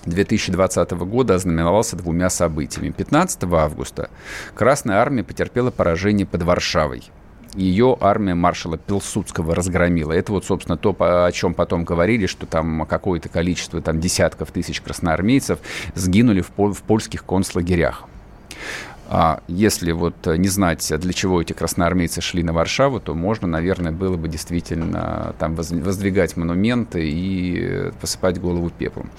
2020 0.05 0.91
года 0.91 1.35
ознаменовался 1.35 1.95
двумя 1.95 2.29
событиями. 2.29 2.91
15 2.91 3.43
августа 3.43 4.09
Красная 4.55 4.97
Армия 4.97 5.23
потерпела 5.23 5.69
поражение 5.69 6.25
под 6.25 6.43
Варшавой 6.43 7.03
ее 7.57 7.97
армия 7.99 8.35
маршала 8.35 8.77
Пилсудского 8.77 9.55
разгромила. 9.55 10.13
Это 10.13 10.31
вот, 10.31 10.45
собственно, 10.45 10.77
то, 10.77 10.95
о 10.99 11.31
чем 11.31 11.53
потом 11.53 11.83
говорили, 11.83 12.27
что 12.27 12.45
там 12.45 12.85
какое-то 12.85 13.29
количество, 13.29 13.81
там 13.81 13.99
десятков 13.99 14.51
тысяч 14.51 14.79
красноармейцев 14.79 15.59
сгинули 15.95 16.41
в, 16.41 16.47
пол, 16.47 16.73
в 16.73 16.83
польских 16.83 17.25
концлагерях. 17.25 18.05
А 19.09 19.41
если 19.47 19.93
вот 19.93 20.15
не 20.25 20.49
знать, 20.49 20.91
для 20.99 21.13
чего 21.13 21.41
эти 21.41 21.53
красноармейцы 21.53 22.19
шли 22.19 22.43
на 22.43 22.51
Варшаву, 22.51 22.99
то 22.99 23.13
можно, 23.13 23.47
наверное, 23.47 23.91
было 23.91 24.17
бы 24.17 24.27
действительно 24.27 25.33
там 25.39 25.55
воздвигать 25.55 26.35
монументы 26.35 27.09
и 27.09 27.91
посыпать 28.01 28.39
голову 28.39 28.69
пеплом. 28.69 29.09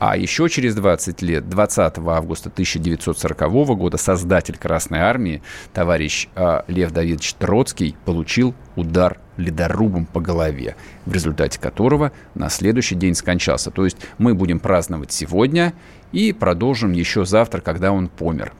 А 0.00 0.16
еще 0.16 0.48
через 0.48 0.74
20 0.74 1.22
лет, 1.22 1.48
20 1.48 1.98
августа 1.98 2.48
1940 2.48 3.38
года, 3.76 3.96
создатель 3.96 4.58
Красной 4.58 5.00
Армии, 5.00 5.42
товарищ 5.72 6.28
Лев 6.66 6.90
Давидович 6.90 7.34
Троцкий, 7.34 7.96
получил 8.04 8.54
удар 8.74 9.18
ледорубом 9.36 10.04
по 10.04 10.20
голове, 10.20 10.74
в 11.06 11.12
результате 11.12 11.60
которого 11.60 12.10
на 12.34 12.48
следующий 12.48 12.96
день 12.96 13.14
скончался. 13.14 13.70
То 13.70 13.84
есть 13.84 13.98
мы 14.18 14.34
будем 14.34 14.58
праздновать 14.58 15.12
сегодня 15.12 15.74
и 16.10 16.32
продолжим 16.32 16.90
еще 16.90 17.24
завтра, 17.24 17.60
когда 17.60 17.92
он 17.92 18.08
помер. 18.08 18.52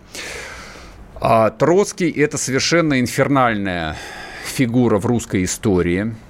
А 1.20 1.50
Троцкий– 1.50 2.10
это 2.16 2.38
совершенно 2.38 3.00
инфернальная 3.00 3.96
фигура 4.44 4.98
в 4.98 5.06
русской 5.06 5.44
истории– 5.44 6.14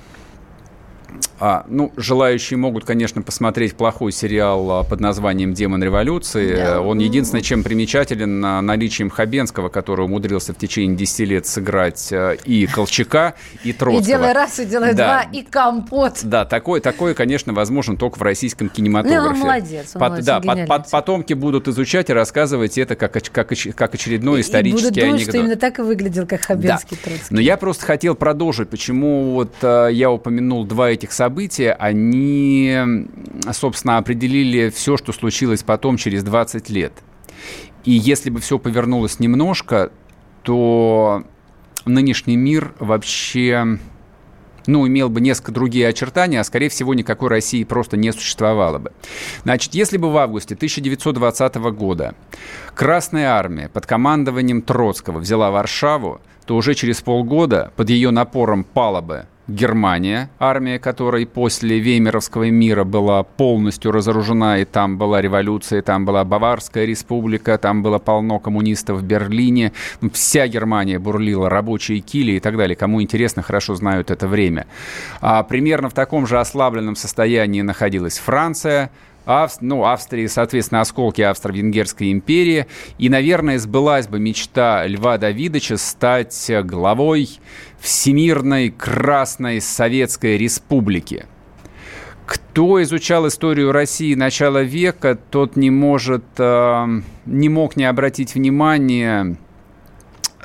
а, 1.41 1.65
ну, 1.69 1.93
желающие 1.97 2.57
могут, 2.57 2.85
конечно, 2.85 3.23
посмотреть 3.23 3.75
плохой 3.77 4.11
сериал 4.11 4.71
а, 4.71 4.83
под 4.83 5.01
названием 5.01 5.55
«Демон 5.55 5.83
революции». 5.83 6.57
Да. 6.57 6.81
Он 6.81 6.99
единственное, 6.99 7.43
чем 7.43 7.63
примечателен 7.63 8.41
наличием 8.41 9.09
Хабенского, 9.09 9.69
который 9.69 10.05
умудрился 10.05 10.53
в 10.53 10.59
течение 10.59 10.97
10 10.97 11.21
лет 11.29 11.47
сыграть 11.47 12.13
а, 12.13 12.33
и 12.33 12.67
Колчака, 12.67 13.35
и 13.63 13.73
Троцкого. 13.73 14.03
И 14.03 14.05
делай 14.05 14.33
раз, 14.33 14.59
и 14.59 14.65
делай 14.65 14.95
да. 14.95 15.23
два, 15.23 15.33
и 15.33 15.43
компот. 15.43 16.21
Да, 16.23 16.45
такое, 16.45 16.81
такое, 16.81 17.15
конечно, 17.15 17.53
возможно 17.53 17.97
только 17.97 18.19
в 18.19 18.23
российском 18.23 18.69
кинематографе. 18.69 19.21
Ну, 19.21 19.31
он 19.31 19.39
молодец, 19.39 19.91
он 19.95 20.01
Под, 20.01 20.11
молодец, 20.11 20.27
Да, 20.27 20.41
под, 20.41 20.67
под, 20.67 20.91
потомки 20.91 21.33
будут 21.35 21.69
изучать 21.69 22.11
и 22.11 22.13
рассказывать 22.13 22.79
это 22.79 22.97
как, 22.97 23.13
как, 23.13 23.49
как 23.75 23.95
очередной 23.95 24.41
исторический 24.41 24.87
и 24.87 24.91
будут 24.91 24.95
думать, 24.95 25.11
анекдот. 25.11 25.35
что 25.35 25.39
именно 25.39 25.57
так 25.57 25.79
и 25.79 25.83
выглядел, 25.83 26.27
как 26.27 26.43
Хабенский 26.43 26.97
да. 26.97 27.11
Троцкий. 27.11 27.35
Но 27.35 27.41
я 27.41 27.57
просто 27.57 27.85
хотел 27.85 28.15
продолжить, 28.15 28.69
почему 28.69 29.35
вот 29.35 29.53
я 29.63 30.11
упомянул 30.11 30.65
два 30.65 30.95
этих 30.99 31.13
события, 31.13 31.73
они, 31.73 33.07
собственно, 33.53 33.99
определили 33.99 34.69
все, 34.71 34.97
что 34.97 35.13
случилось 35.13 35.63
потом 35.63 35.97
через 35.97 36.23
20 36.25 36.69
лет. 36.71 36.93
И 37.85 37.93
если 37.93 38.31
бы 38.31 38.41
все 38.41 38.59
повернулось 38.59 39.21
немножко, 39.21 39.93
то 40.43 41.25
нынешний 41.85 42.37
мир 42.37 42.75
вообще 42.81 43.79
ну, 44.67 44.87
имел 44.87 45.09
бы 45.09 45.23
несколько 45.23 45.51
другие 45.51 45.89
очертания, 45.89 46.41
а, 46.41 46.45
скорее 46.45 46.69
всего, 46.69 46.93
никакой 46.93 47.31
России 47.31 47.65
просто 47.65 47.97
не 47.97 48.13
существовало 48.13 48.79
бы. 48.79 48.93
Значит, 49.45 49.75
если 49.75 49.97
бы 49.97 50.13
в 50.13 50.17
августе 50.19 50.55
1920 50.55 51.55
года 51.73 52.15
Красная 52.75 53.31
Армия 53.31 53.71
под 53.71 53.87
командованием 53.87 54.61
Троцкого 54.61 55.21
взяла 55.21 55.51
Варшаву, 55.51 56.21
то 56.45 56.55
уже 56.55 56.75
через 56.75 57.01
полгода 57.01 57.73
под 57.77 57.89
ее 57.89 58.11
напором 58.11 58.63
пала 58.63 59.01
бы 59.01 59.27
Германия, 59.49 60.29
армия 60.39 60.79
которой 60.79 61.27
после 61.27 61.79
Веймеровского 61.79 62.51
мира 62.51 62.85
была 62.85 63.23
полностью 63.23 63.93
разоружена, 63.93 64.59
и 64.59 64.67
там 64.67 64.99
была 64.99 65.23
революция, 65.23 65.81
там 65.81 66.05
была 66.05 66.23
Баварская 66.25 66.85
республика, 66.85 67.57
там 67.57 67.83
было 67.83 67.99
полно 67.99 68.39
коммунистов 68.39 68.99
в 68.99 69.03
Берлине. 69.03 69.73
Ну, 70.03 70.11
вся 70.11 70.47
Германия 70.49 70.99
бурлила, 70.99 71.49
рабочие 71.49 72.01
кили 72.01 72.33
и 72.33 72.41
так 72.41 72.59
далее. 72.59 72.77
Кому 72.77 73.01
интересно, 73.01 73.43
хорошо 73.43 73.75
знают 73.75 74.11
это 74.11 74.29
время. 74.29 74.67
А 75.23 75.43
примерно 75.43 75.89
в 75.89 75.95
таком 75.95 76.27
же 76.27 76.39
ослабленном 76.39 76.95
состоянии 76.95 77.63
находилась 77.63 78.19
Франция, 78.19 78.91
Авст... 79.29 79.61
ну, 79.61 79.85
Австрии, 79.85 80.27
соответственно, 80.27 80.81
осколки 80.81 81.21
Австро-Венгерской 81.21 82.11
империи. 82.13 82.67
И, 82.97 83.11
наверное, 83.11 83.59
сбылась 83.59 84.09
бы 84.09 84.19
мечта 84.19 84.87
Льва 84.87 85.19
Давидовича 85.19 85.77
стать 85.77 86.51
главой 86.65 87.29
Всемирной 87.79 88.71
Красной 88.71 89.61
Советской 89.61 90.39
Республики. 90.39 91.27
Кто 92.25 92.83
изучал 92.83 93.29
историю 93.29 93.73
России 93.73 94.15
начала 94.15 94.63
века, 94.63 95.19
тот 95.31 95.57
не 95.57 95.71
может, 95.71 96.25
э, 96.39 96.87
не 97.27 97.49
мог 97.51 97.77
не 97.77 97.85
обратить 97.85 98.35
внимания 98.35 99.37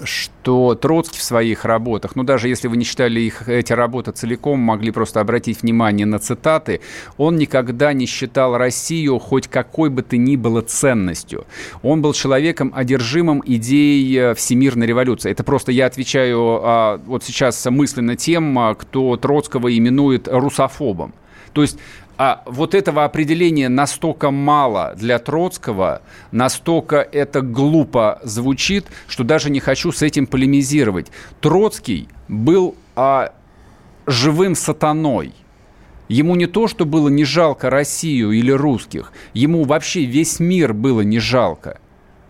что 0.06 0.76
Троцкий 0.76 1.20
в 1.20 1.24
своих 1.24 1.66
работах, 1.66 2.16
ну 2.16 2.24
даже 2.24 2.48
если 2.48 2.68
вы 2.68 2.78
не 2.78 2.86
читали 2.86 3.20
их, 3.20 3.48
эти 3.48 3.74
работы 3.74 4.12
целиком, 4.12 4.60
могли 4.60 4.92
просто 4.92 5.20
обратить 5.20 5.62
внимание 5.62 6.06
на 6.06 6.20
цитаты, 6.20 6.82
он 7.18 7.38
никогда 7.38 7.94
не 7.94 8.06
считал 8.06 8.58
Россию 8.58 9.20
хоть 9.20 9.48
какой 9.48 9.90
бы 9.90 10.02
то 10.02 10.18
ни 10.18 10.36
было 10.36 10.62
ценностью. 10.62 11.46
Он 11.82 12.02
был 12.02 12.14
человеком, 12.14 12.72
одержимым 12.76 13.42
идеей 13.46 14.18
э, 14.18 14.34
всемирной 14.36 14.88
революции. 14.88 15.32
Это 15.32 15.44
просто 15.44 15.72
я 15.72 15.86
отвечаю 15.86 16.60
а, 16.64 17.02
вот 17.06 17.24
сейчас 17.24 17.66
мысленно 17.66 18.16
тем, 18.16 18.58
а, 18.60 18.76
кто 18.76 19.18
Троцкого 19.18 19.76
именует 19.76 20.28
русофобом. 20.28 21.14
То 21.54 21.62
есть 21.62 21.78
а 22.18 22.44
вот 22.46 22.76
этого 22.76 23.06
определения 23.06 23.70
настолько 23.70 24.30
мало 24.30 24.94
для 24.96 25.18
Троцкого, 25.20 26.02
настолько 26.32 26.98
это 26.98 27.42
глупо 27.42 28.20
звучит, 28.24 28.86
что 29.08 29.24
даже 29.24 29.50
не 29.50 29.60
хочу 29.60 29.92
с 29.92 30.02
этим 30.02 30.28
полемизировать. 30.28 31.08
Троцкий 31.42 32.08
был 32.28 32.76
а, 32.96 33.34
живым 34.06 34.56
сатаной. 34.56 35.34
Ему 36.08 36.36
не 36.36 36.46
то, 36.46 36.68
что 36.68 36.86
было 36.86 37.10
не 37.10 37.24
жалко 37.24 37.70
Россию 37.70 38.32
или 38.32 38.52
русских, 38.52 39.12
ему 39.34 39.64
вообще 39.64 40.06
весь 40.06 40.40
мир 40.40 40.74
было 40.74 41.02
не 41.02 41.20
жалко. 41.20 41.80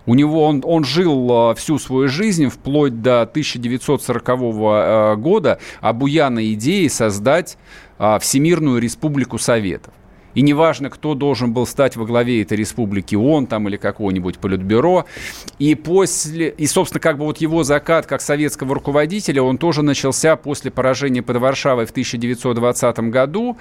У 0.06 0.16
него 0.16 0.46
он, 0.46 0.62
он 0.66 0.84
жил 0.84 1.32
а, 1.32 1.56
всю 1.56 1.80
свою 1.80 2.08
жизнь, 2.08 2.48
вплоть 2.48 3.02
до 3.02 3.22
1940 3.22 4.24
а, 4.28 5.16
года, 5.16 5.60
обуянной 5.82 6.54
идеей 6.54 6.90
создать 6.90 7.58
а, 7.98 8.20
Всемирную 8.20 8.80
Республику 8.82 9.38
Советов. 9.38 9.94
И 10.36 10.42
неважно, 10.42 10.90
кто 10.90 11.14
должен 11.14 11.54
был 11.54 11.66
стать 11.68 11.96
во 11.96 12.06
главе 12.06 12.42
этой 12.42 12.58
республики, 12.58 13.16
он 13.16 13.46
там 13.46 13.68
или 13.68 13.78
какое-нибудь 13.78 14.40
политбюро. 14.40 15.06
И 15.60 15.76
после, 15.76 16.50
и, 16.50 16.66
собственно, 16.66 17.00
как 17.00 17.18
бы 17.18 17.26
вот 17.26 17.38
его 17.38 17.64
закат 17.64 18.06
как 18.06 18.22
советского 18.22 18.74
руководителя, 18.74 19.44
он 19.44 19.58
тоже 19.58 19.84
начался 19.84 20.36
после 20.36 20.72
поражения 20.72 21.22
под 21.22 21.38
Варшавой 21.38 21.86
в 21.86 21.92
1920 21.92 23.00
году. 23.12 23.58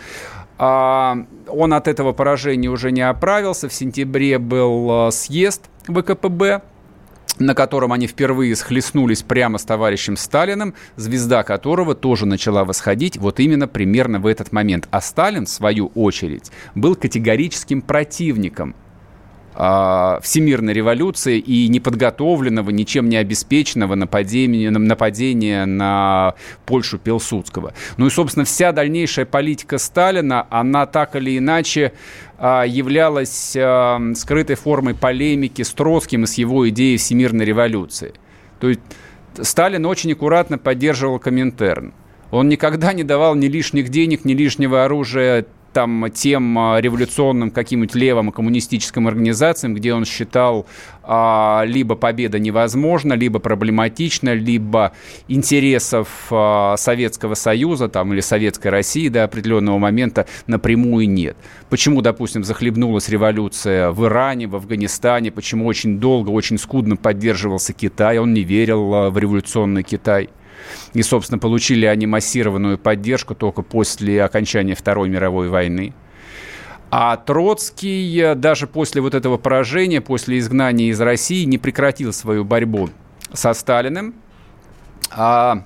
А, 0.64 1.26
он 1.48 1.74
от 1.74 1.88
этого 1.88 2.12
поражения 2.12 2.68
уже 2.68 2.92
не 2.92 3.00
оправился. 3.00 3.68
В 3.68 3.74
сентябре 3.74 4.38
был 4.38 4.88
а, 4.92 5.10
съезд 5.10 5.68
ВКПБ 5.88 6.62
на 7.38 7.54
котором 7.54 7.92
они 7.92 8.06
впервые 8.06 8.54
схлестнулись 8.54 9.22
прямо 9.22 9.58
с 9.58 9.64
товарищем 9.64 10.16
Сталиным, 10.16 10.74
звезда 10.96 11.42
которого 11.42 11.94
тоже 11.94 12.26
начала 12.26 12.64
восходить 12.64 13.16
вот 13.16 13.40
именно 13.40 13.66
примерно 13.66 14.20
в 14.20 14.26
этот 14.26 14.52
момент. 14.52 14.86
А 14.90 15.00
Сталин, 15.00 15.46
в 15.46 15.48
свою 15.48 15.86
очередь, 15.94 16.52
был 16.76 16.94
категорическим 16.94 17.82
противником 17.82 18.76
всемирной 19.55 20.72
революции 20.72 21.38
и 21.38 21.68
неподготовленного, 21.68 22.70
ничем 22.70 23.09
не 23.09 23.16
обеспеченного 23.16 23.94
нападения, 23.94 24.70
нападения 24.70 25.66
на 25.66 26.34
Польшу 26.64 26.98
Пилсудского. 26.98 27.74
Ну 27.98 28.07
и, 28.07 28.11
собственно, 28.11 28.44
вся 28.44 28.72
дальнейшая 28.72 29.26
политика 29.26 29.78
Сталина, 29.78 30.46
она 30.50 30.86
так 30.86 31.16
или 31.16 31.36
иначе 31.36 31.92
а, 32.38 32.64
являлась 32.64 33.55
а, 33.57 34.00
скрытой 34.14 34.57
формой 34.57 34.94
полемики 34.94 35.62
с 35.62 35.70
Троцким 35.70 36.24
и 36.24 36.26
с 36.26 36.34
его 36.34 36.68
идеей 36.70 36.96
всемирной 36.96 37.44
революции. 37.44 38.14
То 38.59 38.68
есть 38.68 38.80
Сталин 39.40 39.86
очень 39.86 40.12
аккуратно 40.12 40.59
поддерживал 40.59 41.18
Коминтерн. 41.18 41.92
Он 42.30 42.48
никогда 42.48 42.92
не 42.94 43.05
давал 43.05 43.34
ни 43.34 43.46
лишних 43.46 43.90
денег, 43.90 44.24
ни 44.24 44.32
лишнего 44.32 44.84
оружия 44.84 45.46
там 45.73 46.07
тем 46.12 46.59
а, 46.59 46.81
революционным 46.81 47.51
каким-нибудь 47.51 47.95
левым 47.95 48.33
коммунистическим 48.33 49.09
организациям, 49.09 49.75
где 49.75 49.95
он 49.95 50.05
считал 50.05 50.66
а, 51.03 51.64
либо 51.66 51.97
победа 51.97 52.39
невозможна, 52.39 53.14
либо 53.14 53.39
проблематична, 53.39 54.35
либо 54.35 54.93
интересов 55.29 56.09
а, 56.31 56.77
Советского 56.77 57.35
Союза 57.35 57.89
там, 57.89 58.12
или 58.12 58.20
Советской 58.20 58.68
России 58.68 59.09
до 59.09 59.25
определенного 59.25 59.79
момента 59.79 60.27
напрямую 60.47 61.09
нет. 61.09 61.37
Почему, 61.70 62.03
допустим, 62.03 62.45
захлебнулась 62.45 63.09
революция 63.09 63.91
в 63.91 64.05
Иране, 64.07 64.47
в 64.47 64.57
Афганистане, 64.57 65.31
почему 65.31 65.66
очень 65.66 65.99
долго, 65.99 66.31
очень 66.31 66.59
скудно 66.59 66.97
поддерживался 66.97 67.73
Китай, 67.73 68.18
он 68.18 68.33
не 68.33 68.43
верил 68.43 68.95
а, 68.95 69.11
в 69.11 69.18
революционный 69.18 69.83
Китай. 69.83 70.29
И, 70.94 71.02
собственно, 71.02 71.38
получили 71.38 71.86
они 71.86 72.06
массированную 72.06 72.78
поддержку 72.78 73.34
только 73.34 73.62
после 73.62 74.22
окончания 74.22 74.74
Второй 74.74 75.08
мировой 75.08 75.48
войны. 75.48 75.94
А 76.90 77.16
Троцкий 77.16 78.18
э, 78.20 78.34
даже 78.34 78.66
после 78.66 79.00
вот 79.00 79.14
этого 79.14 79.38
поражения, 79.38 80.02
после 80.02 80.38
изгнания 80.38 80.90
из 80.90 81.00
России, 81.00 81.44
не 81.44 81.56
прекратил 81.56 82.12
свою 82.12 82.44
борьбу 82.44 82.90
со 83.32 83.54
Сталиным. 83.54 84.14
А 85.10 85.64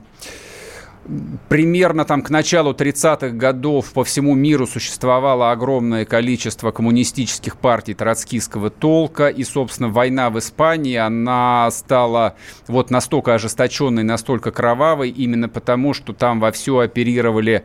примерно 1.48 2.04
там 2.04 2.22
к 2.22 2.30
началу 2.30 2.72
30-х 2.72 3.28
годов 3.30 3.92
по 3.92 4.04
всему 4.04 4.34
миру 4.34 4.66
существовало 4.66 5.50
огромное 5.50 6.04
количество 6.04 6.70
коммунистических 6.70 7.56
партий 7.56 7.94
троцкистского 7.94 8.70
толка, 8.70 9.28
и, 9.28 9.44
собственно, 9.44 9.88
война 9.88 10.30
в 10.30 10.38
Испании, 10.38 10.96
она 10.96 11.70
стала 11.70 12.34
вот 12.66 12.90
настолько 12.90 13.34
ожесточенной, 13.34 14.02
настолько 14.02 14.50
кровавой, 14.50 15.10
именно 15.10 15.48
потому, 15.48 15.94
что 15.94 16.12
там 16.12 16.40
вовсю 16.40 16.78
оперировали 16.78 17.64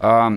э, 0.00 0.28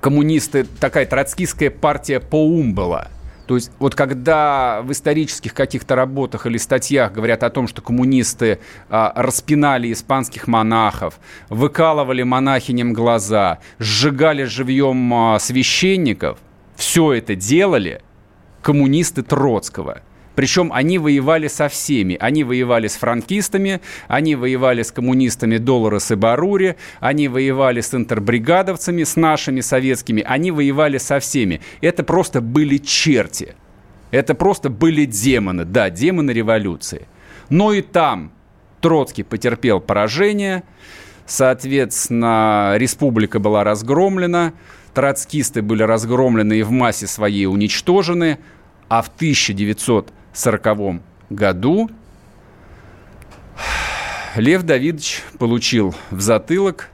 коммунисты, 0.00 0.64
такая 0.64 1.06
троцкистская 1.06 1.70
партия 1.70 2.20
по 2.20 2.44
ум 2.46 2.74
была– 2.74 3.08
то 3.48 3.54
есть 3.54 3.72
вот 3.78 3.94
когда 3.94 4.82
в 4.82 4.92
исторических 4.92 5.54
каких-то 5.54 5.96
работах 5.96 6.44
или 6.44 6.58
статьях 6.58 7.12
говорят 7.12 7.42
о 7.42 7.48
том, 7.48 7.66
что 7.66 7.80
коммунисты 7.80 8.58
а, 8.90 9.10
распинали 9.16 9.90
испанских 9.90 10.46
монахов, 10.46 11.18
выкалывали 11.48 12.22
монахиням 12.22 12.92
глаза, 12.92 13.58
сжигали 13.78 14.44
живьем 14.44 15.14
а, 15.14 15.38
священников, 15.38 16.38
все 16.76 17.14
это 17.14 17.34
делали 17.34 18.02
коммунисты 18.60 19.22
Троцкого– 19.22 20.02
причем 20.38 20.70
они 20.72 21.00
воевали 21.00 21.48
со 21.48 21.68
всеми. 21.68 22.16
Они 22.20 22.44
воевали 22.44 22.86
с 22.86 22.94
франкистами, 22.94 23.80
они 24.06 24.36
воевали 24.36 24.82
с 24.82 24.92
коммунистами 24.92 25.58
Долорес 25.58 26.12
и 26.12 26.14
Барури, 26.14 26.76
они 27.00 27.26
воевали 27.26 27.80
с 27.80 27.92
интербригадовцами, 27.92 29.02
с 29.02 29.16
нашими 29.16 29.62
советскими, 29.62 30.22
они 30.24 30.52
воевали 30.52 30.98
со 30.98 31.18
всеми. 31.18 31.60
Это 31.80 32.04
просто 32.04 32.40
были 32.40 32.76
черти. 32.76 33.56
Это 34.12 34.36
просто 34.36 34.70
были 34.70 35.06
демоны, 35.06 35.64
да, 35.64 35.90
демоны 35.90 36.30
революции. 36.30 37.08
Но 37.50 37.72
и 37.72 37.82
там 37.82 38.30
Троцкий 38.80 39.24
потерпел 39.24 39.80
поражение, 39.80 40.62
соответственно, 41.26 42.74
республика 42.76 43.40
была 43.40 43.64
разгромлена, 43.64 44.52
троцкисты 44.94 45.62
были 45.62 45.82
разгромлены 45.82 46.60
и 46.60 46.62
в 46.62 46.70
массе 46.70 47.08
своей 47.08 47.46
уничтожены, 47.46 48.38
а 48.88 49.02
в 49.02 49.08
1900 49.08 50.12
1940 50.32 51.02
году 51.30 51.90
Лев 54.36 54.62
Давидович 54.62 55.22
получил 55.38 55.94
в 56.10 56.20
затылок 56.20 56.90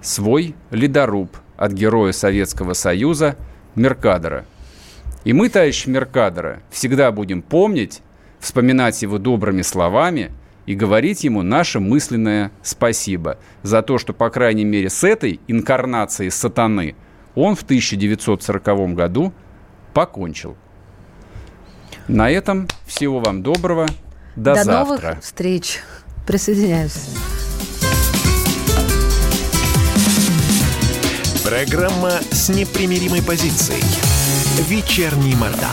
свой 0.00 0.54
ледоруб 0.70 1.36
от 1.56 1.72
героя 1.72 2.12
Советского 2.12 2.74
Союза 2.74 3.36
Меркадора. 3.74 4.44
И 5.24 5.32
мы, 5.32 5.48
товарищ 5.48 5.86
Меркадора, 5.86 6.62
всегда 6.70 7.10
будем 7.10 7.42
помнить, 7.42 8.00
вспоминать 8.38 9.02
его 9.02 9.18
добрыми 9.18 9.62
словами 9.62 10.30
и 10.66 10.74
говорить 10.74 11.24
ему 11.24 11.42
наше 11.42 11.80
мысленное 11.80 12.52
спасибо 12.62 13.38
за 13.62 13.82
то, 13.82 13.98
что, 13.98 14.12
по 14.12 14.30
крайней 14.30 14.64
мере, 14.64 14.88
с 14.88 15.02
этой 15.02 15.40
инкарнацией 15.48 16.30
сатаны 16.30 16.94
он 17.34 17.56
в 17.56 17.62
1940 17.62 18.94
году 18.94 19.32
покончил. 19.92 20.56
На 22.08 22.30
этом 22.30 22.68
всего 22.86 23.18
вам 23.18 23.42
доброго. 23.42 23.86
До, 24.36 24.54
До 24.54 24.64
завтра. 24.64 25.08
новых 25.08 25.24
встреч. 25.24 25.80
Присоединяюсь. 26.26 27.10
Программа 31.44 32.12
с 32.30 32.48
непримиримой 32.48 33.22
позицией. 33.22 33.82
Вечерний 34.68 35.34
Мордан. 35.36 35.70